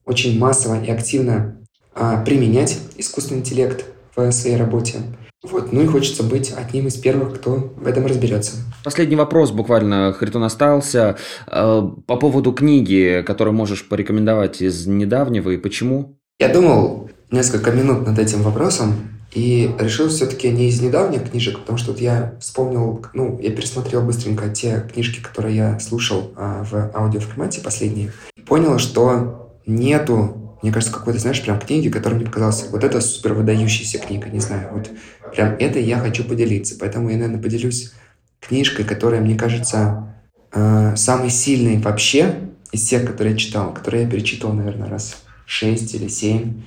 очень 0.05 0.37
массово 0.37 0.83
и 0.83 0.89
активно 0.89 1.57
а, 1.95 2.21
применять 2.23 2.77
искусственный 2.97 3.39
интеллект 3.39 3.85
в 4.17 4.31
своей 4.31 4.57
работе. 4.57 4.97
Вот, 5.43 5.71
ну 5.71 5.83
и 5.83 5.85
хочется 5.85 6.23
быть 6.23 6.51
одним 6.51 6.87
из 6.87 6.95
первых, 6.95 7.35
кто 7.35 7.73
в 7.75 7.87
этом 7.87 8.05
разберется. 8.05 8.53
Последний 8.83 9.15
вопрос 9.15 9.51
буквально, 9.51 10.11
Харитон, 10.13 10.43
остался. 10.43 11.17
Э, 11.45 11.87
по 12.07 12.15
поводу 12.17 12.51
книги, 12.53 13.23
которую 13.25 13.53
можешь 13.53 13.87
порекомендовать 13.87 14.61
из 14.61 14.87
недавнего 14.87 15.51
и 15.51 15.57
почему? 15.57 16.17
Я 16.39 16.49
думал 16.49 17.09
несколько 17.31 17.71
минут 17.71 18.05
над 18.05 18.19
этим 18.19 18.41
вопросом, 18.41 18.95
И 19.33 19.69
решил 19.77 20.07
все-таки 20.07 20.49
не 20.49 20.69
из 20.69 20.81
недавних 20.81 21.29
книжек, 21.29 21.59
потому 21.59 21.77
что 21.77 21.91
вот 21.91 21.99
я 21.99 22.35
вспомнил, 22.39 23.05
ну, 23.13 23.37
я 23.41 23.51
пересмотрел 23.51 24.01
быстренько 24.01 24.49
те 24.49 24.89
книжки, 24.91 25.21
которые 25.21 25.55
я 25.55 25.79
слушал 25.79 26.31
а, 26.35 26.63
в 26.63 26.91
аудиоформате 26.95 27.61
последние. 27.61 28.13
Понял, 28.47 28.79
что 28.79 29.51
нету, 29.67 30.46
мне 30.61 30.71
кажется, 30.71 30.93
какой-то, 30.93 31.19
знаешь, 31.19 31.41
прям 31.41 31.59
книги, 31.59 31.89
которая 31.89 32.19
мне 32.19 32.25
показалась, 32.27 32.67
вот 32.69 32.83
это 32.83 32.99
супер 33.01 33.33
выдающаяся 33.33 33.99
книга, 33.99 34.29
не 34.29 34.39
знаю, 34.39 34.69
вот 34.73 34.89
прям 35.33 35.55
это 35.59 35.79
я 35.79 35.99
хочу 35.99 36.23
поделиться. 36.23 36.75
Поэтому 36.79 37.09
я, 37.09 37.17
наверное, 37.17 37.41
поделюсь 37.41 37.93
книжкой, 38.39 38.85
которая, 38.85 39.21
мне 39.21 39.35
кажется, 39.35 40.15
э, 40.51 40.95
самой 40.95 41.29
сильной 41.29 41.77
вообще 41.77 42.35
из 42.71 42.81
всех, 42.81 43.05
которые 43.05 43.33
я 43.33 43.37
читал, 43.37 43.73
которые 43.73 44.03
я 44.03 44.09
перечитывал, 44.09 44.53
наверное, 44.53 44.89
раз 44.89 45.23
шесть 45.45 45.93
или 45.93 46.07
семь. 46.07 46.63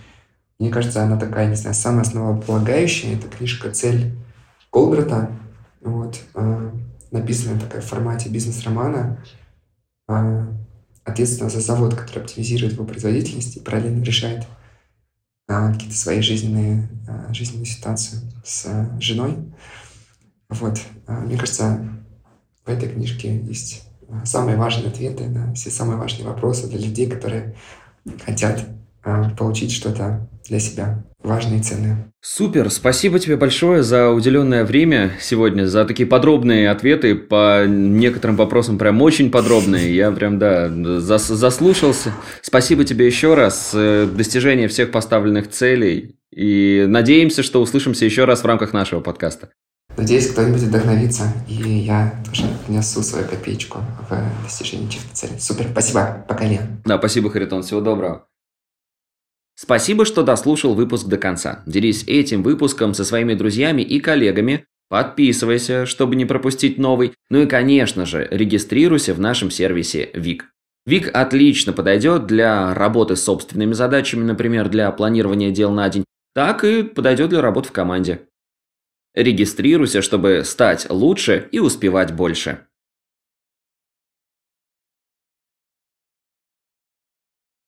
Мне 0.58 0.70
кажется, 0.70 1.02
она 1.02 1.18
такая, 1.18 1.48
не 1.48 1.56
знаю, 1.56 1.74
самая 1.74 2.02
основополагающая. 2.02 3.16
Это 3.16 3.28
книжка 3.28 3.70
«Цель 3.70 4.12
Голдрата». 4.70 5.30
Вот, 5.80 6.20
э, 6.34 6.70
написанная 7.10 7.58
такая 7.58 7.80
в 7.80 7.86
формате 7.86 8.28
бизнес-романа. 8.28 9.24
Э, 10.08 10.46
ответственна 11.10 11.50
за 11.50 11.60
завод, 11.60 11.94
который 11.94 12.24
оптимизирует 12.24 12.74
его 12.74 12.84
производительность 12.84 13.56
и 13.56 13.60
параллельно 13.60 14.02
решает 14.02 14.46
э, 15.48 15.72
какие-то 15.72 15.96
свои 15.96 16.20
жизненные, 16.20 16.88
э, 17.08 17.32
жизненные 17.32 17.66
ситуации 17.66 18.18
с 18.44 18.66
э, 18.66 19.00
женой. 19.00 19.36
Вот, 20.48 20.80
э, 21.06 21.12
мне 21.12 21.36
кажется, 21.36 21.88
в 22.64 22.68
этой 22.68 22.88
книжке 22.88 23.40
есть 23.40 23.84
самые 24.24 24.56
важные 24.56 24.88
ответы 24.88 25.28
на 25.28 25.54
все 25.54 25.70
самые 25.70 25.96
важные 25.96 26.26
вопросы 26.26 26.68
для 26.68 26.78
людей, 26.78 27.08
которые 27.08 27.54
хотят 28.24 28.66
а, 29.02 29.30
получить 29.30 29.72
что-то 29.72 30.28
для 30.44 30.58
себя 30.58 31.04
важное 31.22 31.58
и 31.58 31.62
ценное. 31.62 32.12
Супер, 32.22 32.70
спасибо 32.70 33.18
тебе 33.18 33.36
большое 33.36 33.82
за 33.82 34.10
уделенное 34.10 34.64
время 34.64 35.12
сегодня, 35.20 35.66
за 35.66 35.84
такие 35.84 36.06
подробные 36.06 36.70
ответы 36.70 37.14
по 37.14 37.64
некоторым 37.66 38.36
вопросам, 38.36 38.78
прям 38.78 39.00
очень 39.00 39.30
подробные. 39.30 39.94
Я 39.94 40.10
прям, 40.12 40.38
да, 40.38 40.68
зас 41.00 41.28
заслушался. 41.28 42.12
Спасибо 42.42 42.84
тебе 42.84 43.06
еще 43.06 43.34
раз. 43.34 43.70
Достижение 43.72 44.68
всех 44.68 44.90
поставленных 44.90 45.48
целей. 45.50 46.16
И 46.30 46.84
надеемся, 46.88 47.42
что 47.42 47.60
услышимся 47.60 48.04
еще 48.04 48.24
раз 48.24 48.42
в 48.42 48.46
рамках 48.46 48.72
нашего 48.72 49.00
подкаста. 49.00 49.50
Надеюсь, 49.96 50.28
кто-нибудь 50.28 50.60
вдохновится, 50.60 51.24
и 51.48 51.54
я 51.54 52.14
тоже 52.24 52.44
внесу 52.68 53.02
свою 53.02 53.26
копеечку 53.26 53.78
в 54.08 54.44
достижение 54.44 54.88
чьих-то 54.88 55.14
целей. 55.14 55.40
Супер, 55.40 55.66
спасибо, 55.72 56.24
пока, 56.28 56.44
Лен. 56.44 56.80
Да, 56.84 56.98
спасибо, 56.98 57.28
Харитон, 57.28 57.62
всего 57.62 57.80
доброго. 57.80 58.26
Спасибо, 59.62 60.06
что 60.06 60.22
дослушал 60.22 60.72
выпуск 60.72 61.06
до 61.06 61.18
конца. 61.18 61.62
Делись 61.66 62.04
этим 62.06 62.42
выпуском 62.42 62.94
со 62.94 63.04
своими 63.04 63.34
друзьями 63.34 63.82
и 63.82 64.00
коллегами, 64.00 64.64
подписывайся, 64.88 65.84
чтобы 65.84 66.16
не 66.16 66.24
пропустить 66.24 66.78
новый, 66.78 67.12
ну 67.28 67.42
и, 67.42 67.46
конечно 67.46 68.06
же, 68.06 68.26
регистрируйся 68.30 69.12
в 69.12 69.20
нашем 69.20 69.50
сервисе 69.50 70.08
ВИК. 70.14 70.46
ВИК 70.86 71.10
отлично 71.14 71.74
подойдет 71.74 72.26
для 72.26 72.72
работы 72.72 73.16
с 73.16 73.22
собственными 73.22 73.74
задачами, 73.74 74.24
например, 74.24 74.70
для 74.70 74.90
планирования 74.92 75.50
дел 75.50 75.70
на 75.72 75.90
день, 75.90 76.06
так 76.34 76.64
и 76.64 76.82
подойдет 76.82 77.28
для 77.28 77.42
работы 77.42 77.68
в 77.68 77.72
команде. 77.72 78.22
Регистрируйся, 79.14 80.00
чтобы 80.00 80.40
стать 80.46 80.88
лучше 80.88 81.48
и 81.52 81.58
успевать 81.58 82.14
больше. 82.14 82.66